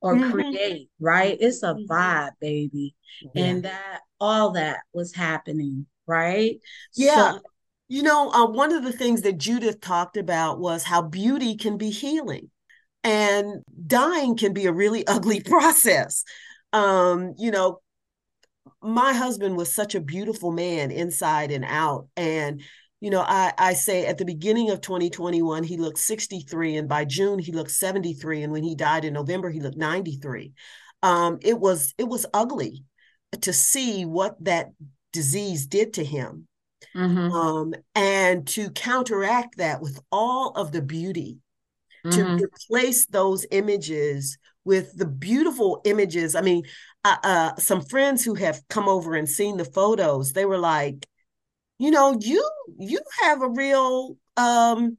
or 0.01 0.15
mm-hmm. 0.15 0.31
create, 0.31 0.89
right? 0.99 1.37
It's 1.39 1.63
a 1.63 1.73
mm-hmm. 1.73 1.91
vibe, 1.91 2.31
baby. 2.39 2.95
Yeah. 3.33 3.43
And 3.43 3.63
that 3.63 3.99
all 4.19 4.51
that 4.51 4.79
was 4.93 5.13
happening, 5.13 5.85
right? 6.07 6.57
Yeah. 6.95 7.33
So, 7.33 7.39
you 7.87 8.03
know, 8.03 8.31
uh, 8.31 8.47
one 8.47 8.73
of 8.73 8.83
the 8.83 8.93
things 8.93 9.21
that 9.21 9.37
Judith 9.37 9.81
talked 9.81 10.17
about 10.17 10.59
was 10.59 10.83
how 10.83 11.01
beauty 11.01 11.55
can 11.55 11.77
be 11.77 11.89
healing 11.89 12.49
and 13.03 13.63
dying 13.87 14.35
can 14.35 14.53
be 14.53 14.65
a 14.65 14.73
really 14.73 15.05
ugly 15.07 15.41
process. 15.41 16.23
Um 16.73 17.33
you 17.37 17.51
know 17.51 17.79
my 18.81 19.13
husband 19.13 19.57
was 19.57 19.73
such 19.73 19.95
a 19.95 20.01
beautiful 20.01 20.51
man 20.51 20.91
inside 20.91 21.51
and 21.51 21.65
out 21.65 22.07
and 22.15 22.61
you 23.01 23.09
know 23.09 23.21
i 23.21 23.51
i 23.57 23.73
say 23.73 24.05
at 24.05 24.17
the 24.17 24.25
beginning 24.25 24.69
of 24.69 24.81
2021 24.81 25.63
he 25.63 25.77
looked 25.77 25.97
63 25.97 26.77
and 26.77 26.87
by 26.87 27.05
june 27.05 27.39
he 27.39 27.51
looked 27.51 27.71
73 27.71 28.43
and 28.43 28.53
when 28.53 28.63
he 28.63 28.75
died 28.75 29.05
in 29.05 29.13
november 29.13 29.49
he 29.49 29.59
looked 29.59 29.77
93 29.77 30.53
um 31.03 31.39
it 31.41 31.59
was 31.59 31.93
it 31.97 32.07
was 32.07 32.25
ugly 32.33 32.83
to 33.41 33.53
see 33.53 34.05
what 34.05 34.35
that 34.43 34.69
disease 35.13 35.67
did 35.67 35.93
to 35.93 36.03
him. 36.03 36.47
Mm-hmm. 36.95 37.31
um 37.33 37.73
and 37.93 38.47
to 38.47 38.71
counteract 38.71 39.57
that 39.57 39.81
with 39.81 39.99
all 40.11 40.51
of 40.51 40.71
the 40.71 40.81
beauty 40.81 41.37
mm-hmm. 42.05 42.37
to 42.37 42.43
replace 42.43 43.05
those 43.05 43.45
images 43.51 44.37
with 44.65 44.95
the 44.97 45.05
beautiful 45.05 45.81
images. 45.85 46.35
I 46.35 46.41
mean, 46.41 46.63
uh, 47.03 47.17
uh, 47.23 47.55
some 47.57 47.81
friends 47.81 48.23
who 48.23 48.35
have 48.35 48.61
come 48.69 48.87
over 48.87 49.15
and 49.15 49.27
seen 49.27 49.57
the 49.57 49.65
photos, 49.65 50.33
they 50.33 50.45
were 50.45 50.57
like, 50.57 51.07
you 51.77 51.91
know, 51.91 52.17
you 52.19 52.47
you 52.77 52.99
have 53.21 53.41
a 53.41 53.49
real 53.49 54.17
um, 54.37 54.97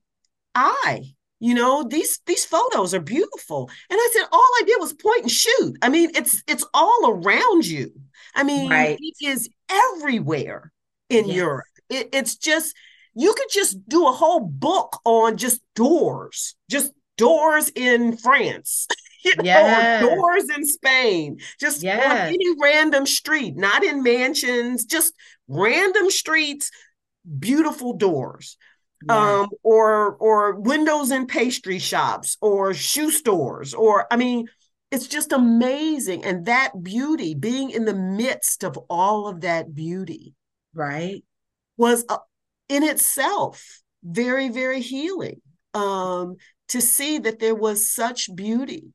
eye. 0.55 1.15
You 1.39 1.55
know, 1.55 1.85
these 1.85 2.21
these 2.27 2.45
photos 2.45 2.95
are 2.95 3.01
beautiful. 3.01 3.71
And 3.89 3.99
I 3.99 4.11
said, 4.13 4.27
all 4.33 4.41
I 4.61 4.63
did 4.67 4.81
was 4.81 4.93
point 4.93 5.23
and 5.23 5.31
shoot. 5.31 5.77
I 5.83 5.89
mean, 5.89 6.11
it's 6.15 6.43
it's 6.47 6.67
all 6.75 7.11
around 7.11 7.67
you. 7.67 7.93
I 8.35 8.43
mean, 8.43 8.71
right. 8.71 8.99
it 9.01 9.27
is 9.27 9.49
everywhere 9.69 10.73
in 11.09 11.27
yes. 11.27 11.37
Europe. 11.37 11.67
It, 11.89 12.09
it's 12.13 12.37
just 12.37 12.75
you 13.15 13.35
could 13.35 13.49
just 13.51 13.77
do 13.89 14.07
a 14.07 14.13
whole 14.13 14.41
book 14.41 15.01
on 15.05 15.37
just 15.37 15.61
doors, 15.75 16.55
just 16.71 16.93
doors 17.17 17.69
in 17.71 18.17
France. 18.17 18.87
you 19.25 19.35
know, 19.37 19.45
yes. 19.45 20.03
doors 20.03 20.49
in 20.49 20.67
Spain, 20.67 21.39
just 21.59 21.83
yes. 21.83 22.11
on 22.11 22.29
any 22.29 22.55
random 22.61 23.05
street, 23.05 23.55
not 23.55 23.85
in 23.85 24.03
mansions, 24.03 24.87
just 24.87 25.13
random 25.47 26.11
streets, 26.11 26.71
beautiful 27.39 27.93
doors. 27.93 28.57
yeah. 29.07 29.41
um, 29.41 29.49
or 29.63 30.15
or 30.17 30.61
windows 30.61 31.11
in 31.11 31.27
pastry 31.27 31.79
shops, 31.79 32.39
or 32.41 32.73
shoe 32.73 33.11
stores, 33.11 33.75
or 33.75 34.07
I 34.11 34.17
mean, 34.17 34.49
it's 34.91 35.07
just 35.07 35.33
amazing. 35.33 36.25
And 36.25 36.47
that 36.47 36.73
beauty, 36.83 37.35
being 37.35 37.71
in 37.71 37.85
the 37.85 37.95
midst 37.95 38.65
of 38.65 38.77
all 38.89 39.29
of 39.29 39.43
that 39.43 39.75
beauty, 39.75 40.35
right, 40.75 41.23
was 41.77 42.05
uh, 42.09 42.19
in 42.71 42.83
itself 42.83 43.83
very, 44.03 44.49
very 44.49 44.81
healing. 44.81 45.43
Um, 45.75 46.37
to 46.71 46.81
see 46.81 47.19
that 47.19 47.41
there 47.41 47.55
was 47.55 47.93
such 47.93 48.35
beauty. 48.35 48.93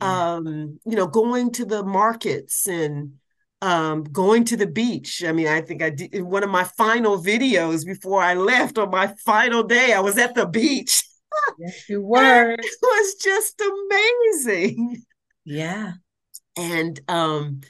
Um, 0.00 0.78
you 0.86 0.96
know, 0.96 1.06
going 1.06 1.52
to 1.52 1.64
the 1.64 1.84
markets 1.84 2.66
and 2.66 3.12
um, 3.60 4.04
going 4.04 4.44
to 4.44 4.56
the 4.56 4.66
beach. 4.66 5.22
I 5.24 5.32
mean, 5.32 5.46
I 5.46 5.60
think 5.60 5.82
I 5.82 5.90
did 5.90 6.22
one 6.22 6.42
of 6.42 6.50
my 6.50 6.64
final 6.64 7.22
videos 7.22 7.84
before 7.84 8.22
I 8.22 8.34
left 8.34 8.78
on 8.78 8.90
my 8.90 9.08
final 9.24 9.62
day. 9.62 9.92
I 9.92 10.00
was 10.00 10.16
at 10.16 10.34
the 10.34 10.46
beach. 10.46 11.04
Yes, 11.58 11.88
you 11.88 12.00
were. 12.06 12.52
it 12.52 12.76
was 12.82 13.14
just 13.16 13.60
amazing. 13.60 15.02
Yeah. 15.44 15.92
And 16.56 16.98
um, 17.08 17.60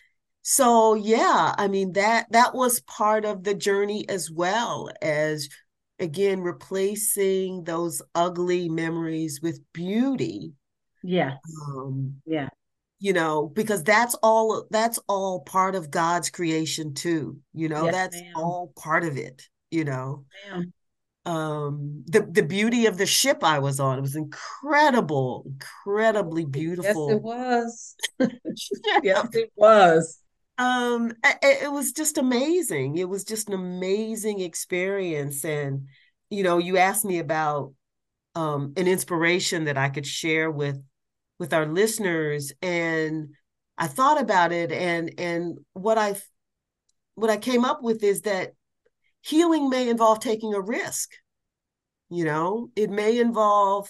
so 0.51 0.95
yeah, 0.95 1.55
I 1.57 1.69
mean 1.69 1.93
that 1.93 2.27
that 2.33 2.57
was 2.57 2.81
part 2.81 3.25
of 3.25 3.45
the 3.45 3.55
journey 3.55 4.05
as 4.09 4.33
well 4.33 4.91
as 5.01 5.49
again 6.01 6.41
replacing 6.41 7.63
those 7.63 8.03
ugly 8.17 8.69
memories 8.69 9.39
with 9.41 9.61
beauty. 9.73 10.55
Yeah. 11.05 11.37
Um, 11.69 12.21
yeah. 12.27 12.49
you 12.99 13.13
know 13.13 13.47
because 13.47 13.85
that's 13.85 14.17
all 14.25 14.67
that's 14.73 14.99
all 15.09 15.41
part 15.43 15.77
of 15.77 15.89
god's 15.89 16.31
creation 16.31 16.95
too 16.95 17.39
you 17.55 17.69
know 17.69 17.85
yes, 17.85 17.95
that's 17.95 18.21
ma'am. 18.21 18.33
all 18.35 18.73
part 18.77 19.05
of 19.05 19.17
it 19.17 19.49
you 19.71 19.85
know. 19.85 20.25
Um 21.27 22.03
the 22.07 22.23
the 22.23 22.43
beauty 22.43 22.87
of 22.87 22.99
the 22.99 23.07
ship 23.07 23.45
i 23.45 23.61
was 23.61 23.79
on 23.79 23.99
it 23.99 24.01
was 24.01 24.17
incredible 24.17 25.45
incredibly 25.47 26.45
beautiful 26.45 27.09
yes 27.15 27.15
it 27.15 27.23
was. 27.23 27.97
Yes 29.05 29.29
it 29.35 29.53
was 29.55 30.20
um 30.61 31.11
it, 31.25 31.65
it 31.65 31.73
was 31.73 31.93
just 31.93 32.19
amazing 32.19 32.97
it 32.97 33.09
was 33.09 33.25
just 33.25 33.49
an 33.49 33.55
amazing 33.55 34.41
experience 34.41 35.45
and 35.45 35.89
you 36.29 36.43
know 36.43 36.59
you 36.59 36.77
asked 36.77 37.05
me 37.05 37.19
about 37.19 37.73
um 38.35 38.73
an 38.77 38.87
inspiration 38.87 39.65
that 39.65 39.77
i 39.77 39.89
could 39.89 40.07
share 40.07 40.51
with 40.51 40.81
with 41.41 41.53
our 41.53 41.67
listeners 41.67 42.53
and 42.63 43.31
I 43.81 43.87
thought 43.87 44.21
about 44.21 44.53
it 44.53 44.71
and 44.71 45.15
and 45.19 45.59
what 45.73 45.97
I 45.97 46.15
what 47.15 47.31
I 47.31 47.39
came 47.39 47.65
up 47.65 47.83
with 47.83 48.05
is 48.05 48.21
that 48.23 48.53
healing 49.23 49.71
may 49.71 49.89
involve 49.89 50.21
taking 50.21 50.53
a 50.53 50.61
risk. 50.61 51.13
You 52.11 52.27
know, 52.27 52.71
it 52.77 52.91
may 52.91 53.19
involve 53.19 53.89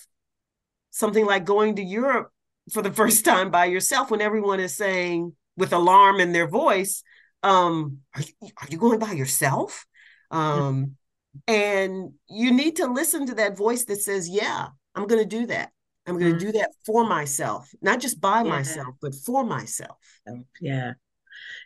something 0.90 1.26
like 1.26 1.44
going 1.44 1.74
to 1.76 1.82
Europe 1.82 2.30
for 2.72 2.82
the 2.82 2.92
first 3.00 3.24
time 3.24 3.50
by 3.50 3.64
yourself 3.64 4.12
when 4.12 4.20
everyone 4.20 4.60
is 4.60 4.76
saying 4.76 5.32
with 5.60 5.72
alarm 5.72 6.18
in 6.18 6.32
their 6.32 6.48
voice, 6.48 7.04
um, 7.44 7.98
are 8.16 8.22
you, 8.22 8.48
are 8.60 8.66
you 8.68 8.78
going 8.78 8.98
by 8.98 9.12
yourself? 9.12 9.86
Um, 10.30 10.96
and 11.46 12.12
you 12.28 12.52
need 12.52 12.76
to 12.76 12.86
listen 12.86 13.26
to 13.26 13.34
that 13.36 13.56
voice 13.56 13.84
that 13.84 14.00
says, 14.00 14.28
yeah, 14.28 14.68
I'm 14.94 15.06
going 15.06 15.22
to 15.22 15.28
do 15.38 15.46
that. 15.46 15.70
I'm 16.06 16.18
going 16.18 16.32
to 16.32 16.38
mm-hmm. 16.38 16.52
do 16.52 16.58
that 16.58 16.70
for 16.84 17.06
myself, 17.06 17.70
not 17.80 18.00
just 18.00 18.20
by 18.20 18.42
yeah. 18.42 18.48
myself, 18.48 18.94
but 19.00 19.14
for 19.14 19.44
myself. 19.44 19.96
Yeah. 20.60 20.94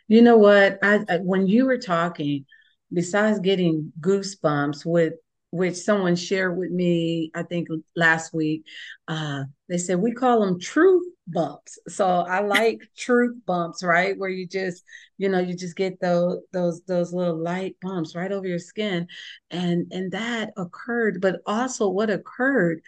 You 0.07 0.21
know 0.21 0.37
what? 0.37 0.77
I, 0.83 1.03
I, 1.09 1.17
when 1.17 1.47
you 1.47 1.65
were 1.65 1.79
talking, 1.79 2.45
besides 2.93 3.39
getting 3.39 3.91
goosebumps 3.99 4.85
with 4.85 5.13
which 5.55 5.77
someone 5.77 6.17
shared 6.17 6.57
with 6.57 6.69
me, 6.69 7.31
I 7.33 7.43
think 7.43 7.69
last 7.95 8.33
week, 8.33 8.65
uh, 9.07 9.43
they 9.69 9.77
said 9.77 9.99
we 9.99 10.11
call 10.11 10.41
them 10.41 10.59
truth 10.59 11.07
bumps. 11.27 11.79
So 11.87 12.05
I 12.05 12.41
like 12.41 12.81
truth 12.97 13.37
bumps, 13.45 13.81
right? 13.81 14.17
Where 14.17 14.29
you 14.29 14.47
just, 14.47 14.83
you 15.17 15.29
know, 15.29 15.39
you 15.39 15.55
just 15.55 15.77
get 15.77 16.01
those 16.01 16.39
those 16.51 16.81
those 16.83 17.13
little 17.13 17.41
light 17.41 17.77
bumps 17.81 18.17
right 18.17 18.33
over 18.33 18.45
your 18.45 18.59
skin. 18.59 19.07
And 19.49 19.87
and 19.91 20.11
that 20.11 20.51
occurred, 20.57 21.21
but 21.21 21.39
also 21.45 21.87
what 21.87 22.09
occurred 22.09 22.81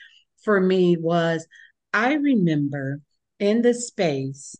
for 0.43 0.59
me 0.59 0.97
was 0.97 1.47
I 1.93 2.15
remember 2.15 2.99
in 3.39 3.61
the 3.61 3.73
space 3.73 4.57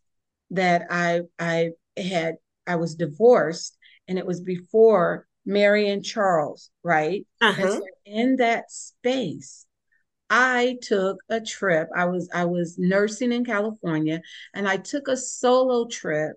that 0.52 0.84
I 0.90 1.24
I 1.38 1.72
had 1.98 2.36
I 2.66 2.78
was 2.78 2.96
divorced 2.96 3.78
and 4.08 4.18
it 4.18 4.26
was 4.26 4.40
before 4.40 5.28
Mary 5.48 5.90
and 5.90 6.04
Charles, 6.04 6.70
right? 6.84 7.26
Uh-huh. 7.42 7.62
And 7.62 7.72
so 7.72 7.82
in 8.06 8.36
that 8.36 8.70
space, 8.70 9.66
I 10.30 10.78
took 10.82 11.20
a 11.30 11.40
trip. 11.40 11.88
I 11.96 12.06
was 12.06 12.30
I 12.34 12.46
was 12.46 12.78
nursing 12.78 13.32
in 13.32 13.46
California 13.46 14.22
and 14.54 14.68
I 14.68 14.76
took 14.76 15.08
a 15.08 15.16
solo 15.16 15.88
trip 15.88 16.36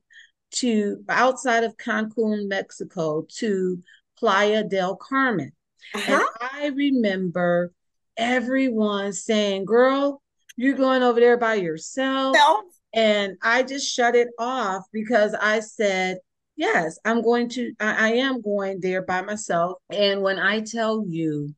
to 0.52 1.04
outside 1.08 1.64
of 1.64 1.76
Cancun, 1.76 2.48
Mexico 2.48 3.26
to 3.38 3.82
Playa 4.16 4.62
del 4.62 4.96
Carmen. 4.96 5.52
Uh-huh. 5.92 6.12
And 6.12 6.24
I 6.40 6.66
remember 6.68 7.72
everyone 8.16 9.12
saying, 9.12 9.64
Girl, 9.64 10.22
you're 10.56 10.76
going 10.76 11.02
over 11.02 11.18
there 11.18 11.36
by 11.36 11.54
yourself. 11.54 12.36
No. 12.36 12.62
And 12.94 13.36
I 13.42 13.64
just 13.64 13.92
shut 13.92 14.14
it 14.14 14.28
off 14.38 14.84
because 14.92 15.34
I 15.34 15.60
said, 15.60 16.18
Yes, 16.60 16.98
I'm 17.06 17.22
going 17.22 17.48
to, 17.50 17.72
I, 17.80 18.08
I 18.08 18.12
am 18.16 18.42
going 18.42 18.80
there 18.80 19.00
by 19.00 19.22
myself. 19.22 19.78
And 19.88 20.20
when 20.20 20.38
I 20.38 20.60
tell 20.60 21.06
you 21.08 21.54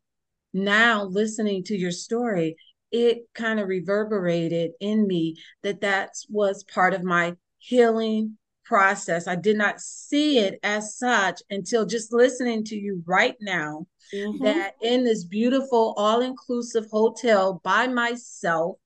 now, 0.55 1.03
listening 1.03 1.65
to 1.65 1.77
your 1.77 1.91
story, 1.91 2.55
it 2.93 3.23
kind 3.35 3.59
of 3.59 3.67
reverberated 3.67 4.71
in 4.81 5.09
me 5.09 5.39
that 5.65 5.81
that 5.81 6.11
was 6.29 6.63
part 6.63 6.95
of 6.95 7.03
my 7.03 7.35
healing 7.59 8.39
process. 8.65 9.27
I 9.27 9.35
did 9.35 9.59
not 9.59 9.81
see 9.81 10.39
it 10.39 10.61
as 10.63 10.97
such 10.97 11.43
until 11.51 11.85
just 11.85 12.13
listening 12.13 12.63
to 12.67 12.77
you 12.77 13.03
right 13.05 13.35
now 13.41 13.89
mm-hmm. 14.15 14.45
that 14.45 14.75
in 14.83 15.03
this 15.03 15.25
beautiful 15.25 15.95
all-inclusive 15.97 16.87
hotel 16.93 17.61
by 17.65 17.89
myself 17.89 18.77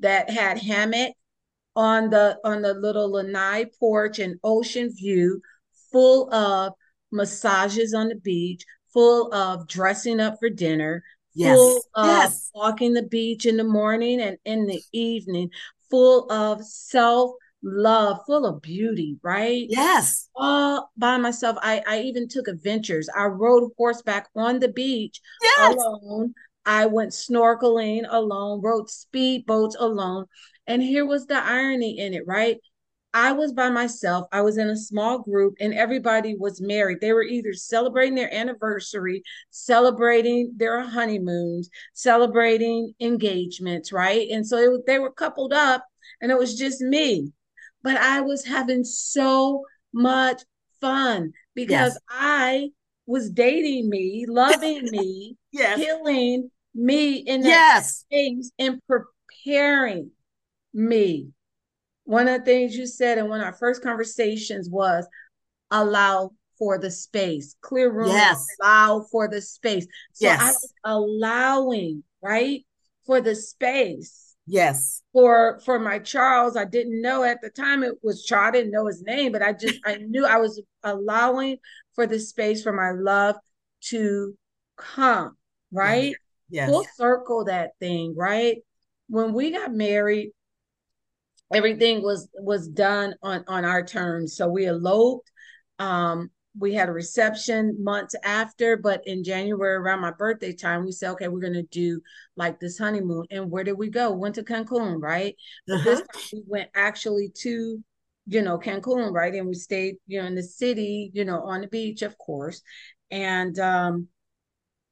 that 0.00 0.28
had 0.28 0.58
hammock 0.58 1.14
on 1.74 2.10
the 2.10 2.38
on 2.44 2.60
the 2.60 2.74
little 2.74 3.12
lanai 3.12 3.64
porch 3.80 4.18
and 4.18 4.38
ocean 4.44 4.94
view 4.94 5.40
full 5.92 6.32
of 6.32 6.72
massages 7.10 7.94
on 7.94 8.08
the 8.08 8.16
beach 8.16 8.64
full 8.92 9.32
of 9.32 9.66
dressing 9.68 10.20
up 10.20 10.36
for 10.38 10.48
dinner 10.48 11.02
yes. 11.34 11.56
full 11.56 11.82
of 11.94 12.06
yes. 12.06 12.50
walking 12.54 12.94
the 12.94 13.02
beach 13.02 13.46
in 13.46 13.56
the 13.56 13.64
morning 13.64 14.20
and 14.20 14.36
in 14.44 14.66
the 14.66 14.82
evening 14.92 15.50
full 15.90 16.30
of 16.32 16.64
self 16.64 17.32
love, 17.62 18.18
full 18.26 18.44
of 18.46 18.60
beauty, 18.60 19.18
right? 19.22 19.66
Yes. 19.68 20.28
All 20.34 20.90
by 20.96 21.16
myself. 21.18 21.56
I, 21.62 21.82
I 21.86 22.00
even 22.00 22.28
took 22.28 22.48
adventures. 22.48 23.08
I 23.16 23.26
rode 23.26 23.70
horseback 23.76 24.28
on 24.34 24.58
the 24.58 24.68
beach 24.68 25.20
yes. 25.42 25.74
alone. 25.74 26.34
I 26.64 26.86
went 26.86 27.10
snorkeling 27.10 28.04
alone, 28.08 28.60
rode 28.62 28.86
speedboats 28.88 29.74
alone. 29.78 30.26
And 30.66 30.80
here 30.80 31.04
was 31.04 31.26
the 31.26 31.42
irony 31.42 31.98
in 31.98 32.14
it, 32.14 32.22
right? 32.26 32.58
I 33.14 33.32
was 33.32 33.52
by 33.52 33.68
myself. 33.68 34.26
I 34.32 34.40
was 34.42 34.56
in 34.56 34.70
a 34.70 34.76
small 34.76 35.18
group 35.18 35.56
and 35.60 35.74
everybody 35.74 36.34
was 36.34 36.60
married. 36.60 37.00
They 37.00 37.12
were 37.12 37.22
either 37.22 37.52
celebrating 37.52 38.14
their 38.14 38.32
anniversary, 38.32 39.22
celebrating 39.50 40.52
their 40.56 40.80
honeymoons, 40.80 41.68
celebrating 41.92 42.94
engagements, 43.00 43.92
right? 43.92 44.28
And 44.30 44.46
so 44.46 44.56
it, 44.58 44.86
they 44.86 44.98
were 44.98 45.12
coupled 45.12 45.52
up 45.52 45.84
and 46.20 46.30
it 46.30 46.38
was 46.38 46.56
just 46.56 46.80
me 46.80 47.32
but 47.82 47.96
I 47.96 48.20
was 48.20 48.44
having 48.44 48.84
so 48.84 49.64
much 49.92 50.42
fun 50.80 51.32
because 51.54 51.94
yes. 51.94 51.98
I 52.08 52.70
was 53.06 53.30
dating 53.30 53.88
me, 53.88 54.26
loving 54.28 54.84
me, 54.90 55.36
yes. 55.50 55.78
healing 55.78 56.50
me 56.74 57.16
in 57.16 57.44
yes. 57.44 57.98
space 57.98 58.50
and 58.58 58.80
preparing 58.86 60.10
me. 60.72 61.28
One 62.04 62.28
of 62.28 62.40
the 62.40 62.44
things 62.44 62.76
you 62.76 62.86
said 62.86 63.18
in 63.18 63.28
one 63.28 63.40
of 63.40 63.46
our 63.46 63.52
first 63.52 63.82
conversations 63.82 64.68
was 64.68 65.06
allow 65.70 66.30
for 66.58 66.78
the 66.78 66.90
space, 66.90 67.56
clear 67.60 67.90
room, 67.90 68.08
yes. 68.08 68.44
allow 68.60 69.06
for 69.10 69.28
the 69.28 69.40
space. 69.40 69.86
So 70.12 70.26
yes. 70.26 70.40
I 70.40 70.46
was 70.46 70.74
allowing, 70.84 72.04
right, 72.22 72.64
for 73.04 73.20
the 73.20 73.34
space 73.34 74.32
Yes. 74.46 75.02
For 75.12 75.60
for 75.64 75.78
my 75.78 75.98
Charles, 75.98 76.56
I 76.56 76.64
didn't 76.64 77.00
know 77.00 77.22
at 77.22 77.40
the 77.40 77.50
time 77.50 77.82
it 77.82 77.94
was 78.02 78.24
Charles. 78.24 78.48
I 78.48 78.50
didn't 78.52 78.72
know 78.72 78.86
his 78.86 79.02
name, 79.02 79.32
but 79.32 79.42
I 79.42 79.52
just 79.52 79.78
I 79.84 79.96
knew 79.96 80.26
I 80.26 80.38
was 80.38 80.60
allowing 80.82 81.58
for 81.94 82.06
the 82.06 82.18
space 82.18 82.62
for 82.62 82.72
my 82.72 82.90
love 82.90 83.36
to 83.88 84.36
come, 84.76 85.28
mm-hmm. 85.28 85.76
right? 85.78 86.14
Yes. 86.50 86.68
Full 86.68 86.84
circle 86.96 87.44
that 87.44 87.70
thing, 87.78 88.14
right? 88.16 88.58
When 89.08 89.32
we 89.32 89.52
got 89.52 89.72
married, 89.72 90.30
everything 91.52 92.02
was 92.02 92.28
was 92.34 92.68
done 92.68 93.14
on 93.22 93.44
on 93.48 93.64
our 93.64 93.84
terms. 93.84 94.36
So 94.36 94.48
we 94.48 94.66
eloped. 94.66 95.30
Um, 95.78 96.30
we 96.58 96.74
had 96.74 96.88
a 96.90 96.92
reception 96.92 97.76
months 97.82 98.14
after, 98.24 98.76
but 98.76 99.00
in 99.06 99.24
January 99.24 99.74
around 99.74 100.00
my 100.00 100.10
birthday 100.10 100.52
time, 100.52 100.84
we 100.84 100.92
said, 100.92 101.12
okay, 101.12 101.28
we're 101.28 101.40
gonna 101.40 101.62
do 101.64 102.00
like 102.36 102.60
this 102.60 102.78
honeymoon. 102.78 103.24
And 103.30 103.50
where 103.50 103.64
did 103.64 103.72
we 103.78 103.88
go? 103.88 104.12
Went 104.12 104.34
to 104.36 104.42
Cancun, 104.42 105.00
right? 105.00 105.34
But 105.66 105.76
Uh-huh. 105.76 105.84
this 105.84 106.00
time 106.00 106.20
we 106.32 106.42
went 106.46 106.70
actually 106.74 107.30
to, 107.38 107.82
you 108.26 108.42
know, 108.42 108.58
Cancun, 108.58 109.12
right? 109.12 109.34
And 109.34 109.48
we 109.48 109.54
stayed, 109.54 109.96
you 110.06 110.20
know, 110.20 110.26
in 110.26 110.34
the 110.34 110.42
city, 110.42 111.10
you 111.14 111.24
know, 111.24 111.40
on 111.42 111.62
the 111.62 111.68
beach, 111.68 112.02
of 112.02 112.16
course. 112.18 112.62
And 113.10 113.58
um 113.58 114.08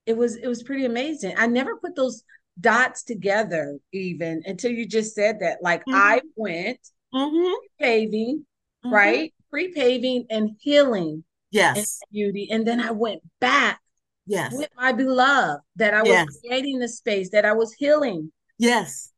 it 0.06 0.16
was 0.16 0.36
it 0.36 0.46
was 0.48 0.62
pretty 0.62 0.84
amazing. 0.84 1.34
I 1.36 1.46
never 1.46 1.76
put 1.76 1.94
those 1.94 2.24
dots 2.60 3.02
together 3.02 3.78
even 3.92 4.42
until 4.44 4.70
you 4.70 4.86
just 4.86 5.14
said 5.14 5.40
that. 5.40 5.62
Like 5.62 5.84
Mhm. 5.86 5.94
I 5.94 6.20
went 6.36 6.80
Mhm. 7.14 7.56
paving, 7.78 8.46
Mhm. 8.84 8.92
right? 8.92 9.34
Pre-paving 9.50 10.26
and 10.30 10.56
healing 10.60 11.12
and 11.12 11.24
Yes. 11.50 12.00
beauty. 12.12 12.48
And 12.50 12.66
then 12.66 12.80
I 12.80 12.90
went 12.92 13.22
back 13.40 13.80
Yes. 14.26 14.52
with 14.52 14.68
my 14.76 14.92
beloved 14.92 15.62
that 15.76 15.94
I 15.94 16.02
was 16.02 16.10
Yes. 16.10 16.26
creating 16.40 16.78
the 16.78 16.88
space 16.88 17.30
that 17.30 17.44
I 17.44 17.52
was 17.52 17.72
healing. 17.72 18.32
Yes. 18.58 19.12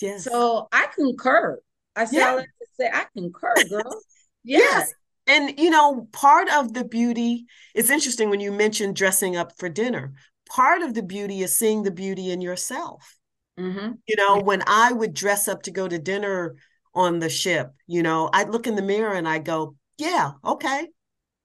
Yes. 0.00 0.24
So 0.24 0.68
I 0.72 0.86
concur. 0.94 1.60
I 1.96 2.04
say 2.04 2.18
Yeah. 2.18 2.36
that 2.36 2.46
to 2.60 2.66
say 2.78 2.90
I 2.92 3.06
concur, 3.14 3.54
girl. 3.70 4.02
Yeah. 4.44 4.58
Yes. 4.60 4.92
And 5.26 5.58
you 5.58 5.68
know, 5.68 6.08
part 6.12 6.48
of 6.48 6.72
the 6.72 6.84
beauty, 6.84 7.46
it's 7.74 7.90
interesting 7.90 8.30
when 8.30 8.40
you 8.40 8.50
mentioned 8.52 8.96
dressing 8.96 9.36
up 9.36 9.58
for 9.58 9.68
dinner. 9.68 10.14
Part 10.50 10.82
of 10.82 10.94
the 10.94 11.02
beauty 11.02 11.42
is 11.42 11.56
seeing 11.56 11.82
the 11.82 11.90
beauty 11.90 12.30
in 12.30 12.40
yourself. 12.40 13.16
Mm-hmm. 13.58 13.92
You 14.06 14.16
know, 14.16 14.40
when 14.40 14.62
I 14.66 14.92
would 14.92 15.14
dress 15.14 15.48
up 15.48 15.62
to 15.64 15.70
go 15.70 15.88
to 15.88 15.98
dinner 15.98 16.56
on 16.94 17.18
the 17.18 17.28
ship, 17.28 17.72
you 17.86 18.02
know, 18.02 18.30
I'd 18.32 18.50
look 18.50 18.66
in 18.66 18.76
the 18.76 18.82
mirror 18.82 19.12
and 19.14 19.28
I 19.28 19.38
go, 19.38 19.74
yeah, 19.98 20.32
okay, 20.44 20.88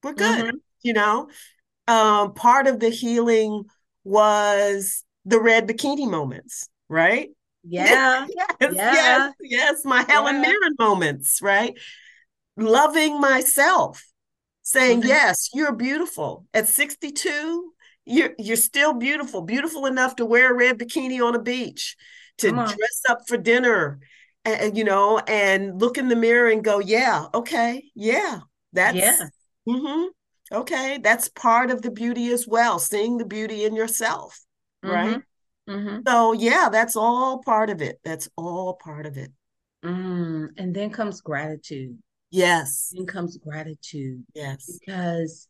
we're 0.04 0.14
good. 0.14 0.46
Mhm. 0.46 0.60
You 0.82 0.94
know, 0.94 1.30
um, 1.88 2.34
part 2.34 2.68
of 2.68 2.80
the 2.80 2.90
healing 2.90 3.66
was 4.04 5.04
the 5.26 5.40
red 5.40 5.68
bikini 5.68 6.10
moments, 6.10 6.70
right? 6.90 7.30
Yeah. 7.64 8.28
Yes, 8.60 8.74
Yeah. 8.76 8.94
yes, 8.94 9.34
yes, 9.42 9.86
my 9.86 10.06
Helen 10.08 10.36
Yeah. 10.36 10.42
Mirren 10.42 10.76
moments, 10.80 11.42
right? 11.42 11.78
Loving 12.56 13.20
myself, 13.20 14.06
saying, 14.62 15.02
Mhm. 15.02 15.08
yes, 15.08 15.50
you're 15.54 15.74
beautiful. 15.74 16.46
At 16.54 16.68
62, 16.68 17.73
you're 18.06 18.32
you're 18.38 18.56
still 18.58 18.94
beautiful, 18.94 19.42
beautiful 19.42 19.86
enough 19.86 20.16
to 20.18 20.26
wear 20.26 20.52
a 20.52 20.56
red 20.56 20.80
bikini 20.80 21.26
on 21.26 21.36
a 21.36 21.42
beach, 21.42 21.96
to 22.40 22.52
dress 22.52 23.02
up 23.10 23.20
for 23.28 23.38
dinner, 23.38 24.00
and 24.46 24.78
you 24.78 24.84
know, 24.84 25.20
and 25.20 25.80
look 25.80 25.98
in 25.98 26.10
the 26.10 26.16
mirror 26.16 26.50
and 26.50 26.64
go, 26.64 26.80
yeah, 26.80 27.26
okay, 27.34 27.84
yeah, 27.96 28.40
that's 28.74 28.98
Yeah. 28.98 29.28
mhm, 29.68 30.08
okay, 30.52 31.00
that's 31.02 31.30
part 31.30 31.72
of 31.72 31.82
the 31.82 31.92
beauty 31.92 32.32
as 32.32 32.48
well, 32.48 32.80
seeing 32.80 33.18
the 33.18 33.26
beauty 33.26 33.64
in 33.66 33.76
yourself, 33.76 34.40
right? 34.84 35.22
Mm-hmm. 35.70 36.00
So 36.06 36.34
yeah, 36.34 36.70
that's 36.72 36.96
all 36.96 37.42
part 37.42 37.70
of 37.70 37.82
it. 37.82 38.00
That's 38.04 38.30
all 38.36 38.74
part 38.74 39.06
of 39.06 39.18
it. 39.18 39.32
Mm. 39.84 40.50
And 40.58 40.76
then 40.76 40.90
comes 40.90 41.22
gratitude. 41.22 41.98
Yes. 42.32 42.92
Then 42.96 43.06
comes 43.06 43.38
gratitude. 43.38 44.24
Yes. 44.34 44.80
because 44.80 45.48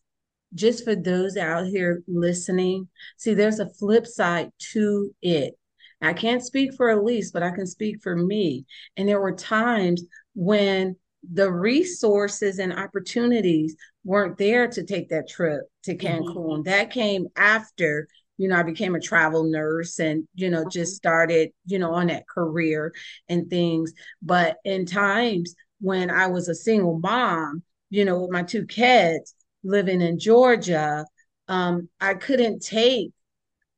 just 0.53 0.83
for 0.83 0.95
those 0.95 1.37
out 1.37 1.67
here 1.67 2.03
listening, 2.07 2.87
see, 3.17 3.33
there's 3.33 3.59
a 3.59 3.69
flip 3.69 4.05
side 4.05 4.49
to 4.73 5.13
it. 5.21 5.57
I 6.01 6.13
can't 6.13 6.43
speak 6.43 6.73
for 6.75 6.89
Elisse, 6.89 7.31
but 7.31 7.43
I 7.43 7.51
can 7.51 7.65
speak 7.65 8.01
for 8.03 8.15
me. 8.15 8.65
And 8.97 9.07
there 9.07 9.21
were 9.21 9.35
times 9.35 10.03
when 10.35 10.97
the 11.31 11.49
resources 11.49 12.59
and 12.59 12.73
opportunities 12.73 13.75
weren't 14.03 14.37
there 14.37 14.67
to 14.67 14.83
take 14.83 15.09
that 15.09 15.29
trip 15.29 15.61
to 15.83 15.95
mm-hmm. 15.95 16.23
Cancun. 16.23 16.65
That 16.65 16.91
came 16.91 17.27
after, 17.37 18.07
you 18.37 18.49
know, 18.49 18.57
I 18.57 18.63
became 18.63 18.95
a 18.95 18.99
travel 18.99 19.45
nurse 19.45 19.99
and, 19.99 20.27
you 20.35 20.49
know, 20.49 20.61
mm-hmm. 20.61 20.69
just 20.69 20.95
started, 20.95 21.51
you 21.65 21.79
know, 21.79 21.93
on 21.93 22.07
that 22.07 22.27
career 22.27 22.93
and 23.29 23.49
things. 23.49 23.93
But 24.21 24.57
in 24.65 24.85
times 24.85 25.55
when 25.79 26.09
I 26.09 26.27
was 26.27 26.49
a 26.49 26.55
single 26.55 26.99
mom, 26.99 27.63
you 27.89 28.03
know, 28.03 28.21
with 28.21 28.31
my 28.31 28.43
two 28.43 28.65
kids 28.65 29.35
living 29.63 30.02
in 30.02 30.19
Georgia, 30.19 31.06
um, 31.47 31.89
I 31.99 32.13
couldn't 32.15 32.62
take 32.62 33.12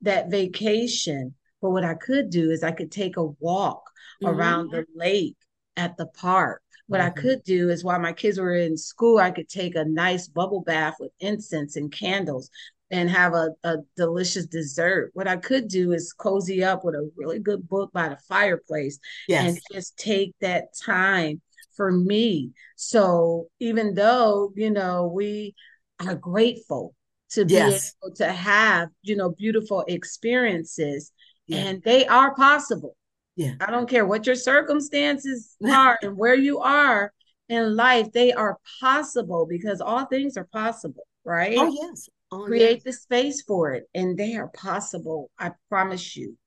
that 0.02 0.30
vacation. 0.30 1.36
But 1.62 1.72
what 1.72 1.84
I 1.84 1.96
could 1.96 2.30
do 2.30 2.52
is 2.52 2.64
I 2.64 2.72
could 2.72 2.92
take 2.92 3.18
a 3.18 3.26
walk 3.26 3.84
around 4.24 4.72
the 4.72 4.86
lake 4.96 5.38
at 5.78 5.98
the 5.98 6.08
park. 6.08 6.62
What 6.90 7.02
I 7.02 7.10
Mhm. 7.10 7.10
could 7.10 7.44
do 7.44 7.70
is 7.70 7.84
while 7.84 8.00
my 8.00 8.14
kids 8.14 8.40
were 8.40 8.54
in 8.56 8.78
school, 8.78 9.18
I 9.18 9.32
could 9.32 9.50
take 9.50 9.76
a 9.76 9.86
nice 9.86 10.28
bubble 10.28 10.62
bath 10.62 10.96
with 11.00 11.12
incense 11.20 11.76
and 11.76 11.92
candles 11.92 12.50
and 12.92 13.10
have 13.10 13.34
a, 13.34 13.50
a 13.64 13.78
delicious 13.98 14.46
dessert. 14.46 15.10
What 15.14 15.28
I 15.28 15.38
could 15.38 15.68
do 15.68 15.92
is 15.92 16.14
cozy 16.14 16.64
up 16.64 16.86
with 16.86 16.94
a 16.94 17.10
really 17.18 17.40
good 17.40 17.68
book 17.68 17.92
by 17.92 18.10
the 18.10 18.18
fireplace 18.28 19.00
and 19.40 19.60
just 19.72 19.98
take 19.98 20.36
that 20.42 20.66
time 20.86 21.42
for 21.76 21.92
me. 21.92 22.52
So 22.76 23.48
even 23.60 23.96
though, 23.96 24.54
you 24.56 24.70
know, 24.70 25.08
we 25.08 25.56
are 26.00 26.16
grateful 26.16 26.96
to 27.32 27.46
be 27.46 27.54
Yes. 27.56 27.94
able 28.04 28.16
to 28.16 28.32
have, 28.32 28.90
you 29.02 29.16
know, 29.16 29.30
beautiful 29.32 29.84
experiences 29.88 31.12
Yeah. 31.48 31.60
and 31.60 31.84
they 31.84 32.06
are 32.08 32.36
possible. 32.36 32.96
Yeah. 33.36 33.56
I 33.60 33.72
don't 33.72 33.90
care 33.90 34.06
what 34.06 34.26
your 34.26 34.36
circumstances 34.36 35.56
are 35.68 35.98
and 36.02 36.18
where 36.18 36.36
you 36.36 36.60
are 36.60 37.12
in 37.48 37.76
life, 37.76 38.12
they 38.12 38.34
are 38.34 38.58
possible 38.82 39.46
because 39.48 39.80
all 39.82 40.06
things 40.06 40.36
are 40.38 40.48
possible, 40.52 41.06
right? 41.24 41.58
Oh 41.60 41.68
yes. 41.72 42.10
Oh 42.32 42.46
Create 42.46 42.78
yes. 42.78 42.84
the 42.84 42.94
space 42.94 43.42
for 43.44 43.74
it 43.74 43.88
and 43.94 44.18
they 44.18 44.36
are 44.36 44.48
possible. 44.50 45.30
I 45.38 45.52
promise 45.70 46.16
you. 46.16 46.38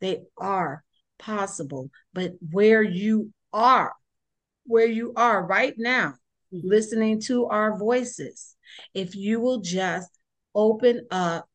They 0.00 0.22
are 0.38 0.84
possible. 1.18 1.90
But 2.14 2.34
where 2.50 2.82
you 2.82 3.32
are, 3.52 3.92
where 4.64 4.86
you 4.86 5.12
are 5.16 5.44
right 5.44 5.74
now, 5.76 6.14
Mhm. 6.52 6.62
listening 6.64 7.20
to 7.22 7.46
our 7.46 7.76
voices, 7.78 8.56
if 8.94 9.14
you 9.14 9.40
will 9.40 9.60
just 9.60 10.10
open 10.54 11.06
up 11.10 11.48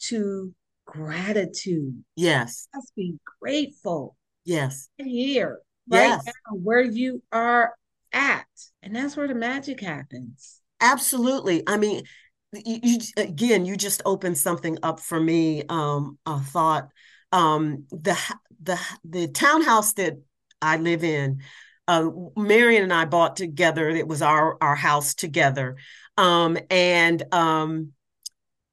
to 0.00 0.54
gratitude, 0.86 2.02
Yes. 2.16 2.68
just 2.74 2.94
be 2.94 3.16
grateful 3.40 4.16
Yes. 4.44 4.88
here, 4.98 5.60
right 5.88 6.08
Yes. 6.10 6.24
now, 6.26 6.56
where 6.56 6.82
you 6.82 7.22
are 7.32 7.74
at. 8.12 8.46
And 8.82 8.94
that's 8.94 9.16
where 9.16 9.28
the 9.28 9.34
magic 9.34 9.80
happens. 9.80 10.60
Absolutely. 10.80 11.62
I 11.66 11.76
mean, 11.76 12.02
you, 12.52 12.80
you 12.82 12.98
again, 13.16 13.64
you 13.64 13.76
just 13.76 14.02
opened 14.04 14.38
something 14.38 14.78
up 14.82 14.98
for 15.00 15.20
me. 15.20 15.62
Um, 15.68 16.18
a 16.26 16.40
thought. 16.40 16.88
Um, 17.32 17.84
the 17.90 18.18
the 18.62 18.80
the 19.04 19.28
townhouse 19.28 19.92
that 19.94 20.14
I 20.60 20.78
live 20.78 21.04
in, 21.04 21.42
uh, 21.90 22.08
Marion 22.36 22.84
and 22.84 22.92
I 22.92 23.04
bought 23.04 23.34
together. 23.34 23.88
It 23.88 24.06
was 24.06 24.22
our 24.22 24.56
our 24.60 24.76
house 24.76 25.14
together. 25.14 25.76
Um, 26.16 26.56
and 26.70 27.22
um, 27.34 27.92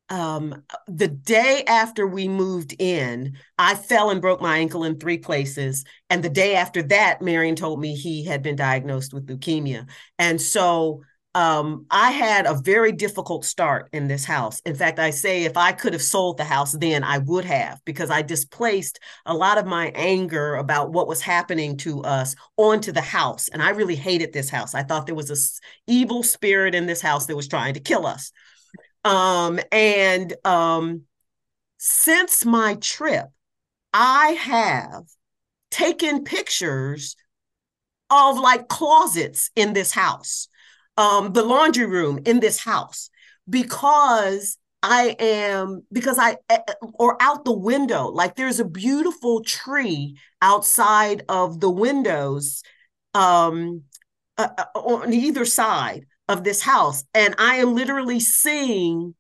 um, 0.10 0.64
the 0.88 1.08
day 1.08 1.64
after 1.66 2.06
we 2.06 2.28
moved 2.28 2.76
in, 2.78 3.38
I 3.58 3.74
fell 3.74 4.12
and 4.12 4.22
broke 4.22 4.40
my 4.40 4.60
ankle 4.60 4.84
in 4.84 5.00
three 5.00 5.18
places. 5.18 5.84
And 6.12 6.24
the 6.24 6.30
day 6.30 6.56
after 6.56 6.84
that, 6.84 7.24
Marion 7.24 7.56
told 7.56 7.80
me 7.80 7.96
he 7.96 8.24
had 8.24 8.44
been 8.44 8.56
diagnosed 8.56 9.16
with 9.16 9.26
leukemia. 9.26 9.90
And 10.20 10.40
so 10.40 11.02
um, 11.38 11.86
I 11.92 12.10
had 12.10 12.48
a 12.48 12.56
very 12.56 12.92
difficult 12.92 13.46
start 13.46 13.90
in 13.94 14.08
this 14.08 14.26
house. 14.26 14.60
In 14.62 14.74
fact, 14.74 14.98
I 14.98 15.12
say 15.12 15.44
if 15.44 15.56
I 15.56 15.72
could 15.72 15.94
have 15.94 16.02
sold 16.02 16.38
the 16.38 16.44
house 16.44 16.72
then, 16.72 17.04
I 17.04 17.20
would 17.20 17.46
have, 17.46 17.80
because 17.86 18.10
I 18.10 18.24
displaced 18.24 19.00
a 19.24 19.36
lot 19.36 19.60
of 19.60 19.68
my 19.68 19.92
anger 19.94 20.56
about 20.56 20.94
what 20.94 21.08
was 21.08 21.22
happening 21.22 21.78
to 21.78 22.02
us 22.02 22.36
onto 22.58 22.92
the 22.92 23.02
house. 23.02 23.50
And 23.50 23.62
I 23.62 23.70
really 23.70 23.96
hated 23.96 24.34
this 24.34 24.50
house. 24.50 24.74
I 24.74 24.82
thought 24.82 25.06
there 25.06 25.14
was 25.14 25.30
a 25.30 25.38
evil 25.86 26.24
spirit 26.24 26.74
in 26.74 26.88
this 26.88 27.02
house 27.02 27.28
that 27.28 27.36
was 27.36 27.48
trying 27.48 27.76
to 27.76 27.82
kill 27.82 28.08
us. 28.08 28.32
Um, 29.06 29.60
and 29.72 30.34
um, 30.44 31.04
since 31.78 32.46
my 32.46 32.80
trip, 32.82 33.28
I 33.94 34.30
have 34.30 35.04
taken 35.70 36.24
pictures 36.24 37.16
of 38.10 38.40
like 38.40 38.68
closets 38.70 39.52
in 39.56 39.74
this 39.74 39.92
house, 39.92 40.48
um, 40.98 41.34
the 41.34 41.44
laundry 41.44 41.86
room 41.86 42.20
in 42.26 42.40
this 42.40 42.60
house, 42.60 43.10
because 43.50 44.58
I 44.84 45.16
am, 45.20 45.84
because 45.92 46.18
I, 46.20 46.38
or 46.94 47.18
out 47.22 47.46
the 47.46 47.58
window, 47.58 48.08
like 48.08 48.36
there's 48.36 48.60
a 48.60 48.66
beautiful 48.66 49.44
tree 49.44 50.18
outside 50.42 51.24
of 51.30 51.60
the 51.60 51.70
windows 51.70 52.64
um, 53.14 53.84
uh, 54.38 54.50
on 54.76 55.14
either 55.14 55.46
side 55.46 56.06
of 56.28 56.44
this 56.44 56.62
house. 56.62 57.04
And 57.14 57.36
I 57.40 57.56
am 57.58 57.74
literally 57.74 58.20
seeing 58.20 59.16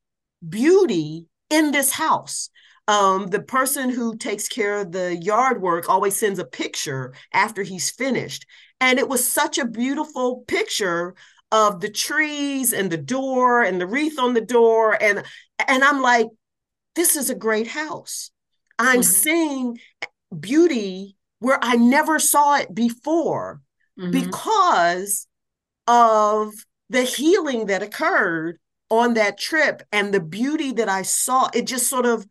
beauty 0.47 1.25
in 1.49 1.71
this 1.71 1.91
house. 1.91 2.49
Um, 2.87 3.27
the 3.27 3.41
person 3.41 3.89
who 3.89 4.15
takes 4.15 4.47
care 4.47 4.79
of 4.79 4.91
the 4.91 5.17
yard 5.17 5.61
work 5.61 5.89
always 5.89 6.15
sends 6.15 6.39
a 6.39 6.45
picture 6.45 7.13
after 7.33 7.63
he's 7.63 7.91
finished. 7.91 8.45
And 8.79 8.99
it 8.99 9.09
was 9.09 9.27
such 9.27 9.57
a 9.57 9.65
beautiful 9.65 10.45
picture 10.47 11.15
of 11.51 11.79
the 11.79 11.89
trees 11.89 12.73
and 12.73 12.91
the 12.91 12.97
door 12.97 13.63
and 13.63 13.79
the 13.79 13.87
wreath 13.87 14.19
on 14.19 14.33
the 14.33 14.41
door 14.41 15.01
and 15.01 15.23
and 15.67 15.83
I'm 15.83 16.01
like 16.01 16.27
this 16.95 17.15
is 17.15 17.29
a 17.29 17.35
great 17.35 17.67
house. 17.67 18.31
I'm 18.79 19.01
mm-hmm. 19.01 19.01
seeing 19.01 19.79
beauty 20.37 21.15
where 21.39 21.59
I 21.61 21.75
never 21.75 22.17
saw 22.19 22.57
it 22.57 22.73
before 22.73 23.61
mm-hmm. 23.97 24.11
because 24.11 25.27
of 25.85 26.53
the 26.89 27.03
healing 27.03 27.67
that 27.67 27.83
occurred 27.83 28.59
on 28.89 29.13
that 29.13 29.37
trip 29.37 29.83
and 29.91 30.13
the 30.13 30.19
beauty 30.19 30.71
that 30.73 30.89
I 30.89 31.03
saw. 31.03 31.49
It 31.53 31.67
just 31.67 31.87
sort 31.87 32.05
of 32.05 32.25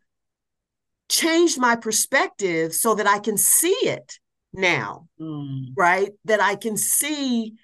changed 1.09 1.59
my 1.59 1.75
perspective 1.75 2.73
so 2.73 2.95
that 2.95 3.07
I 3.07 3.19
can 3.19 3.37
see 3.37 3.75
it 3.83 4.19
now, 4.53 5.07
mm. 5.19 5.67
right? 5.75 6.11
That 6.25 6.41
I 6.41 6.55
can 6.55 6.77
see, 6.77 7.55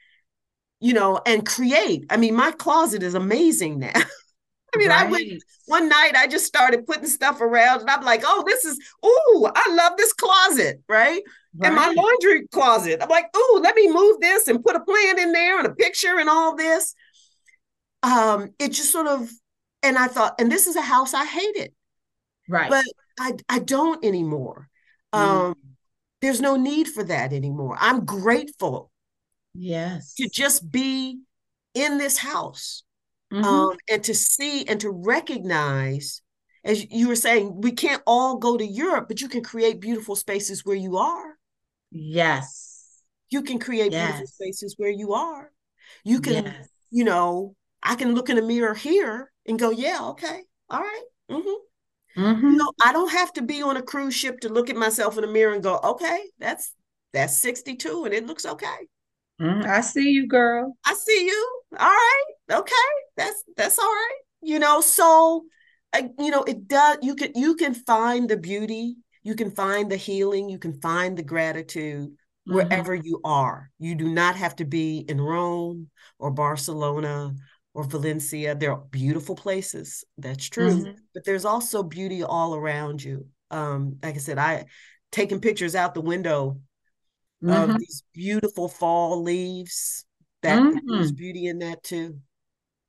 you 0.84 0.93
know, 0.93 1.21
and 1.25 1.45
create. 1.45 2.05
I 2.09 2.17
mean, 2.17 2.36
my 2.36 2.51
closet 2.51 3.03
is 3.03 3.13
amazing 3.13 3.79
now. 3.79 3.93
I 3.95 4.77
mean, 4.77 4.89
right. 4.89 5.07
I 5.07 5.09
went 5.09 5.41
one 5.67 5.88
night, 5.88 6.11
I 6.15 6.27
just 6.27 6.45
started 6.45 6.86
putting 6.86 7.05
stuff 7.05 7.39
around 7.39 7.81
and 7.81 7.89
I'm 7.89 8.03
like, 8.03 8.23
oh, 8.25 8.43
this 8.45 8.65
is, 8.65 8.77
ooh, 9.05 9.47
I 9.55 9.73
love 9.75 9.93
this 9.97 10.11
closet, 10.11 10.81
right? 10.89 11.21
right? 11.55 11.67
And 11.67 11.75
my 11.75 11.93
laundry 11.95 12.47
closet. 12.47 13.01
I'm 13.01 13.07
like, 13.07 13.27
ooh, 13.34 13.59
let 13.63 13.75
me 13.75 13.89
move 13.93 14.19
this 14.19 14.49
and 14.49 14.61
put 14.61 14.75
a 14.75 14.81
plant 14.81 15.19
in 15.19 15.31
there 15.31 15.57
and 15.57 15.67
a 15.67 15.73
picture 15.73 16.19
and 16.19 16.27
all 16.27 16.55
this. 16.57 16.95
Um, 18.01 18.49
it 18.59 18.73
just 18.73 18.91
sort 18.91 19.07
of, 19.07 19.31
and 19.84 19.97
I 19.97 20.07
thought, 20.07 20.36
and 20.38 20.51
this 20.51 20.67
is 20.67 20.75
a 20.75 20.81
house 20.81 21.13
I 21.13 21.23
hated. 21.23 21.71
Right. 22.49 22.69
But 22.69 22.84
I 23.17 23.34
I 23.47 23.59
don't 23.59 24.03
anymore. 24.03 24.67
Mm. 25.13 25.19
Um, 25.19 25.55
there's 26.21 26.41
no 26.41 26.57
need 26.57 26.89
for 26.89 27.03
that 27.05 27.31
anymore. 27.31 27.77
I'm 27.79 28.03
grateful. 28.03 28.91
Yes. 29.53 30.13
To 30.15 30.27
just 30.29 30.71
be 30.71 31.19
in 31.73 31.97
this 31.97 32.17
house 32.17 32.83
mm-hmm. 33.31 33.43
um, 33.43 33.77
and 33.89 34.03
to 34.03 34.13
see 34.13 34.65
and 34.65 34.79
to 34.81 34.89
recognize, 34.89 36.21
as 36.63 36.89
you 36.91 37.07
were 37.07 37.15
saying, 37.15 37.61
we 37.61 37.71
can't 37.71 38.01
all 38.05 38.37
go 38.37 38.57
to 38.57 38.65
Europe, 38.65 39.07
but 39.07 39.21
you 39.21 39.27
can 39.27 39.43
create 39.43 39.79
beautiful 39.79 40.15
spaces 40.15 40.65
where 40.65 40.75
you 40.75 40.97
are. 40.97 41.37
Yes. 41.91 43.01
You 43.29 43.41
can 43.41 43.59
create 43.59 43.91
yes. 43.91 44.11
beautiful 44.11 44.27
spaces 44.27 44.75
where 44.77 44.91
you 44.91 45.13
are. 45.13 45.51
You 46.03 46.21
can, 46.21 46.45
yes. 46.45 46.69
you 46.91 47.03
know, 47.03 47.55
I 47.81 47.95
can 47.95 48.15
look 48.15 48.29
in 48.29 48.37
a 48.37 48.41
mirror 48.41 48.73
here 48.73 49.31
and 49.45 49.59
go, 49.59 49.69
yeah, 49.69 49.99
okay, 50.09 50.41
all 50.69 50.79
right. 50.79 51.03
Mm-hmm. 51.29 52.21
Mm-hmm. 52.21 52.51
You 52.51 52.57
know, 52.57 52.71
I 52.83 52.93
don't 52.93 53.11
have 53.11 53.33
to 53.33 53.41
be 53.41 53.63
on 53.63 53.77
a 53.77 53.81
cruise 53.81 54.13
ship 54.13 54.39
to 54.41 54.49
look 54.49 54.69
at 54.69 54.75
myself 54.75 55.17
in 55.17 55.21
the 55.21 55.27
mirror 55.27 55.53
and 55.53 55.63
go, 55.63 55.79
okay, 55.83 56.23
that's 56.39 56.73
that's 57.11 57.37
62 57.37 58.05
and 58.05 58.13
it 58.13 58.25
looks 58.25 58.45
okay. 58.45 58.87
Mm, 59.41 59.65
I 59.65 59.81
see 59.81 60.11
you, 60.11 60.27
girl. 60.27 60.77
I 60.86 60.93
see 60.93 61.25
you. 61.25 61.61
All 61.79 61.89
right. 61.89 62.23
Okay. 62.51 62.73
That's 63.17 63.43
that's 63.57 63.79
all 63.79 63.86
right. 63.86 64.19
You 64.41 64.59
know, 64.59 64.81
so 64.81 65.45
uh, 65.93 66.03
you 66.19 66.31
know, 66.31 66.43
it 66.43 66.67
does 66.67 66.97
you 67.01 67.15
can 67.15 67.31
you 67.36 67.55
can 67.55 67.73
find 67.73 68.29
the 68.29 68.38
beauty, 68.38 68.95
you 69.23 69.36
can 69.36 69.51
find 69.51 69.91
the 69.91 69.97
healing, 69.97 70.49
you 70.49 70.59
can 70.59 70.79
find 70.81 71.17
the 71.17 71.23
gratitude 71.23 72.09
mm-hmm. 72.09 72.53
wherever 72.53 72.93
you 72.93 73.21
are. 73.23 73.71
You 73.79 73.95
do 73.95 74.09
not 74.09 74.36
have 74.36 74.55
to 74.57 74.65
be 74.65 74.99
in 74.99 75.19
Rome 75.19 75.89
or 76.19 76.31
Barcelona 76.31 77.34
or 77.73 77.84
Valencia. 77.84 78.55
They're 78.55 78.75
beautiful 78.75 79.36
places. 79.36 80.03
That's 80.17 80.47
true. 80.47 80.69
Mm-hmm. 80.69 80.91
But 81.13 81.25
there's 81.25 81.45
also 81.45 81.84
beauty 81.84 82.23
all 82.23 82.55
around 82.55 83.03
you. 83.03 83.27
Um, 83.49 83.97
like 84.03 84.15
I 84.15 84.19
said, 84.19 84.38
I 84.38 84.65
taking 85.11 85.39
pictures 85.39 85.75
out 85.75 85.93
the 85.93 86.01
window 86.01 86.59
mm-hmm. 87.43 87.71
of 87.71 87.79
these 87.79 88.03
beautiful 88.13 88.69
fall 88.69 89.21
leaves. 89.21 90.05
That 90.41 90.61
mm-hmm. 90.61 90.77
there's 90.87 91.11
beauty 91.11 91.47
in 91.47 91.59
that 91.59 91.83
too. 91.83 92.19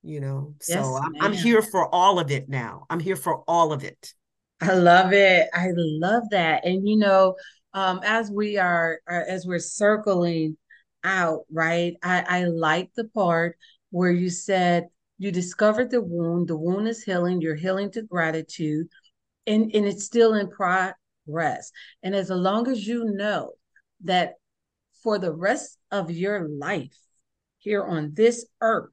You 0.03 0.21
know, 0.21 0.55
so 0.61 0.99
I'm, 1.03 1.13
I'm 1.21 1.33
here 1.33 1.63
for 1.63 1.93
all 1.95 2.19
of 2.19 2.31
it 2.31 2.49
now. 2.49 2.85
I'm 2.91 3.01
here 3.01 3.17
for 3.17 3.43
all 3.49 3.73
of 3.73 3.85
it. 3.85 4.13
I 4.61 4.75
love 4.75 5.15
it. 5.15 5.49
I 5.55 5.69
love 5.75 6.25
that. 6.31 6.67
And 6.67 6.87
you 6.87 6.97
know, 6.97 7.37
um, 7.73 8.01
as 8.05 8.31
we 8.31 8.59
are, 8.59 9.01
are 9.09 9.23
as 9.23 9.47
we're 9.47 9.59
circling 9.59 10.59
out, 11.05 11.45
right? 11.51 11.95
I, 12.03 12.25
I 12.29 12.45
like 12.45 12.91
the 12.95 13.05
part 13.05 13.57
where 13.91 14.11
you 14.11 14.29
said 14.29 14.89
you 15.19 15.31
discovered 15.31 15.91
the 15.91 16.01
wound, 16.01 16.49
the 16.49 16.57
wound 16.57 16.89
is 16.89 17.03
healing, 17.03 17.41
you're 17.41 17.55
healing 17.55 17.91
to 17.93 18.03
gratitude, 18.03 18.89
and, 19.47 19.71
and 19.75 19.87
it's 19.87 20.05
still 20.05 20.35
in 20.35 20.51
progress. 20.51 21.71
And 22.03 22.15
as 22.15 22.31
long 22.31 22.69
as 22.69 22.87
you 22.87 23.05
know 23.05 23.53
that 24.05 24.35
for 25.05 25.19
the 25.19 25.33
rest 25.33 25.79
of 25.91 26.11
your 26.11 26.49
life 26.49 26.99
here 27.59 27.85
on 27.85 28.13
this 28.15 28.47
earth, 28.61 28.91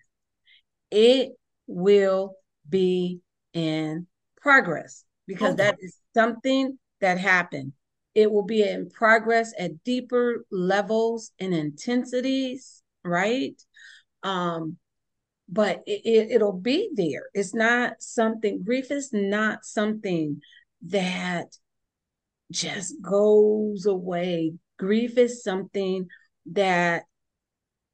it 0.92 1.32
will 1.66 2.36
be 2.70 3.22
in 3.54 4.06
progress 4.42 5.06
because 5.26 5.54
okay. 5.54 5.64
that 5.64 5.78
is 5.80 5.98
something 6.14 6.78
that 7.00 7.18
happened. 7.18 7.74
It 8.14 8.30
will 8.30 8.46
be 8.46 8.62
in 8.62 8.90
progress 8.90 9.54
at 9.58 9.84
deeper 9.86 10.46
levels 10.52 11.32
and 11.40 11.54
intensities, 11.54 12.84
right? 13.04 13.60
Um, 14.22 14.78
but 15.48 15.82
it, 15.86 16.02
it, 16.06 16.32
it'll 16.32 16.52
be 16.52 16.90
there. 16.94 17.30
It's 17.34 17.54
not 17.54 17.94
something, 18.00 18.64
grief 18.64 18.92
is 18.92 19.12
not 19.14 19.64
something 19.64 20.42
that 20.88 21.58
just 22.52 23.02
goes 23.02 23.86
away 23.86 24.54
Grief 24.82 25.16
is 25.20 25.44
something 25.44 26.08
that 26.54 27.04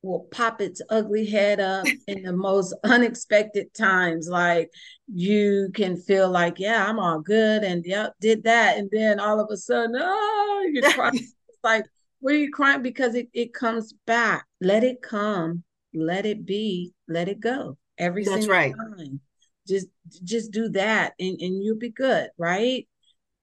will 0.02 0.26
pop 0.32 0.62
its 0.62 0.82
ugly 0.90 1.26
head 1.26 1.60
up 1.60 1.86
in 2.08 2.24
the 2.24 2.32
most 2.32 2.74
unexpected 2.86 3.74
times. 3.74 4.30
Like 4.30 4.72
you 5.14 5.70
can 5.74 5.98
feel 5.98 6.30
like, 6.30 6.60
yeah, 6.60 6.88
I'm 6.88 6.98
all 6.98 7.20
good, 7.20 7.66
and 7.66 7.84
yep, 7.86 8.14
did 8.22 8.46
that, 8.46 8.78
and 8.78 8.90
then 8.90 9.20
all 9.20 9.42
of 9.42 9.50
a 9.52 9.58
sudden, 9.58 9.98
oh, 10.00 10.70
you're 10.72 10.90
crying. 10.94 11.16
it's 11.16 11.60
like, 11.62 11.84
what 12.22 12.36
are 12.36 12.38
you 12.38 12.52
crying? 12.52 12.82
Because 12.82 13.16
it 13.16 13.28
it 13.34 13.54
comes 13.54 13.94
back. 14.06 14.46
Let 14.62 14.86
it 14.86 15.02
come. 15.02 15.66
Let 15.94 16.26
it 16.26 16.46
be. 16.46 16.94
Let 17.10 17.28
it 17.28 17.42
go. 17.42 17.78
Every 17.98 18.24
That's 18.24 18.46
single 18.46 18.54
right. 18.54 18.74
time. 18.98 19.20
Just 19.68 19.88
just 20.24 20.52
do 20.52 20.70
that, 20.70 21.16
and 21.20 21.38
and 21.42 21.62
you'll 21.62 21.78
be 21.78 21.92
good, 21.92 22.30
right? 22.38 22.88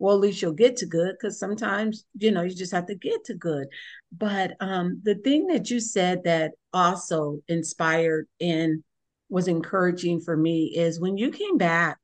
Well 0.05 0.17
at 0.17 0.21
least 0.21 0.43
you'll 0.43 0.53
get 0.53 0.77
to 0.77 0.85
good 0.85 1.15
because 1.19 1.39
sometimes 1.39 2.05
you 2.19 2.31
know 2.31 2.43
you 2.43 2.55
just 2.55 2.73
have 2.73 2.85
to 2.87 2.95
get 2.95 3.25
to 3.25 3.35
good. 3.35 3.67
But 4.13 4.53
um 4.61 5.01
the 5.03 5.15
thing 5.15 5.47
that 5.47 5.71
you 5.71 5.81
said 5.81 6.25
that 6.25 6.53
also 6.75 7.39
inspired 7.49 8.27
and 8.39 8.85
was 9.31 9.49
encouraging 9.49 10.21
for 10.21 10.37
me 10.37 10.75
is 10.77 11.01
when 11.01 11.17
you 11.17 11.31
came 11.31 11.57
back 11.57 11.97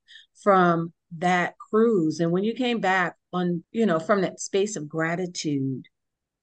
from 0.43 0.95
that 1.19 1.57
cruise 1.71 2.21
and 2.21 2.33
when 2.33 2.43
you 2.43 2.55
came 2.55 2.81
back 2.81 3.17
on 3.35 3.63
you 3.71 3.85
know 3.85 3.99
from 3.99 4.23
that 4.23 4.41
space 4.41 4.77
of 4.77 4.89
gratitude 4.89 5.85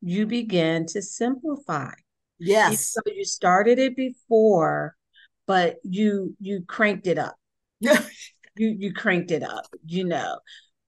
you 0.01 0.27
began 0.27 0.85
to 0.85 1.01
simplify. 1.01 1.91
Yes. 2.37 2.91
so 2.93 3.01
you 3.07 3.25
started 3.25 3.79
it 3.79 3.95
before 3.95 4.95
but 5.47 5.77
you 5.81 6.35
you 6.39 6.61
cranked 6.67 7.07
it 7.07 7.17
up. 7.17 7.35
You 8.59 8.75
you 8.79 8.91
cranked 8.91 9.29
it 9.29 9.43
up 9.43 9.67
you 9.85 10.03
know 10.03 10.39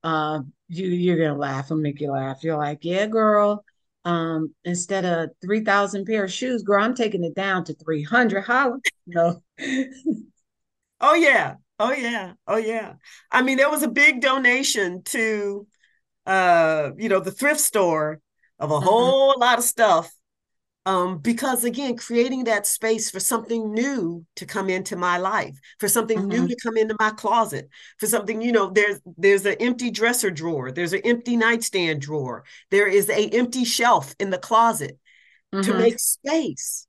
um, 0.03 0.53
you 0.67 0.87
you're 0.87 1.17
gonna 1.17 1.39
laugh 1.39 1.71
and 1.71 1.81
make 1.81 1.99
you 1.99 2.11
laugh. 2.11 2.43
You're 2.43 2.57
like, 2.57 2.79
yeah, 2.81 3.07
girl. 3.07 3.63
Um, 4.05 4.53
instead 4.63 5.05
of 5.05 5.31
three 5.41 5.63
thousand 5.63 6.05
pair 6.05 6.23
of 6.23 6.31
shoes, 6.31 6.63
girl, 6.63 6.83
I'm 6.83 6.95
taking 6.95 7.23
it 7.23 7.35
down 7.35 7.65
to 7.65 7.73
three 7.73 8.03
hundred. 8.03 8.43
Holla, 8.43 8.77
no. 9.05 9.41
oh 11.01 11.13
yeah, 11.15 11.55
oh 11.79 11.91
yeah, 11.91 12.33
oh 12.47 12.57
yeah. 12.57 12.93
I 13.31 13.41
mean, 13.41 13.57
there 13.57 13.69
was 13.69 13.83
a 13.83 13.89
big 13.89 14.21
donation 14.21 15.03
to, 15.05 15.67
uh, 16.25 16.91
you 16.97 17.09
know, 17.09 17.19
the 17.19 17.31
thrift 17.31 17.59
store 17.59 18.21
of 18.57 18.71
a 18.71 18.75
mm-hmm. 18.75 18.85
whole 18.85 19.39
lot 19.39 19.57
of 19.57 19.63
stuff 19.63 20.11
um, 20.89 21.19
because 21.19 21.63
again 21.65 21.95
creating 21.95 22.45
that 22.45 22.65
space 22.65 23.11
for 23.11 23.19
something 23.19 23.71
new 23.73 24.25
to 24.35 24.45
come 24.45 24.71
into 24.71 24.95
my 24.95 25.19
life 25.19 25.55
for 25.79 25.87
something 25.87 26.17
mm-hmm. 26.17 26.29
new 26.29 26.47
to 26.47 26.55
come 26.63 26.77
into 26.77 26.95
my 26.99 27.11
closet 27.11 27.69
for 27.99 28.07
something 28.07 28.41
you 28.41 28.51
know 28.51 28.71
there's 28.71 28.99
there's 29.17 29.45
an 29.45 29.55
empty 29.59 29.91
dresser 29.91 30.31
drawer 30.31 30.71
there's 30.71 30.93
an 30.93 31.01
empty 31.05 31.37
nightstand 31.37 32.01
drawer 32.01 32.43
there 32.71 32.87
is 32.87 33.07
a 33.09 33.29
empty 33.29 33.63
shelf 33.63 34.15
in 34.19 34.31
the 34.31 34.39
closet 34.39 34.97
mm-hmm. 35.53 35.61
to 35.61 35.77
make 35.77 35.99
space 35.99 36.87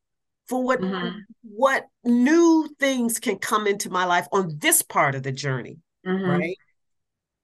for 0.48 0.64
what 0.64 0.80
mm-hmm. 0.80 1.18
what 1.42 1.84
new 2.02 2.66
things 2.78 3.18
can 3.18 3.36
come 3.36 3.66
into 3.66 3.90
my 3.90 4.06
life 4.06 4.26
on 4.32 4.56
this 4.60 4.80
part 4.80 5.14
of 5.14 5.22
the 5.22 5.32
journey 5.32 5.76
mm-hmm. 6.06 6.24
right 6.24 6.56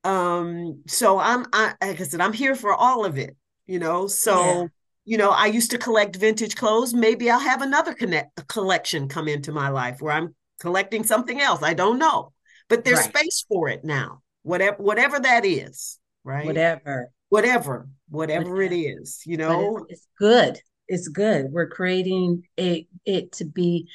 um 0.04 0.82
so 0.86 1.18
i'm 1.18 1.44
i 1.52 1.74
like 1.82 2.00
i 2.00 2.04
said 2.04 2.22
i'm 2.22 2.32
here 2.32 2.54
for 2.54 2.72
all 2.72 3.04
of 3.04 3.18
it 3.18 3.36
you 3.66 3.78
know 3.78 4.06
so 4.06 4.62
yeah 4.62 4.66
you 5.06 5.16
know, 5.16 5.30
I 5.30 5.46
used 5.46 5.70
to 5.70 5.78
collect 5.78 6.16
vintage 6.16 6.56
clothes. 6.56 6.92
Maybe 6.92 7.30
I'll 7.30 7.38
have 7.38 7.62
another 7.62 7.94
connect 7.94 8.46
collection 8.48 9.08
come 9.08 9.28
into 9.28 9.52
my 9.52 9.68
life 9.68 10.02
where 10.02 10.12
I'm 10.12 10.34
collecting 10.60 11.04
something 11.04 11.40
else. 11.40 11.62
I 11.62 11.74
don't 11.74 12.00
know, 12.00 12.32
but 12.68 12.84
there's 12.84 12.98
right. 12.98 13.16
space 13.16 13.44
for 13.48 13.68
it 13.68 13.84
now. 13.84 14.22
Whatever, 14.42 14.82
whatever 14.82 15.20
that 15.20 15.44
is, 15.44 15.98
right? 16.24 16.44
Whatever, 16.44 17.12
whatever, 17.28 17.88
whatever, 18.08 18.50
whatever. 18.50 18.62
it 18.62 18.72
is, 18.72 19.22
you 19.24 19.36
know, 19.36 19.86
it's 19.88 20.08
good. 20.18 20.58
it's 20.88 21.08
good. 21.08 21.52
We're 21.52 21.68
creating 21.68 22.42
it 22.56 22.86
it 23.04 23.30
to 23.32 23.44
be 23.44 23.88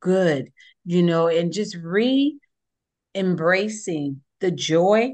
good, 0.00 0.50
you 0.84 1.04
know, 1.04 1.28
and 1.28 1.52
just 1.52 1.76
re 1.76 2.36
embracing 3.14 4.20
the 4.40 4.50
joy 4.50 5.12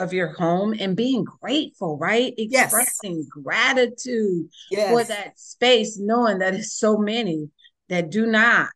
of 0.00 0.12
your 0.12 0.28
home 0.28 0.74
and 0.78 0.96
being 0.96 1.24
grateful, 1.24 1.96
right? 1.98 2.34
Expressing 2.36 3.16
yes. 3.16 3.26
gratitude 3.28 4.48
yes. 4.70 4.90
for 4.90 5.04
that 5.04 5.38
space, 5.38 5.98
knowing 5.98 6.38
that 6.38 6.54
it's 6.54 6.72
so 6.72 6.96
many 6.96 7.50
that 7.88 8.10
do 8.10 8.26
not 8.26 8.68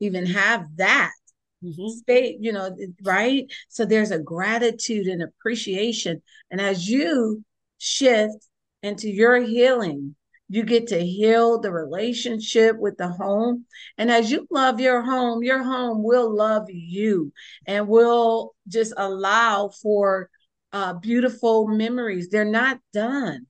even 0.00 0.26
have 0.26 0.66
that 0.76 1.12
mm-hmm. 1.62 1.88
space, 1.98 2.36
you 2.40 2.52
know, 2.52 2.74
right? 3.02 3.46
So 3.68 3.84
there's 3.84 4.10
a 4.10 4.18
gratitude 4.18 5.06
and 5.06 5.22
appreciation. 5.22 6.22
And 6.50 6.60
as 6.60 6.88
you 6.88 7.44
shift 7.78 8.46
into 8.82 9.08
your 9.08 9.40
healing, 9.40 10.16
you 10.48 10.64
get 10.64 10.88
to 10.88 10.98
heal 10.98 11.60
the 11.60 11.70
relationship 11.70 12.76
with 12.76 12.96
the 12.96 13.08
home. 13.08 13.66
And 13.96 14.10
as 14.10 14.32
you 14.32 14.48
love 14.50 14.80
your 14.80 15.00
home, 15.00 15.44
your 15.44 15.62
home 15.62 16.02
will 16.02 16.34
love 16.34 16.66
you 16.68 17.32
and 17.66 17.86
will 17.86 18.54
just 18.66 18.92
allow 18.96 19.68
for 19.68 20.28
uh, 20.72 20.94
beautiful 20.94 21.68
memories. 21.68 22.28
They're 22.28 22.44
not 22.44 22.78
done. 22.92 23.46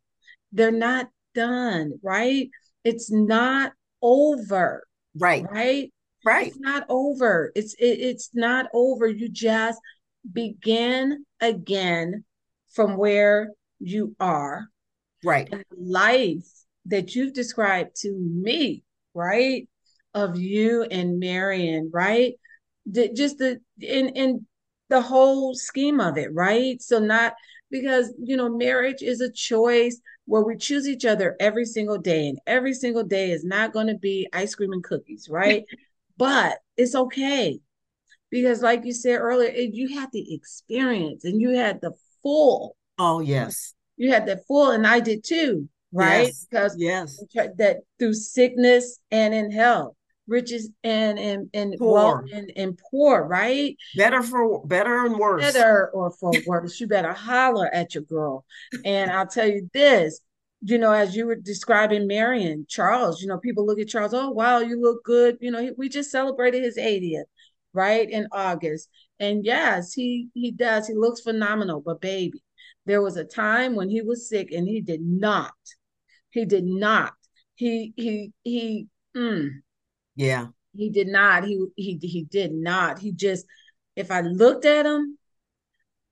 They're 0.53 0.71
not 0.71 1.09
done, 1.35 1.99
right? 2.03 2.49
It's 2.85 3.11
not 3.11 3.73
over. 4.03 4.85
Right. 5.17 5.45
Right. 5.51 5.93
Right. 6.25 6.49
It's 6.49 6.59
not 6.59 6.85
over. 6.89 7.51
It's 7.55 7.75
it, 7.75 7.85
it's 8.01 8.31
not 8.35 8.67
over. 8.75 9.07
You 9.07 9.29
just 9.29 9.81
begin 10.31 11.25
again 11.41 12.25
from 12.73 12.97
where 12.97 13.51
you 13.79 14.15
are. 14.21 14.67
Right. 15.25 15.49
And 15.51 15.65
life 15.77 16.47
that 16.87 17.15
you've 17.15 17.33
described 17.33 17.97
to 18.03 18.13
me, 18.13 18.83
right? 19.15 19.69
Of 20.13 20.37
you 20.37 20.83
and 20.83 21.19
Marion, 21.19 21.91
right? 21.93 22.35
The, 22.87 23.13
just 23.13 23.39
the 23.39 23.61
and 23.87 24.17
in 24.17 24.47
the 24.91 25.01
whole 25.01 25.55
scheme 25.55 26.01
of 26.01 26.19
it, 26.19 26.33
right? 26.35 26.81
So 26.83 26.99
not 26.99 27.35
because 27.71 28.13
you 28.23 28.37
know 28.37 28.49
marriage 28.49 29.03
is 29.03 29.21
a 29.21 29.33
choice 29.33 30.01
where 30.27 30.43
we 30.43 30.57
choose 30.57 30.87
each 30.87 31.05
other 31.05 31.37
every 31.41 31.65
single 31.65 31.99
day, 31.99 32.29
and 32.29 32.39
every 32.47 32.75
single 32.75 33.05
day 33.05 33.31
is 33.31 33.45
not 33.45 33.73
going 33.73 33.87
to 33.87 33.97
be 33.97 34.29
ice 34.33 34.55
cream 34.55 34.73
and 34.73 34.85
cookies, 34.85 35.29
right? 35.31 35.65
but 36.19 36.59
it's 36.77 36.95
okay 36.95 37.59
because, 38.31 38.63
like 38.63 38.85
you 38.85 38.93
said 38.93 39.17
earlier, 39.17 39.49
it, 39.49 39.75
you 39.75 39.99
had 39.99 40.11
the 40.13 40.35
experience 40.35 41.25
and 41.25 41.41
you 41.41 41.51
had 41.51 41.81
the 41.81 41.93
full. 42.23 42.77
Oh 42.99 43.21
yes, 43.21 43.75
you 43.97 44.11
had 44.13 44.27
the 44.27 44.43
full, 44.47 44.71
and 44.71 44.87
I 44.87 45.01
did 45.01 45.25
too 45.25 45.69
right? 45.93 46.27
Yes. 46.27 46.47
Because 46.51 46.77
yes, 46.79 47.25
that 47.57 47.79
through 47.99 48.15
sickness 48.15 48.99
and 49.11 49.35
in 49.35 49.51
health, 49.51 49.95
riches 50.31 50.71
and 50.83 51.19
and 51.19 51.51
and 51.53 51.75
poor. 51.79 51.93
wealth 51.93 52.25
and, 52.33 52.53
and 52.57 52.81
poor, 52.91 53.23
right? 53.25 53.77
Better 53.97 54.23
for 54.23 54.65
better 54.67 55.05
and 55.05 55.19
worse. 55.19 55.53
Better 55.53 55.91
or 55.91 56.11
for 56.13 56.33
worse. 56.47 56.81
you 56.81 56.87
better 56.87 57.13
holler 57.13 57.69
at 57.75 57.95
your 57.95 58.05
girl. 58.05 58.45
And 58.85 59.11
I'll 59.11 59.27
tell 59.27 59.49
you 59.49 59.69
this, 59.75 60.21
you 60.63 60.79
know, 60.79 60.93
as 60.93 61.15
you 61.15 61.27
were 61.27 61.37
describing 61.37 62.07
Marion, 62.07 62.67
Charles, 62.69 63.21
you 63.21 63.29
know, 63.29 63.39
people 63.39 63.67
look 63.67 63.81
at 63.81 63.89
Charles, 63.89 64.15
oh 64.15 64.31
wow, 64.31 64.61
you 64.61 64.81
look 64.81 65.05
good. 65.05 65.37
You 65.41 65.51
know, 65.51 65.71
we 65.77 65.89
just 65.89 66.11
celebrated 66.11 66.63
his 66.63 66.79
80th, 66.79 67.25
right? 67.75 68.09
In 68.09 68.29
August. 68.33 68.89
And 69.19 69.45
yes, 69.45 69.93
he 69.93 70.29
he 70.35 70.51
does. 70.51 70.87
He 70.87 70.95
looks 70.95 71.21
phenomenal, 71.21 71.83
but 71.85 72.01
baby, 72.01 72.43
there 72.87 73.03
was 73.03 73.17
a 73.17 73.25
time 73.25 73.75
when 73.75 73.91
he 73.91 74.01
was 74.01 74.29
sick 74.29 74.51
and 74.53 74.67
he 74.67 74.81
did 74.81 75.03
not 75.03 75.53
he 76.31 76.45
did 76.45 76.65
not. 76.65 77.13
He 77.55 77.93
he 77.97 78.33
he. 78.43 78.89
Mm, 79.17 79.63
yeah. 80.21 80.49
He 80.77 80.91
did 80.91 81.09
not. 81.09 81.45
He 81.45 81.65
he 81.77 81.99
he 82.03 82.25
did 82.25 82.53
not. 82.53 82.99
He 82.99 83.13
just. 83.13 83.47
If 83.97 84.11
I 84.11 84.21
looked 84.21 84.65
at 84.65 84.87
him, 84.87 85.19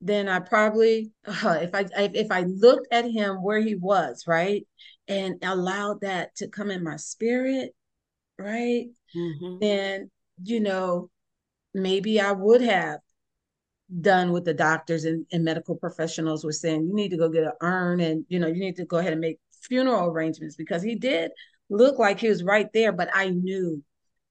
then 0.00 0.28
I 0.28 0.40
probably 0.40 1.12
uh, 1.26 1.58
if 1.62 1.74
I 1.74 1.86
if 1.94 2.32
I 2.32 2.40
looked 2.40 2.88
at 2.90 3.04
him 3.04 3.42
where 3.42 3.60
he 3.60 3.74
was 3.74 4.24
right 4.26 4.66
and 5.06 5.36
allowed 5.42 6.00
that 6.00 6.34
to 6.36 6.48
come 6.48 6.70
in 6.70 6.82
my 6.82 6.96
spirit, 6.96 7.74
right? 8.38 8.86
Mm-hmm. 9.14 9.58
Then 9.60 10.10
you 10.42 10.60
know 10.60 11.10
maybe 11.74 12.20
I 12.20 12.32
would 12.32 12.62
have 12.62 13.00
done 14.00 14.32
what 14.32 14.44
the 14.44 14.54
doctors 14.54 15.04
and, 15.04 15.26
and 15.32 15.44
medical 15.44 15.76
professionals 15.76 16.44
were 16.44 16.52
saying. 16.52 16.86
You 16.86 16.94
need 16.94 17.10
to 17.10 17.18
go 17.18 17.28
get 17.28 17.44
an 17.44 17.52
urn 17.60 18.00
and 18.00 18.24
you 18.28 18.38
know 18.38 18.48
you 18.48 18.60
need 18.60 18.76
to 18.76 18.86
go 18.86 18.96
ahead 18.96 19.12
and 19.12 19.20
make 19.20 19.38
funeral 19.62 20.08
arrangements 20.08 20.56
because 20.56 20.82
he 20.82 20.94
did 20.94 21.30
look 21.70 21.98
like 21.98 22.20
he 22.20 22.28
was 22.28 22.42
right 22.42 22.68
there, 22.72 22.92
but 22.92 23.10
I 23.12 23.30
knew, 23.30 23.82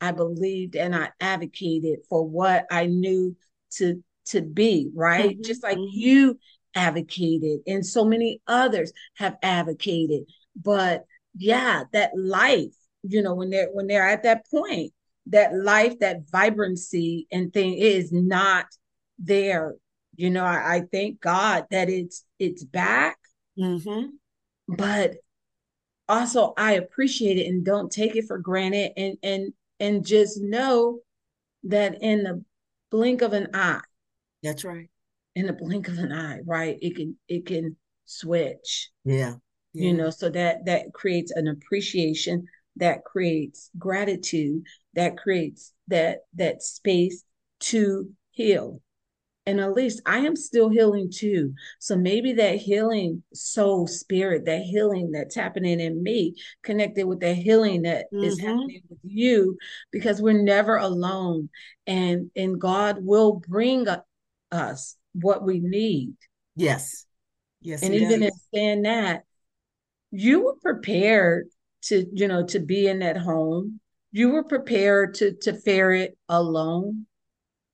I 0.02 0.12
believed, 0.12 0.76
and 0.76 0.96
I 0.96 1.10
advocated 1.20 2.00
for 2.10 2.28
what 2.28 2.66
I 2.72 2.86
knew 2.86 3.36
to 3.76 4.04
to 4.28 4.42
be 4.42 4.90
right, 4.94 5.32
mm-hmm. 5.32 5.44
just 5.44 5.64
like 5.64 5.78
mm-hmm. 5.78 6.00
you 6.00 6.40
advocated, 6.76 7.62
and 7.68 7.86
so 7.86 8.06
many 8.06 8.42
others 8.48 8.92
have 9.16 9.38
advocated. 9.42 10.24
But 10.56 11.06
yeah, 11.36 11.84
that 11.94 12.12
life, 12.16 12.76
you 13.04 13.22
know, 13.22 13.36
when 13.36 13.50
they're 13.50 13.70
when 13.72 13.88
they're 13.88 14.08
at 14.08 14.24
that 14.24 14.46
point, 14.50 14.94
that 15.28 15.56
life, 15.56 16.00
that 16.00 16.30
vibrancy 16.32 17.28
and 17.32 17.54
thing 17.54 17.74
is 17.76 18.12
not 18.12 18.66
there. 19.20 19.76
You 20.16 20.32
know, 20.32 20.44
I, 20.44 20.76
I 20.76 20.82
thank 20.92 21.22
God 21.22 21.66
that 21.72 21.90
it's 21.90 22.24
it's 22.40 22.64
back. 22.64 23.18
Mm-hmm 23.58 24.08
but 24.68 25.16
also 26.10 26.54
I 26.58 26.74
appreciate 26.74 27.38
it 27.38 27.48
and 27.48 27.66
don't 27.66 27.92
take 27.92 28.16
it 28.16 28.26
for 28.28 28.38
granted 28.38 28.92
and 28.98 29.18
and 29.24 29.54
and 29.80 30.06
just 30.06 30.40
know 30.42 31.00
that 31.64 31.98
in 32.02 32.24
the 32.24 32.44
blink 32.90 33.22
of 33.22 33.34
an 33.34 33.48
eye. 33.54 33.82
That's 34.44 34.64
right. 34.64 34.90
In 35.36 35.48
the 35.48 35.54
blink 35.54 35.88
of 35.88 35.98
an 35.98 36.12
eye, 36.12 36.40
right? 36.46 36.78
It 36.82 36.96
can 36.96 37.18
it 37.28 37.46
can 37.46 37.76
switch. 38.06 38.90
Yeah. 39.04 39.36
yeah. 39.74 39.88
You 39.88 39.94
know, 39.94 40.10
so 40.10 40.30
that 40.30 40.66
that 40.66 40.94
creates 40.94 41.32
an 41.32 41.48
appreciation, 41.48 42.48
that 42.78 43.04
creates 43.04 43.70
gratitude, 43.78 44.64
that 44.94 45.18
creates 45.18 45.74
that 45.88 46.20
that 46.36 46.64
space 46.64 47.24
to 47.60 48.10
heal 48.32 48.82
and 49.48 49.62
at 49.62 49.74
least 49.74 50.02
I 50.06 50.20
am 50.20 50.36
still 50.36 50.68
healing 50.68 51.10
too. 51.10 51.54
So 51.80 51.96
maybe 51.96 52.34
that 52.34 52.58
healing 52.58 53.24
soul 53.34 53.88
spirit, 53.88 54.46
that 54.46 54.62
healing 54.62 55.12
that's 55.12 55.36
happening 55.36 55.80
in 55.80 56.04
me, 56.04 56.36
connected 56.64 57.06
with 57.06 57.22
that 57.22 57.38
healing 57.38 57.84
that 57.84 58.08
mm-hmm. 58.14 58.26
is 58.26 58.40
happening 58.40 58.82
with 58.90 59.00
you, 59.04 59.58
because 59.90 60.22
we're 60.22 60.44
never 60.44 60.76
alone, 60.76 61.50
and 61.88 62.30
and 62.36 62.60
God 62.60 62.98
will 63.00 63.42
bring 63.48 63.88
us 64.52 64.98
what 65.14 65.44
we 65.44 65.60
need. 65.60 66.14
Yes, 66.56 67.06
yes. 67.62 67.82
And 67.84 67.96
even 67.96 68.20
does. 68.20 68.30
in 68.30 68.32
saying 68.54 68.82
that, 68.82 69.24
you 70.12 70.44
were 70.44 70.58
prepared 70.62 71.48
to 71.84 72.06
you 72.12 72.28
know 72.28 72.46
to 72.48 72.60
be 72.60 72.88
in 72.88 73.00
that 73.00 73.18
home. 73.18 73.80
You 74.12 74.30
were 74.30 74.44
prepared 74.44 75.14
to 75.16 75.32
to 75.42 75.54
fare 75.54 75.94
it 75.94 76.18
alone. 76.28 77.07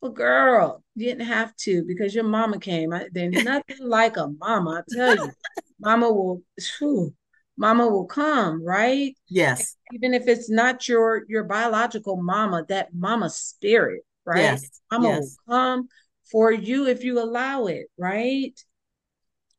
Well, 0.04 0.12
girl, 0.12 0.84
you 0.96 1.08
didn't 1.08 1.28
have 1.28 1.56
to 1.62 1.86
because 1.88 2.14
your 2.14 2.26
mama 2.26 2.60
came. 2.60 2.92
I, 2.92 3.06
there's 3.14 3.42
nothing 3.46 3.78
like 3.80 4.18
a 4.18 4.28
mama. 4.38 4.82
I 4.82 4.94
tell 4.94 5.16
you, 5.16 5.32
mama 5.80 6.12
will. 6.12 6.42
Whew, 6.78 7.14
mama 7.56 7.88
will 7.88 8.04
come, 8.04 8.62
right? 8.66 9.16
Yes. 9.30 9.78
Even 9.94 10.14
if 10.14 10.28
it's 10.28 10.50
not 10.50 10.90
your 10.90 11.24
your 11.30 11.46
biological 11.46 12.22
mama, 12.22 12.66
that 12.68 12.94
mama 12.94 13.30
spirit, 13.30 14.02
right? 14.26 14.40
Yes. 14.40 14.82
Mama 14.92 15.08
yes. 15.08 15.38
will 15.48 15.56
come 15.56 15.88
for 16.30 16.52
you 16.52 16.86
if 16.88 17.06
you 17.06 17.22
allow 17.22 17.68
it, 17.68 17.86
right? 17.98 18.60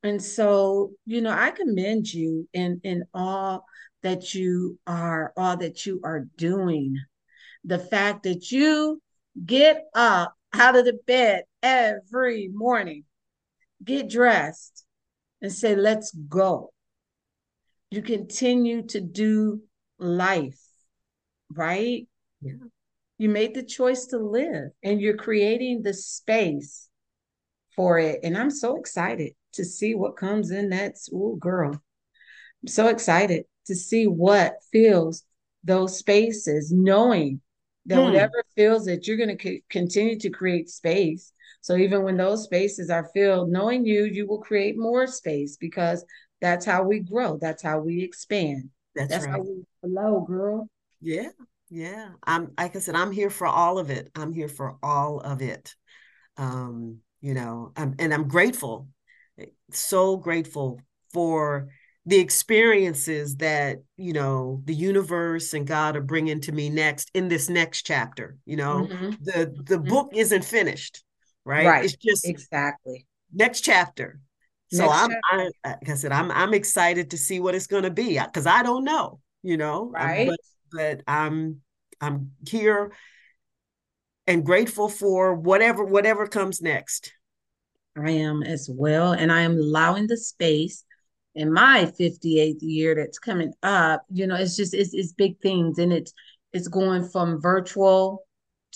And 0.02 0.22
so, 0.22 0.90
you 1.06 1.22
know, 1.22 1.32
I 1.32 1.52
commend 1.52 2.12
you 2.12 2.46
in 2.52 2.82
in 2.84 3.04
all 3.14 3.64
that 4.02 4.34
you 4.34 4.78
are, 4.86 5.32
all 5.38 5.56
that 5.56 5.86
you 5.86 6.02
are 6.04 6.26
doing. 6.36 6.98
The 7.64 7.78
fact 7.78 8.24
that 8.24 8.50
you 8.50 9.00
get 9.44 9.84
up 9.94 10.34
out 10.52 10.76
of 10.76 10.84
the 10.84 10.98
bed 11.06 11.44
every 11.62 12.48
morning, 12.52 13.04
get 13.82 14.08
dressed, 14.08 14.84
and 15.42 15.52
say, 15.52 15.74
Let's 15.74 16.12
go. 16.12 16.72
You 17.90 18.02
continue 18.02 18.82
to 18.88 19.00
do 19.00 19.62
life, 19.98 20.60
right? 21.52 22.06
Yeah. 22.40 22.52
You 23.18 23.28
made 23.28 23.54
the 23.54 23.62
choice 23.62 24.06
to 24.06 24.18
live 24.18 24.70
and 24.82 25.00
you're 25.00 25.16
creating 25.16 25.82
the 25.82 25.94
space 25.94 26.88
for 27.76 27.98
it. 27.98 28.20
And 28.24 28.36
I'm 28.36 28.50
so 28.50 28.76
excited 28.76 29.32
to 29.52 29.64
see 29.64 29.94
what 29.94 30.16
comes 30.16 30.50
in 30.50 30.70
that 30.70 30.98
school 30.98 31.36
girl. 31.36 31.72
I'm 31.72 32.68
so 32.68 32.88
excited 32.88 33.44
to 33.66 33.74
see 33.74 34.06
what 34.06 34.56
fills 34.72 35.22
those 35.62 35.98
spaces, 35.98 36.72
knowing 36.72 37.40
that 37.86 37.98
hmm. 37.98 38.04
whatever 38.04 38.44
feels 38.56 38.84
that 38.86 39.06
you're 39.06 39.16
going 39.16 39.36
to 39.36 39.42
c- 39.42 39.64
continue 39.68 40.18
to 40.18 40.30
create 40.30 40.68
space. 40.68 41.32
So 41.60 41.76
even 41.76 42.02
when 42.02 42.16
those 42.16 42.44
spaces 42.44 42.90
are 42.90 43.10
filled, 43.14 43.50
knowing 43.50 43.86
you, 43.86 44.04
you 44.04 44.26
will 44.26 44.40
create 44.40 44.78
more 44.78 45.06
space 45.06 45.56
because 45.56 46.04
that's 46.40 46.66
how 46.66 46.82
we 46.82 47.00
grow. 47.00 47.38
That's 47.40 47.62
how 47.62 47.78
we 47.80 48.02
expand. 48.02 48.70
That's, 48.94 49.10
That's 49.10 49.26
right. 49.26 49.32
how 49.32 49.40
we 49.40 49.64
flow, 49.80 50.20
girl. 50.20 50.68
Yeah, 51.00 51.30
yeah. 51.70 52.10
I'm 52.22 52.52
like 52.58 52.76
I 52.76 52.78
said, 52.78 52.94
I'm 52.94 53.12
here 53.12 53.30
for 53.30 53.46
all 53.46 53.78
of 53.78 53.90
it. 53.90 54.10
I'm 54.14 54.32
here 54.32 54.48
for 54.48 54.76
all 54.82 55.20
of 55.20 55.42
it. 55.42 55.74
Um, 56.36 56.98
you 57.20 57.34
know, 57.34 57.72
I'm, 57.76 57.94
and 57.98 58.12
I'm 58.12 58.28
grateful, 58.28 58.88
so 59.70 60.16
grateful 60.16 60.80
for 61.12 61.68
the 62.06 62.18
experiences 62.18 63.36
that 63.36 63.82
you 63.96 64.12
know 64.12 64.60
the 64.64 64.74
universe 64.74 65.54
and 65.54 65.66
God 65.66 65.96
are 65.96 66.02
bringing 66.02 66.40
to 66.42 66.52
me 66.52 66.68
next 66.68 67.10
in 67.14 67.28
this 67.28 67.48
next 67.48 67.82
chapter. 67.82 68.36
You 68.44 68.56
know, 68.56 68.88
Mhm. 68.90 69.18
the 69.22 69.54
the 69.64 69.78
Mhm. 69.78 69.88
book 69.88 70.10
isn't 70.14 70.44
finished, 70.44 71.02
right? 71.44 71.66
Right. 71.66 71.84
It's 71.84 71.96
just 71.96 72.28
Exactly. 72.28 73.06
next 73.32 73.62
chapter. 73.62 74.20
So 74.70 74.86
Next 74.86 75.00
I'm, 75.00 75.10
chapter. 75.10 75.52
I, 75.64 75.68
like 75.68 75.88
I 75.88 75.94
said, 75.94 76.12
I'm, 76.12 76.30
I'm 76.30 76.54
excited 76.54 77.10
to 77.10 77.18
see 77.18 77.38
what 77.38 77.54
it's 77.54 77.66
going 77.66 77.84
to 77.84 77.90
be 77.90 78.18
because 78.18 78.46
I 78.46 78.62
don't 78.62 78.84
know, 78.84 79.20
you 79.42 79.56
know, 79.56 79.82
um, 79.82 79.92
Right. 79.92 80.28
but, 80.28 80.40
but 80.72 81.02
I'm, 81.06 81.60
I'm 82.00 82.32
here 82.48 82.92
and 84.26 84.44
grateful 84.44 84.88
for 84.88 85.34
whatever, 85.34 85.84
whatever 85.84 86.26
comes 86.26 86.60
next. 86.60 87.12
I 87.96 88.10
am 88.10 88.42
as 88.42 88.68
well. 88.72 89.12
And 89.12 89.30
I 89.30 89.42
am 89.42 89.52
allowing 89.52 90.06
the 90.08 90.16
space 90.16 90.82
in 91.34 91.52
my 91.52 91.92
58th 91.98 92.58
year 92.60 92.94
that's 92.94 93.18
coming 93.18 93.52
up. 93.62 94.04
You 94.10 94.26
know, 94.26 94.36
it's 94.36 94.56
just 94.56 94.74
it's 94.74 94.94
it's 94.94 95.12
big 95.12 95.40
things 95.40 95.78
and 95.78 95.92
it's 95.92 96.12
it's 96.52 96.68
going 96.68 97.08
from 97.08 97.40
virtual 97.40 98.24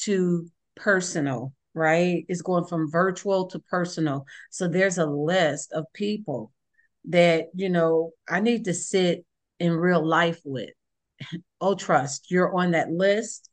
to 0.01 0.49
personal, 0.77 1.53
right? 1.75 2.25
It's 2.29 2.43
going 2.43 2.65
from 2.65 2.91
virtual 2.91 3.47
to 3.49 3.59
personal. 3.61 4.27
So 4.51 4.69
there's 4.69 4.99
a 4.99 5.07
list 5.07 5.73
of 5.73 5.85
people 5.95 6.53
that, 7.09 7.47
you 7.55 7.69
know, 7.69 8.11
I 8.29 8.41
need 8.41 8.65
to 8.65 8.75
sit 8.75 9.25
in 9.59 9.73
real 9.73 10.05
life 10.05 10.41
with. 10.45 10.71
Oh, 11.61 11.75
trust, 11.75 12.31
you're 12.31 12.55
on 12.55 12.71
that 12.71 12.89
list 12.89 13.51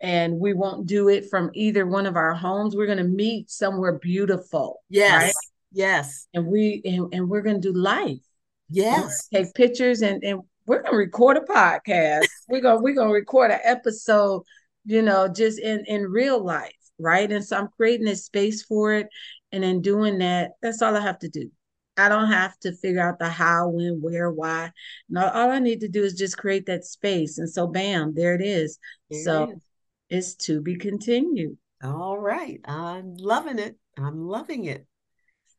and 0.00 0.38
we 0.38 0.54
won't 0.54 0.86
do 0.86 1.08
it 1.08 1.28
from 1.28 1.50
either 1.52 1.86
one 1.86 2.06
of 2.06 2.16
our 2.16 2.32
homes. 2.32 2.74
We're 2.74 2.86
going 2.86 2.98
to 2.98 3.04
meet 3.04 3.50
somewhere 3.50 3.98
beautiful. 3.98 4.82
Yes. 4.88 5.22
Right? 5.22 5.32
Yes. 5.72 6.26
And 6.32 6.46
we 6.46 6.80
and, 6.84 7.12
and 7.12 7.28
we're 7.28 7.42
going 7.42 7.60
to 7.60 7.72
do 7.72 7.78
life. 7.78 8.20
Yes. 8.70 9.28
Take 9.32 9.52
pictures 9.54 10.02
and 10.02 10.22
and 10.22 10.40
we're 10.66 10.82
going 10.82 10.92
to 10.92 10.98
record 10.98 11.36
a 11.36 11.40
podcast. 11.40 12.26
we're 12.48 12.60
going 12.60 12.78
to 12.78 12.82
we're 12.82 12.94
to 12.94 13.14
record 13.14 13.50
an 13.50 13.60
episode, 13.64 14.42
you 14.84 15.02
know, 15.02 15.28
just 15.28 15.58
in 15.58 15.84
in 15.86 16.02
real 16.02 16.42
life, 16.42 16.72
right? 16.98 17.30
And 17.30 17.44
so 17.44 17.56
I'm 17.56 17.68
creating 17.76 18.06
this 18.06 18.24
space 18.24 18.62
for 18.62 18.94
it 18.94 19.08
and 19.52 19.64
in 19.64 19.82
doing 19.82 20.18
that, 20.18 20.52
that's 20.62 20.82
all 20.82 20.96
I 20.96 21.00
have 21.00 21.18
to 21.20 21.28
do. 21.28 21.50
I 21.96 22.08
don't 22.08 22.30
have 22.30 22.58
to 22.60 22.72
figure 22.72 23.00
out 23.00 23.18
the 23.18 23.28
how, 23.28 23.68
when, 23.68 24.00
where, 24.00 24.30
why. 24.30 24.70
No, 25.08 25.28
all 25.28 25.50
I 25.50 25.58
need 25.58 25.80
to 25.80 25.88
do 25.88 26.02
is 26.02 26.14
just 26.14 26.38
create 26.38 26.66
that 26.66 26.84
space. 26.84 27.38
And 27.38 27.50
so 27.50 27.66
bam, 27.66 28.14
there 28.14 28.34
it 28.34 28.42
is. 28.42 28.78
There 29.10 29.22
so 29.22 29.44
it 29.44 29.50
is. 29.50 29.62
it's 30.08 30.34
to 30.46 30.62
be 30.62 30.76
continued. 30.76 31.58
All 31.82 32.16
right. 32.16 32.60
I'm 32.64 33.14
loving 33.16 33.58
it. 33.58 33.76
I'm 33.98 34.20
loving 34.20 34.64
it. 34.64 34.86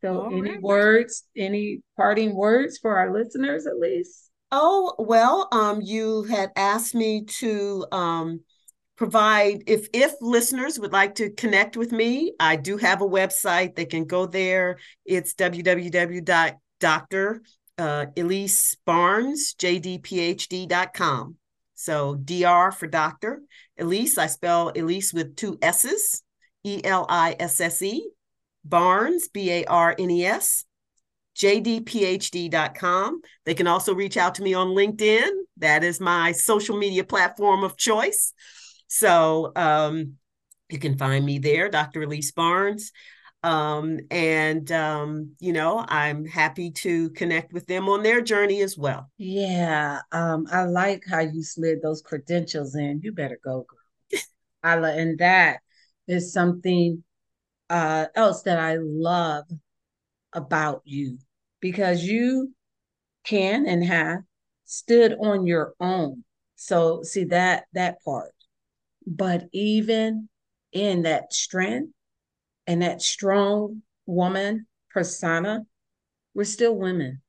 So, 0.02 0.22
All 0.22 0.34
any 0.34 0.52
right. 0.52 0.62
words, 0.62 1.24
any 1.38 1.82
parting 1.96 2.36
words 2.36 2.78
for 2.80 2.98
our 2.98 3.14
listeners, 3.14 3.66
Elisse? 3.66 4.30
Oh, 4.52 4.96
well, 4.98 5.48
um, 5.52 5.82
you 5.82 6.24
had 6.24 6.52
asked 6.56 6.96
me 6.96 7.24
to 7.40 7.86
um, 7.92 8.42
provide 8.98 9.64
if 9.68 9.88
if 9.94 10.14
listeners 10.20 10.80
would 10.80 10.92
like 10.92 11.16
to 11.16 11.30
connect 11.30 11.78
with 11.78 11.92
me, 11.92 12.34
I 12.40 12.56
do 12.56 12.78
have 12.78 13.02
a 13.02 13.08
website. 13.08 13.76
They 13.76 13.86
can 13.86 14.06
go 14.06 14.26
there. 14.26 14.80
It's 15.06 15.34
www.dr 15.36 16.62
uh, 17.82 18.06
Elisse 18.16 18.76
Barnes, 18.86 19.56
jdphd.com. 19.58 21.36
So 21.74 22.16
DR 22.16 22.72
for 22.72 22.88
doctor. 22.88 23.42
Elisse, 23.78 24.18
I 24.20 24.28
spell 24.28 24.70
Elisse 24.70 25.14
with 25.14 25.36
two 25.36 25.58
S's, 25.62 26.24
E 26.64 26.82
L 26.84 27.08
I 27.10 27.36
S 27.40 27.60
S 27.60 27.82
E. 27.82 28.08
Barnes, 28.64 29.28
B 29.28 29.52
A 29.52 29.66
R 29.66 29.96
N 29.98 30.12
E 30.12 30.26
S, 30.26 30.66
jdphd.com. 31.36 33.22
They 33.46 33.54
can 33.54 33.68
also 33.68 33.94
reach 33.94 34.18
out 34.18 34.36
to 34.36 34.44
me 34.44 34.54
on 34.54 34.70
LinkedIn. 34.70 35.30
That 35.58 35.84
is 35.84 36.00
my 36.00 36.32
social 36.32 36.78
media 36.78 37.04
platform 37.04 37.64
of 37.64 37.78
choice. 37.78 38.34
So 38.88 39.52
um, 39.56 40.16
you 40.70 40.80
can 40.80 40.98
find 40.98 41.26
me 41.26 41.40
there, 41.40 41.70
Dr. 41.70 42.04
Elisse 42.04 42.32
Barnes. 42.32 42.92
Um, 43.44 44.00
and, 44.12 44.72
um, 44.72 45.32
you 45.40 45.52
know, 45.52 45.84
I'm 45.88 46.26
happy 46.26 46.72
to 46.72 47.10
connect 47.12 47.54
with 47.54 47.66
them 47.66 47.90
on 47.90 48.04
their 48.04 48.22
journey 48.22 48.62
as 48.62 48.78
well. 48.78 49.10
Yeah, 49.18 50.00
um, 50.12 50.46
I 50.52 50.64
like 50.64 51.04
how 51.10 51.22
you 51.22 51.42
slid 51.42 51.82
those 51.82 52.02
credentials 52.02 52.76
in. 52.76 53.02
You 53.02 53.14
better 53.14 53.40
go, 53.44 53.66
girl. 53.68 54.22
I 54.64 54.76
lo- 54.76 54.96
and 54.96 55.18
that 55.18 55.62
is 56.08 56.34
something 56.34 57.04
uh, 57.72 58.08
else 58.16 58.44
that 58.44 58.60
I 58.60 58.78
love 58.80 59.46
about 60.34 60.82
you 60.84 61.18
because 61.62 62.04
you 62.04 62.54
can 63.24 63.66
and 63.66 63.84
have 63.86 64.20
stood 64.66 65.14
on 65.14 65.48
your 65.48 65.74
own. 65.80 66.24
So 66.56 67.02
see 67.04 67.24
that 67.26 67.66
that 67.74 68.04
part. 68.04 68.34
But 69.08 69.46
even 69.54 70.28
in 70.74 71.04
that 71.04 71.34
strength 71.34 71.94
and 72.68 72.82
that 72.82 73.02
strong 73.02 73.82
woman 74.06 74.68
persona, 74.90 75.62
we're 76.34 76.44
still 76.44 76.76
women. 76.76 77.22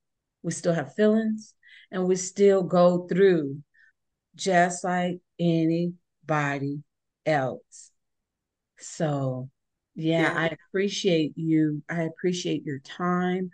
We 0.42 0.50
still 0.50 0.74
have 0.74 0.94
feelings 0.94 1.54
and 1.92 2.06
we 2.06 2.16
still 2.16 2.62
go 2.62 3.06
through 3.06 3.62
just 4.34 4.82
like 4.82 5.20
anybody 5.38 6.82
else. 7.24 7.90
So, 8.78 9.48
yeah, 9.94 10.22
Yeah. 10.22 10.34
I 10.34 10.46
appreciate 10.46 11.32
you. 11.36 11.82
I 11.88 12.02
appreciate 12.02 12.64
your 12.64 12.78
time. 12.80 13.50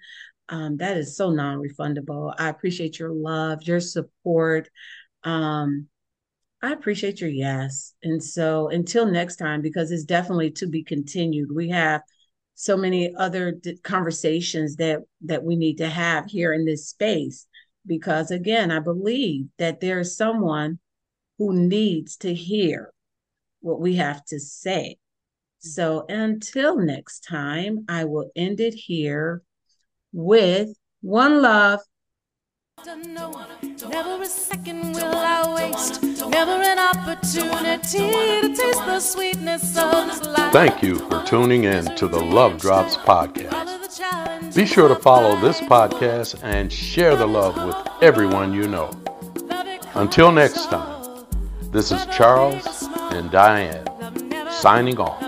Um, 0.49 0.77
that 0.79 0.97
is 0.97 1.17
so 1.17 1.31
non-refundable. 1.31 2.35
I 2.39 2.49
appreciate 2.49 2.99
your 2.99 3.13
love, 3.13 3.63
your 3.65 3.81
support. 3.81 4.69
Um, 5.25 5.89
I 6.63 6.73
appreciate 6.73 7.21
your 7.21 7.31
yes. 7.31 7.95
And 8.03 8.23
so 8.23 8.69
until 8.69 9.07
next 9.07 9.37
time, 9.37 9.63
because 9.63 9.91
it's 9.91 10.05
definitely 10.05 10.51
to 10.53 10.67
be 10.67 10.83
continued. 10.83 11.51
We 11.55 11.69
have 11.71 12.03
so 12.55 12.77
many 12.77 13.15
other 13.17 13.53
d- 13.53 13.79
conversations 13.85 14.77
that 14.77 15.01
that 15.23 15.45
we 15.45 15.57
need 15.57 15.79
to 15.79 15.89
have 15.89 16.27
here 16.27 16.53
in 16.53 16.65
this 16.65 16.89
space. 16.89 17.47
Because 17.87 18.31
again, 18.31 18.71
I 18.71 18.81
believe 18.81 19.47
that 19.59 19.81
there 19.81 20.01
is 20.01 20.17
someone 20.17 20.79
who 21.39 21.55
needs 21.55 22.17
to 22.19 22.35
hear 22.35 22.93
what 23.61 23.81
we 23.81 23.97
have 23.97 24.25
to 24.27 24.41
say. 24.41 24.97
So 25.61 26.07
until 26.09 26.77
next 26.79 27.21
time, 27.21 27.85
I 27.89 28.05
will 28.05 28.31
end 28.37 28.61
it 28.61 28.75
here 28.75 29.43
with 30.13 30.71
one 31.01 31.43
love. 31.43 31.81
Never 32.87 34.23
a 34.23 34.27
second 34.27 34.93
will 34.93 35.05
I 35.05 35.53
waste. 35.55 36.03
Never 36.03 36.53
an 36.53 36.79
opportunity 36.79 37.99
to 38.41 38.55
taste 38.55 38.87
the 38.87 39.01
sweetness 39.01 39.77
of 39.77 40.07
this 40.07 40.25
life. 40.25 40.53
Thank 40.53 40.83
you 40.83 40.97
for 40.97 41.25
tuning 41.27 41.65
in 41.65 41.85
to 41.97 42.07
the 42.07 42.21
Love 42.21 42.59
Drops 42.59 42.97
podcast. 42.97 43.51
Follow 43.51 43.79
the 43.79 43.89
challenge. 43.89 44.55
Be 44.55 44.65
sure 44.65 44.87
to 44.89 44.95
follow 44.95 45.41
this 45.41 45.61
podcast 45.61 46.41
and 46.45 46.73
share 46.73 47.17
the 47.17 47.27
love 47.27 47.57
with 47.67 47.77
everyone 48.01 48.53
you 48.53 48.69
know. 48.69 48.91
Until 49.95 50.31
next 50.31 50.67
time, 50.67 51.27
this 51.73 51.91
is 51.91 52.07
Charles 52.07 52.85
and 53.11 53.29
Diane 53.33 53.85
signing 54.53 54.99
off. 55.01 55.28